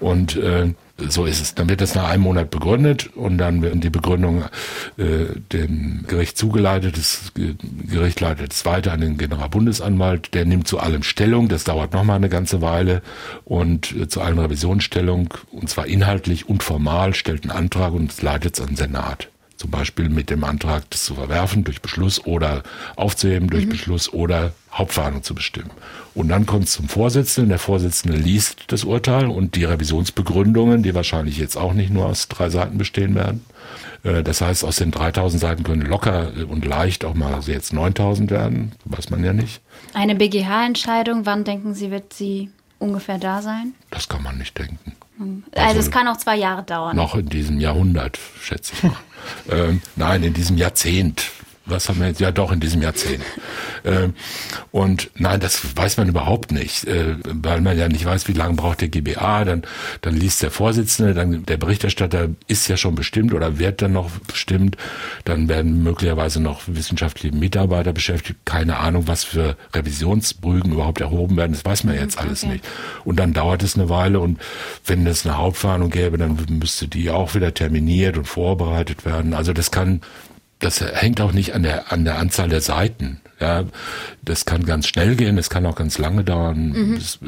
Und 0.00 0.36
äh, 0.36 0.72
so 0.98 1.26
ist 1.26 1.40
es. 1.40 1.54
Dann 1.54 1.68
wird 1.68 1.80
das 1.80 1.94
nach 1.94 2.08
einem 2.08 2.22
Monat 2.22 2.50
begründet 2.50 3.10
und 3.14 3.38
dann 3.38 3.62
wird 3.62 3.82
die 3.84 3.90
Begründung 3.90 4.44
äh, 4.96 5.26
dem 5.52 6.04
Gericht 6.06 6.38
zugeleitet. 6.38 6.96
Das 6.96 7.32
Gericht 7.34 8.20
leitet 8.20 8.52
es 8.52 8.64
weiter 8.64 8.92
an 8.92 9.00
den 9.00 9.18
Generalbundesanwalt. 9.18 10.34
Der 10.34 10.44
nimmt 10.44 10.66
zu 10.68 10.78
allem 10.78 11.02
Stellung. 11.02 11.48
Das 11.48 11.64
dauert 11.64 11.92
nochmal 11.92 12.16
eine 12.16 12.28
ganze 12.28 12.62
Weile. 12.62 13.02
Und 13.44 13.94
äh, 13.94 14.08
zu 14.08 14.20
allen 14.20 14.38
Revisionsstellung, 14.38 15.34
und 15.50 15.68
zwar 15.68 15.86
inhaltlich 15.86 16.48
und 16.48 16.62
formal, 16.62 17.14
stellt 17.14 17.42
einen 17.42 17.52
Antrag 17.52 17.92
und 17.92 18.20
leitet 18.22 18.54
es 18.54 18.60
an 18.60 18.68
den 18.68 18.76
Senat. 18.76 19.28
Zum 19.56 19.70
Beispiel 19.70 20.08
mit 20.08 20.28
dem 20.28 20.44
Antrag, 20.44 20.88
das 20.90 21.04
zu 21.04 21.14
verwerfen 21.14 21.64
durch 21.64 21.80
Beschluss 21.80 22.24
oder 22.24 22.62
aufzuheben 22.96 23.48
durch 23.48 23.64
mhm. 23.64 23.70
Beschluss 23.70 24.12
oder 24.12 24.52
Hauptverhandlung 24.72 25.22
zu 25.22 25.34
bestimmen. 25.34 25.70
Und 26.14 26.28
dann 26.28 26.44
kommt 26.44 26.64
es 26.64 26.72
zum 26.72 26.88
Vorsitzenden. 26.88 27.48
Der 27.48 27.58
Vorsitzende 27.58 28.16
liest 28.16 28.64
das 28.68 28.84
Urteil 28.84 29.26
und 29.26 29.54
die 29.54 29.64
Revisionsbegründungen, 29.64 30.82
die 30.82 30.94
wahrscheinlich 30.94 31.38
jetzt 31.38 31.56
auch 31.56 31.72
nicht 31.72 31.90
nur 31.90 32.06
aus 32.06 32.28
drei 32.28 32.50
Seiten 32.50 32.76
bestehen 32.76 33.14
werden. 33.14 33.44
Äh, 34.02 34.22
das 34.22 34.40
heißt, 34.40 34.64
aus 34.64 34.76
den 34.76 34.90
3000 34.90 35.40
Seiten 35.40 35.62
können 35.62 35.82
locker 35.82 36.32
und 36.48 36.64
leicht 36.64 37.04
auch 37.04 37.14
mal 37.14 37.40
jetzt 37.46 37.72
9000 37.72 38.30
werden. 38.30 38.72
Weiß 38.84 39.10
man 39.10 39.24
ja 39.24 39.32
nicht. 39.32 39.60
Eine 39.94 40.14
BGH-Entscheidung, 40.14 41.26
wann 41.26 41.44
denken 41.44 41.74
Sie, 41.74 41.90
wird 41.90 42.12
sie 42.12 42.50
ungefähr 42.78 43.18
da 43.18 43.42
sein? 43.42 43.72
Das 43.90 44.08
kann 44.08 44.22
man 44.22 44.38
nicht 44.38 44.58
denken. 44.58 44.92
Also, 45.18 45.42
also 45.52 45.80
es 45.80 45.90
kann 45.90 46.08
auch 46.08 46.16
zwei 46.16 46.36
Jahre 46.36 46.62
dauern. 46.62 46.96
Noch 46.96 47.14
in 47.14 47.26
diesem 47.26 47.58
Jahrhundert, 47.58 48.18
schätze 48.40 48.72
ich 48.74 48.82
mal. 48.82 48.96
ähm, 49.50 49.82
nein, 49.96 50.22
in 50.22 50.34
diesem 50.34 50.56
Jahrzehnt 50.56 51.30
was 51.66 51.88
haben 51.88 52.00
wir 52.00 52.06
jetzt? 52.06 52.20
Ja, 52.20 52.30
doch, 52.30 52.52
in 52.52 52.60
diesem 52.60 52.80
Jahrzehnt. 52.82 53.22
äh, 53.82 54.08
und 54.70 55.10
nein, 55.16 55.40
das 55.40 55.76
weiß 55.76 55.96
man 55.96 56.08
überhaupt 56.08 56.52
nicht, 56.52 56.86
äh, 56.86 57.16
weil 57.24 57.60
man 57.60 57.76
ja 57.76 57.88
nicht 57.88 58.04
weiß, 58.04 58.28
wie 58.28 58.32
lange 58.32 58.54
braucht 58.54 58.80
der 58.80 58.88
GBA, 58.88 59.44
dann, 59.44 59.62
dann 60.00 60.16
liest 60.16 60.42
der 60.42 60.50
Vorsitzende, 60.50 61.14
dann 61.14 61.44
der 61.44 61.56
Berichterstatter 61.56 62.28
ist 62.46 62.68
ja 62.68 62.76
schon 62.76 62.94
bestimmt 62.94 63.34
oder 63.34 63.58
wird 63.58 63.82
dann 63.82 63.92
noch 63.92 64.10
bestimmt, 64.26 64.76
dann 65.24 65.48
werden 65.48 65.82
möglicherweise 65.82 66.40
noch 66.40 66.62
wissenschaftliche 66.66 67.34
Mitarbeiter 67.34 67.92
beschäftigt, 67.92 68.40
keine 68.44 68.78
Ahnung, 68.78 69.08
was 69.08 69.24
für 69.24 69.56
Revisionsbrügen 69.74 70.72
überhaupt 70.72 71.00
erhoben 71.00 71.36
werden, 71.36 71.52
das 71.52 71.64
weiß 71.64 71.84
man 71.84 71.96
jetzt 71.96 72.18
alles 72.18 72.44
okay. 72.44 72.54
nicht. 72.54 72.64
Und 73.04 73.16
dann 73.18 73.32
dauert 73.32 73.62
es 73.62 73.74
eine 73.74 73.88
Weile 73.88 74.20
und 74.20 74.38
wenn 74.84 75.06
es 75.06 75.26
eine 75.26 75.36
Hauptverhandlung 75.36 75.90
gäbe, 75.90 76.16
dann 76.18 76.38
müsste 76.48 76.88
die 76.88 77.10
auch 77.10 77.34
wieder 77.34 77.52
terminiert 77.54 78.16
und 78.16 78.26
vorbereitet 78.26 79.04
werden. 79.04 79.34
Also 79.34 79.52
das 79.52 79.70
kann 79.70 80.00
das 80.58 80.80
hängt 80.80 81.20
auch 81.20 81.32
nicht 81.32 81.54
an 81.54 81.62
der, 81.62 81.92
an 81.92 82.04
der 82.04 82.18
Anzahl 82.18 82.48
der 82.48 82.60
Seiten. 82.60 83.20
Ja, 83.38 83.64
das 84.22 84.46
kann 84.46 84.64
ganz 84.64 84.88
schnell 84.88 85.14
gehen, 85.14 85.36
es 85.36 85.50
kann 85.50 85.66
auch 85.66 85.74
ganz 85.74 85.98
lange 85.98 86.24
dauern. 86.24 86.70
Mhm. 86.70 86.94
Das, 86.94 87.18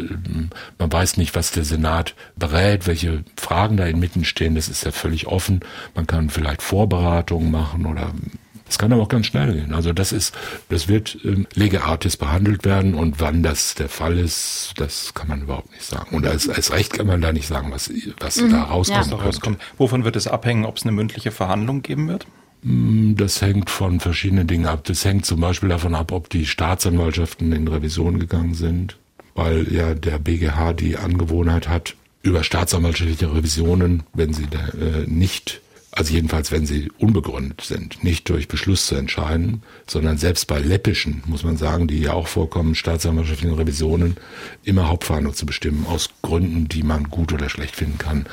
man 0.79 0.91
weiß 0.91 1.18
nicht, 1.18 1.35
was 1.35 1.53
der 1.53 1.64
Senat 1.64 2.14
berät, 2.35 2.87
welche 2.87 3.24
Fragen 3.37 3.76
da 3.76 3.85
inmitten 3.85 4.24
stehen. 4.24 4.55
Das 4.55 4.68
ist 4.68 4.85
ja 4.85 4.91
völlig 4.91 5.26
offen. 5.26 5.61
Man 5.95 6.07
kann 6.07 6.31
vielleicht 6.31 6.62
Vorberatungen 6.62 7.51
machen 7.51 7.85
oder 7.85 8.12
es 8.68 8.79
kann 8.79 8.93
aber 8.93 9.03
auch 9.03 9.09
ganz 9.09 9.26
schnell 9.26 9.53
gehen. 9.53 9.74
Also 9.74 9.93
das 9.93 10.12
ist, 10.12 10.35
das 10.70 10.89
wird 10.89 11.18
ähm, 11.24 11.47
lege 11.55 11.85
artis 11.85 12.16
behandelt 12.16 12.64
werden 12.64 12.95
und 12.95 13.20
wann 13.20 13.43
das 13.43 13.74
der 13.74 13.89
Fall 13.89 14.18
ist, 14.18 14.74
das 14.76 15.12
kann 15.14 15.29
man 15.29 15.43
überhaupt 15.43 15.72
nicht 15.72 15.85
sagen. 15.85 16.14
Und 16.14 16.26
als, 16.26 16.49
als 16.49 16.72
Recht 16.72 16.95
kann 16.95 17.07
man 17.07 17.20
da 17.20 17.33
nicht 17.33 17.49
sagen, 17.49 17.70
was, 17.70 17.91
was 18.20 18.39
mhm. 18.39 18.51
da 18.51 18.64
rauskommt. 18.64 19.11
Ja. 19.11 19.16
rauskommt. 19.16 19.61
Wovon 19.76 20.05
wird 20.05 20.16
es 20.16 20.26
abhängen, 20.26 20.64
ob 20.64 20.76
es 20.76 20.85
eine 20.85 20.93
mündliche 20.93 21.31
Verhandlung 21.31 21.83
geben 21.83 22.09
wird? 22.09 22.26
Hm, 22.62 23.16
das 23.16 23.40
hängt 23.42 23.70
von 23.70 24.00
verschiedenen 24.00 24.46
Dingen 24.46 24.66
ab. 24.66 24.84
Das 24.84 25.04
hängt 25.04 25.26
zum 25.26 25.40
Beispiel 25.40 25.68
davon 25.68 25.94
ab, 25.94 26.12
ob 26.12 26.28
die 26.30 26.46
Staatsanwaltschaften 26.46 27.52
in 27.52 27.68
Revision 27.68 28.18
gegangen 28.18 28.54
sind, 28.54 28.96
weil 29.34 29.72
ja 29.72 29.94
der 29.94 30.18
BGH 30.18 30.72
die 30.72 30.96
Angewohnheit 30.96 31.68
hat, 31.68 31.94
über 32.22 32.42
staatsanwaltliche 32.42 33.32
Revisionen, 33.32 34.02
wenn 34.12 34.32
sie 34.32 34.44
äh, 34.44 35.06
nicht, 35.06 35.61
also 35.92 36.12
jedenfalls 36.12 36.50
wenn 36.50 36.66
sie 36.66 36.90
unbegründet 36.98 37.61
sind, 37.61 38.02
nicht 38.02 38.28
durch 38.28 38.48
Beschluss 38.48 38.86
zu 38.86 38.96
entscheiden, 38.96 39.62
sondern 39.86 40.18
selbst 40.18 40.46
bei 40.46 40.59
läppischen, 40.59 41.22
muss 41.26 41.44
man 41.44 41.56
sagen, 41.56 41.86
die 41.86 42.00
ja 42.00 42.12
auch 42.12 42.26
vorkommen, 42.26 42.74
staatsanwaltlichen 42.74 43.54
Revisionen, 43.54 44.16
immer 44.64 44.88
Hauptverhandlung 44.88 45.34
zu 45.34 45.46
bestimmen, 45.46 45.86
aus 45.86 46.11
Gründen, 46.22 46.68
die 46.68 46.82
man 46.82 47.04
gut 47.04 47.32
oder 47.32 47.48
schlecht 47.48 47.76
finden 47.76 47.98
kann, 47.98 48.26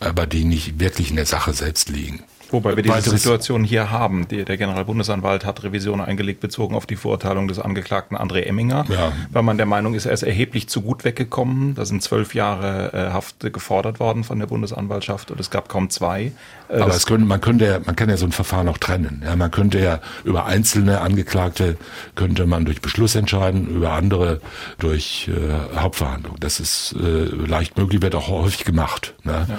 aber 0.00 0.26
die 0.26 0.44
nicht 0.44 0.80
wirklich 0.80 1.10
in 1.10 1.16
der 1.16 1.26
Sache 1.26 1.52
selbst 1.52 1.90
liegen. 1.90 2.24
Wobei 2.50 2.76
wir 2.76 2.82
diese 2.82 3.10
Situation 3.10 3.64
hier 3.64 3.90
haben. 3.90 4.26
Die, 4.28 4.44
der 4.44 4.56
Generalbundesanwalt 4.56 5.44
hat 5.44 5.62
Revision 5.62 6.00
eingelegt 6.00 6.40
bezogen 6.40 6.74
auf 6.74 6.86
die 6.86 6.96
Verurteilung 6.96 7.48
des 7.48 7.58
Angeklagten 7.58 8.16
André 8.16 8.42
Emminger, 8.42 8.84
ja. 8.88 9.12
weil 9.30 9.42
man 9.42 9.56
der 9.56 9.66
Meinung 9.66 9.94
ist, 9.94 10.06
er 10.06 10.12
ist 10.12 10.22
erheblich 10.22 10.68
zu 10.68 10.82
gut 10.82 11.04
weggekommen. 11.04 11.74
Da 11.74 11.84
sind 11.84 12.02
zwölf 12.02 12.34
Jahre 12.34 12.92
äh, 12.92 13.12
Haft 13.12 13.52
gefordert 13.52 14.00
worden 14.00 14.24
von 14.24 14.38
der 14.38 14.46
Bundesanwaltschaft 14.46 15.30
und 15.30 15.40
es 15.40 15.50
gab 15.50 15.68
kaum 15.68 15.90
zwei. 15.90 16.32
Äh, 16.68 16.80
Aber 16.80 16.94
es 16.94 17.06
könnte, 17.06 17.26
man 17.26 17.40
könnte 17.40 17.66
ja, 17.66 17.78
man 17.84 17.96
kann 17.96 18.08
ja 18.08 18.16
so 18.16 18.26
ein 18.26 18.32
Verfahren 18.32 18.68
auch 18.68 18.78
trennen. 18.78 19.22
Ja, 19.24 19.36
man 19.36 19.50
könnte 19.50 19.78
ja 19.80 20.00
über 20.24 20.46
einzelne 20.46 21.00
Angeklagte 21.00 21.76
könnte 22.14 22.46
man 22.46 22.64
durch 22.64 22.80
Beschluss 22.80 23.14
entscheiden, 23.14 23.68
über 23.68 23.92
andere 23.92 24.40
durch 24.78 25.28
äh, 25.28 25.76
Hauptverhandlung. 25.78 26.36
Das 26.40 26.60
ist 26.60 26.94
äh, 27.00 27.24
leicht 27.24 27.76
möglich, 27.76 28.02
wird 28.02 28.14
auch 28.14 28.28
häufig 28.28 28.64
gemacht. 28.64 29.14
Ne? 29.24 29.46
Ja. 29.48 29.58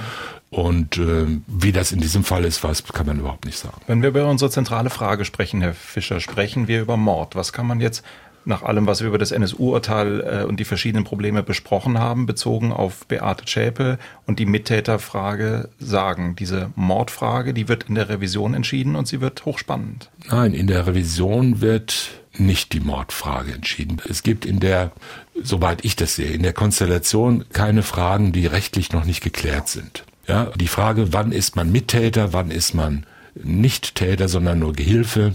Und 0.52 0.98
äh, 0.98 1.28
wie 1.48 1.72
das 1.72 1.94
in 1.94 2.02
diesem 2.02 2.26
Fall 2.26 2.44
ist, 2.44 2.62
was 2.62 2.84
kann 2.84 3.08
man 3.08 3.20
überhaupt 3.20 3.46
nicht 3.46 3.58
sagen. 3.58 3.82
Wenn 3.88 4.02
wir 4.02 4.10
über 4.10 4.30
unsere 4.30 4.52
zentrale 4.52 4.90
Frage 4.90 5.24
sprechen, 5.24 5.62
Herr 5.62 5.74
Fischer, 5.74 6.20
sprechen 6.20 6.68
wir 6.68 6.82
über 6.82 6.98
Mord. 6.98 7.36
Was 7.36 7.54
kann 7.54 7.66
man 7.66 7.80
jetzt 7.80 8.04
nach 8.44 8.62
allem, 8.62 8.86
was 8.86 9.00
wir 9.00 9.08
über 9.08 9.18
das 9.18 9.32
NSU-Urteil 9.32 10.42
äh, 10.42 10.44
und 10.44 10.60
die 10.60 10.66
verschiedenen 10.66 11.06
Probleme 11.06 11.42
besprochen 11.42 12.00
haben, 12.00 12.26
bezogen 12.26 12.74
auf 12.74 13.08
Beate 13.08 13.46
Zschäpe 13.46 13.98
und 14.26 14.40
die 14.40 14.46
Mittäterfrage 14.46 15.70
sagen? 15.80 16.36
Diese 16.36 16.72
Mordfrage, 16.76 17.54
die 17.54 17.70
wird 17.70 17.86
in 17.86 17.96
der 17.96 18.10
Revision 18.10 18.54
entschieden 18.54 18.98
und 18.98 19.08
sie 19.08 19.22
wird 19.22 19.46
hochspannend. 19.46 20.10
Nein, 20.30 20.54
in 20.54 20.68
der 20.68 20.86
Revision 20.86 21.62
wird 21.62 22.12
nicht 22.38 22.74
die 22.74 22.82
Mordfrage 22.82 23.54
entschieden. 23.54 24.02
Es 24.10 24.22
gibt 24.22 24.46
in 24.46 24.60
der, 24.60 24.92
soweit 25.42 25.86
ich 25.86 25.96
das 25.96 26.16
sehe, 26.16 26.32
in 26.32 26.44
der 26.44 26.54
Konstellation 26.54 27.46
keine 27.54 27.84
Fragen, 27.84 28.34
die 28.34 28.48
rechtlich 28.48 28.92
noch 28.92 29.06
nicht 29.06 29.22
geklärt 29.22 29.70
sind. 29.70 30.04
Ja, 30.32 30.46
die 30.56 30.70
Frage, 30.70 31.12
wann 31.12 31.34
ist 31.34 31.58
man 31.58 31.74
Mittäter, 31.74 32.32
wann 32.32 32.52
ist 32.52 32.74
man 32.74 33.06
nicht 33.36 33.96
Täter, 33.96 34.30
sondern 34.30 34.60
nur 34.60 34.72
Gehilfe. 34.72 35.34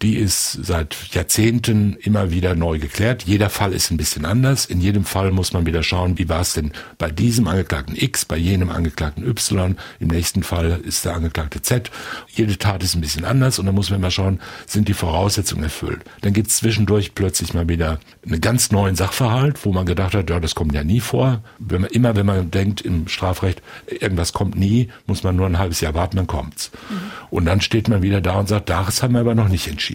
Die 0.00 0.14
ist 0.14 0.52
seit 0.62 0.94
Jahrzehnten 1.12 1.96
immer 1.96 2.30
wieder 2.30 2.54
neu 2.54 2.78
geklärt. 2.78 3.24
Jeder 3.24 3.50
Fall 3.50 3.72
ist 3.72 3.90
ein 3.90 3.96
bisschen 3.96 4.24
anders. 4.24 4.64
In 4.64 4.80
jedem 4.80 5.04
Fall 5.04 5.32
muss 5.32 5.52
man 5.52 5.66
wieder 5.66 5.82
schauen, 5.82 6.18
wie 6.18 6.28
war 6.28 6.40
es 6.40 6.52
denn 6.52 6.70
bei 6.98 7.10
diesem 7.10 7.48
Angeklagten 7.48 7.96
X, 7.96 8.24
bei 8.24 8.36
jenem 8.36 8.70
Angeklagten 8.70 9.26
Y. 9.26 9.76
Im 9.98 10.08
nächsten 10.08 10.44
Fall 10.44 10.80
ist 10.84 11.04
der 11.04 11.14
Angeklagte 11.14 11.62
Z. 11.62 11.90
Jede 12.28 12.56
Tat 12.58 12.84
ist 12.84 12.94
ein 12.94 13.00
bisschen 13.00 13.24
anders 13.24 13.58
und 13.58 13.66
dann 13.66 13.74
muss 13.74 13.90
man 13.90 14.00
mal 14.00 14.12
schauen, 14.12 14.38
sind 14.66 14.86
die 14.86 14.94
Voraussetzungen 14.94 15.64
erfüllt. 15.64 16.02
Dann 16.20 16.32
gibt 16.32 16.48
es 16.48 16.58
zwischendurch 16.58 17.16
plötzlich 17.16 17.52
mal 17.52 17.68
wieder 17.68 17.98
einen 18.24 18.40
ganz 18.40 18.70
neuen 18.70 18.94
Sachverhalt, 18.94 19.64
wo 19.64 19.72
man 19.72 19.84
gedacht 19.84 20.14
hat, 20.14 20.30
ja, 20.30 20.38
das 20.38 20.54
kommt 20.54 20.74
ja 20.74 20.84
nie 20.84 21.00
vor. 21.00 21.42
Wenn 21.58 21.80
man, 21.80 21.90
immer 21.90 22.14
wenn 22.14 22.26
man 22.26 22.52
denkt 22.52 22.82
im 22.82 23.08
Strafrecht, 23.08 23.62
irgendwas 23.88 24.32
kommt 24.32 24.56
nie, 24.56 24.90
muss 25.06 25.24
man 25.24 25.34
nur 25.34 25.46
ein 25.46 25.58
halbes 25.58 25.80
Jahr 25.80 25.94
warten, 25.94 26.18
dann 26.18 26.28
kommt's. 26.28 26.70
Mhm. 26.88 26.94
Und 27.30 27.46
dann 27.46 27.60
steht 27.60 27.88
man 27.88 28.02
wieder 28.02 28.20
da 28.20 28.38
und 28.38 28.48
sagt, 28.48 28.70
das 28.70 29.02
haben 29.02 29.14
wir 29.14 29.20
aber 29.20 29.34
noch 29.34 29.48
nicht 29.48 29.66
entschieden. 29.66 29.87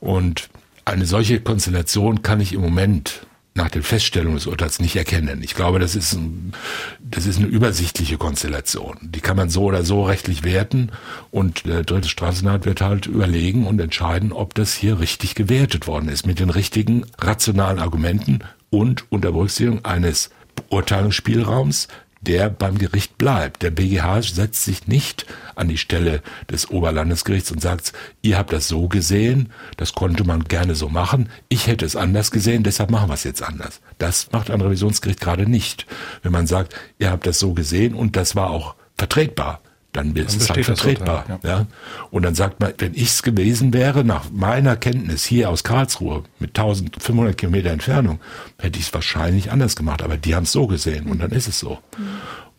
Und 0.00 0.48
eine 0.84 1.06
solche 1.06 1.40
Konstellation 1.40 2.22
kann 2.22 2.40
ich 2.40 2.52
im 2.52 2.60
Moment 2.60 3.26
nach 3.56 3.70
der 3.70 3.84
Feststellung 3.84 4.34
des 4.34 4.46
Urteils 4.46 4.80
nicht 4.80 4.96
erkennen. 4.96 5.42
Ich 5.42 5.54
glaube, 5.54 5.78
das 5.78 5.94
ist, 5.94 6.12
ein, 6.14 6.52
das 7.00 7.24
ist 7.24 7.38
eine 7.38 7.46
übersichtliche 7.46 8.18
Konstellation. 8.18 8.98
Die 9.00 9.20
kann 9.20 9.36
man 9.36 9.48
so 9.48 9.62
oder 9.62 9.84
so 9.84 10.02
rechtlich 10.02 10.42
werten 10.42 10.90
und 11.30 11.64
der 11.64 11.84
dritte 11.84 12.08
Strafsenat 12.08 12.66
wird 12.66 12.80
halt 12.80 13.06
überlegen 13.06 13.66
und 13.66 13.80
entscheiden, 13.80 14.32
ob 14.32 14.54
das 14.54 14.74
hier 14.74 14.98
richtig 14.98 15.36
gewertet 15.36 15.86
worden 15.86 16.08
ist 16.08 16.26
mit 16.26 16.40
den 16.40 16.50
richtigen 16.50 17.06
rationalen 17.18 17.78
Argumenten 17.78 18.40
und 18.70 19.10
unter 19.12 19.30
Berücksichtigung 19.30 19.84
eines 19.84 20.30
Beurteilungsspielraums, 20.56 21.88
der 22.24 22.50
beim 22.50 22.78
Gericht 22.78 23.18
bleibt. 23.18 23.62
Der 23.62 23.70
BGH 23.70 24.22
setzt 24.22 24.64
sich 24.64 24.86
nicht 24.86 25.26
an 25.54 25.68
die 25.68 25.78
Stelle 25.78 26.22
des 26.50 26.70
Oberlandesgerichts 26.70 27.52
und 27.52 27.60
sagt, 27.60 27.92
ihr 28.22 28.38
habt 28.38 28.52
das 28.52 28.68
so 28.68 28.88
gesehen, 28.88 29.52
das 29.76 29.92
konnte 29.92 30.24
man 30.24 30.44
gerne 30.44 30.74
so 30.74 30.88
machen, 30.88 31.28
ich 31.48 31.66
hätte 31.66 31.84
es 31.84 31.96
anders 31.96 32.30
gesehen, 32.30 32.62
deshalb 32.62 32.90
machen 32.90 33.08
wir 33.08 33.14
es 33.14 33.24
jetzt 33.24 33.42
anders. 33.42 33.80
Das 33.98 34.32
macht 34.32 34.50
ein 34.50 34.60
Revisionsgericht 34.60 35.20
gerade 35.20 35.48
nicht. 35.48 35.86
Wenn 36.22 36.32
man 36.32 36.46
sagt, 36.46 36.74
ihr 36.98 37.10
habt 37.10 37.26
das 37.26 37.38
so 37.38 37.54
gesehen 37.54 37.94
und 37.94 38.16
das 38.16 38.34
war 38.34 38.50
auch 38.50 38.74
vertretbar, 38.96 39.60
dann 39.94 40.14
ist 40.16 40.40
es 40.40 40.50
halt 40.50 40.64
vertretbar. 40.64 41.24
Total, 41.24 41.38
ja. 41.42 41.58
ja. 41.58 41.66
Und 42.10 42.24
dann 42.24 42.34
sagt 42.34 42.60
man, 42.60 42.74
wenn 42.78 42.94
ich 42.94 43.08
es 43.08 43.22
gewesen 43.22 43.72
wäre, 43.72 44.04
nach 44.04 44.24
meiner 44.32 44.76
Kenntnis 44.76 45.24
hier 45.24 45.48
aus 45.50 45.62
Karlsruhe 45.62 46.24
mit 46.40 46.50
1500 46.50 47.38
Kilometer 47.38 47.70
Entfernung, 47.70 48.20
hätte 48.58 48.78
ich 48.78 48.86
es 48.86 48.94
wahrscheinlich 48.94 49.52
anders 49.52 49.76
gemacht. 49.76 50.02
Aber 50.02 50.16
die 50.16 50.34
haben 50.34 50.42
es 50.42 50.52
so 50.52 50.66
gesehen 50.66 51.06
und 51.06 51.20
dann 51.20 51.30
ist 51.30 51.48
es 51.48 51.58
so. 51.58 51.78
Mhm. 51.96 52.04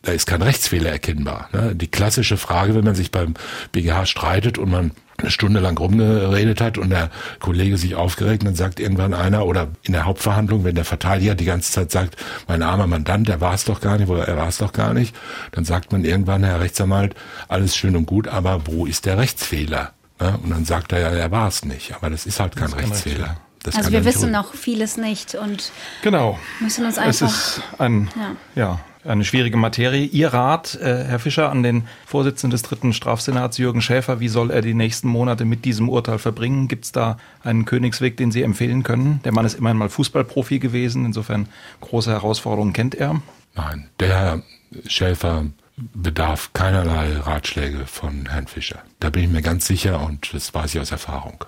Da 0.02 0.12
ist 0.12 0.26
kein 0.26 0.40
Rechtsfehler 0.40 0.90
erkennbar. 0.90 1.48
Ne? 1.52 1.74
Die 1.74 1.88
klassische 1.88 2.36
Frage, 2.36 2.74
wenn 2.74 2.84
man 2.84 2.94
sich 2.94 3.10
beim 3.10 3.34
BGH 3.72 4.06
streitet 4.06 4.56
und 4.56 4.70
man 4.70 4.92
eine 5.18 5.30
Stunde 5.30 5.60
lang 5.60 5.78
rumgeredet 5.78 6.60
hat 6.60 6.78
und 6.78 6.90
der 6.90 7.10
Kollege 7.40 7.76
sich 7.76 7.94
aufgeregt, 7.94 8.44
dann 8.44 8.54
sagt 8.54 8.80
irgendwann 8.80 9.14
einer 9.14 9.46
oder 9.46 9.68
in 9.82 9.92
der 9.92 10.04
Hauptverhandlung, 10.04 10.64
wenn 10.64 10.74
der 10.74 10.84
Verteidiger 10.84 11.34
die 11.34 11.44
ganze 11.44 11.72
Zeit 11.72 11.90
sagt, 11.90 12.16
mein 12.48 12.62
armer 12.62 12.86
Mandant, 12.86 13.28
der 13.28 13.40
war 13.40 13.54
es 13.54 13.64
doch 13.64 13.80
gar 13.80 13.98
nicht 13.98 14.08
oder 14.08 14.26
er 14.26 14.36
war 14.36 14.48
es 14.48 14.58
doch 14.58 14.72
gar 14.72 14.94
nicht, 14.94 15.14
dann 15.52 15.64
sagt 15.64 15.92
man 15.92 16.04
irgendwann, 16.04 16.44
Herr 16.44 16.60
Rechtsanwalt, 16.60 17.14
alles 17.48 17.76
schön 17.76 17.96
und 17.96 18.06
gut, 18.06 18.28
aber 18.28 18.66
wo 18.66 18.86
ist 18.86 19.06
der 19.06 19.18
Rechtsfehler? 19.18 19.92
Und 20.18 20.50
dann 20.50 20.64
sagt 20.64 20.92
er 20.92 21.00
ja, 21.00 21.08
er 21.10 21.30
war 21.30 21.48
es 21.48 21.64
nicht, 21.64 21.94
aber 21.94 22.08
das 22.08 22.24
ist 22.24 22.40
halt 22.40 22.56
kein 22.56 22.72
Rechtsfehler. 22.72 23.36
Das 23.62 23.76
also 23.76 23.90
wir 23.90 24.04
wissen 24.04 24.30
noch 24.30 24.54
vieles 24.54 24.96
nicht 24.96 25.34
und 25.34 25.72
genau. 26.02 26.38
müssen 26.60 26.86
uns 26.86 26.98
einfach. 26.98 27.10
Es 27.10 27.22
ist 27.22 27.62
ein, 27.78 28.08
ja. 28.54 28.62
ja 28.62 28.80
eine 29.06 29.24
schwierige 29.24 29.56
Materie. 29.56 30.04
Ihr 30.04 30.28
Rat, 30.28 30.74
äh, 30.76 31.04
Herr 31.04 31.18
Fischer, 31.18 31.50
an 31.50 31.62
den 31.62 31.86
Vorsitzenden 32.06 32.50
des 32.50 32.62
dritten 32.62 32.92
Strafsenats, 32.92 33.58
Jürgen 33.58 33.82
Schäfer, 33.82 34.20
wie 34.20 34.28
soll 34.28 34.50
er 34.50 34.62
die 34.62 34.74
nächsten 34.74 35.08
Monate 35.08 35.44
mit 35.44 35.64
diesem 35.64 35.88
Urteil 35.88 36.18
verbringen? 36.18 36.68
Gibt 36.68 36.86
es 36.86 36.92
da 36.92 37.16
einen 37.42 37.64
Königsweg, 37.64 38.16
den 38.16 38.30
Sie 38.30 38.42
empfehlen 38.42 38.82
können? 38.82 39.20
Der 39.24 39.32
Mann 39.32 39.46
ist 39.46 39.54
immerhin 39.54 39.78
mal 39.78 39.88
Fußballprofi 39.88 40.58
gewesen, 40.58 41.04
insofern 41.04 41.48
große 41.80 42.10
Herausforderungen 42.10 42.72
kennt 42.72 42.94
er. 42.94 43.20
Nein, 43.54 43.88
der 44.00 44.08
Herr 44.08 44.42
Schäfer 44.86 45.46
bedarf 45.76 46.50
keinerlei 46.52 47.16
Ratschläge 47.18 47.86
von 47.86 48.26
Herrn 48.30 48.46
Fischer. 48.46 48.82
Da 49.00 49.10
bin 49.10 49.24
ich 49.24 49.30
mir 49.30 49.42
ganz 49.42 49.66
sicher 49.66 50.00
und 50.00 50.32
das 50.32 50.52
weiß 50.54 50.74
ich 50.74 50.80
aus 50.80 50.90
Erfahrung. 50.90 51.44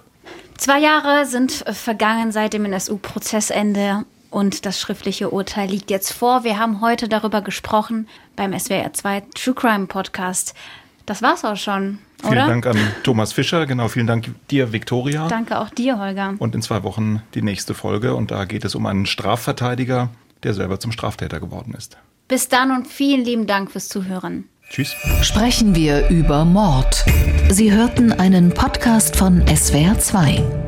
Zwei 0.57 0.81
Jahre 0.81 1.25
sind 1.25 1.53
vergangen 1.53 2.33
seit 2.33 2.53
dem 2.53 2.65
NSU-Prozessende 2.65 4.05
und 4.31 4.67
das 4.67 4.81
schriftliche 4.81 5.31
Urteil 5.31 5.69
liegt 5.69 5.91
jetzt 5.91 6.13
vor. 6.13 6.45
Wir 6.45 6.59
haben 6.59 6.81
heute 6.81 7.09
darüber 7.09 7.41
gesprochen 7.41 8.09
beim 8.37 8.59
SWR 8.59 8.93
2 8.93 9.23
True 9.35 9.55
Crime 9.55 9.87
Podcast. 9.87 10.55
Das 11.07 11.23
war's 11.23 11.45
auch 11.45 11.57
schon. 11.57 11.99
Oder? 12.23 12.31
Vielen 12.31 12.63
Dank 12.63 12.67
an 12.67 12.79
Thomas 13.03 13.33
Fischer, 13.33 13.67
genau, 13.67 13.89
vielen 13.89 14.07
Dank 14.07 14.31
dir, 14.51 14.73
Viktoria. 14.73 15.29
Danke 15.29 15.59
auch 15.59 15.71
dir, 15.71 15.99
Holger. 15.99 16.35
Und 16.39 16.55
in 16.55 16.63
zwei 16.63 16.83
Wochen 16.83 17.23
die 17.35 17.43
nächste 17.43 17.75
Folge 17.75 18.15
und 18.15 18.31
da 18.31 18.45
geht 18.45 18.65
es 18.65 18.75
um 18.75 18.87
einen 18.87 19.07
Strafverteidiger, 19.07 20.11
der 20.43 20.55
selber 20.55 20.81
zum 20.81 20.93
Straftäter 20.93 21.41
geworden 21.41 21.75
ist. 21.77 21.97
Bis 22.27 22.49
dann 22.49 22.73
und 22.73 22.87
vielen 22.87 23.25
lieben 23.25 23.47
Dank 23.47 23.71
fürs 23.71 23.89
Zuhören. 23.89 24.49
Tschüss. 24.69 24.95
Sprechen 25.23 25.75
wir 25.75 26.09
über 26.09 26.45
Mord. 26.45 27.05
Sie 27.49 27.73
hörten 27.73 28.13
einen 28.13 28.51
Podcast 28.51 29.17
von 29.17 29.43
SWR 29.47 29.99
2. 29.99 30.68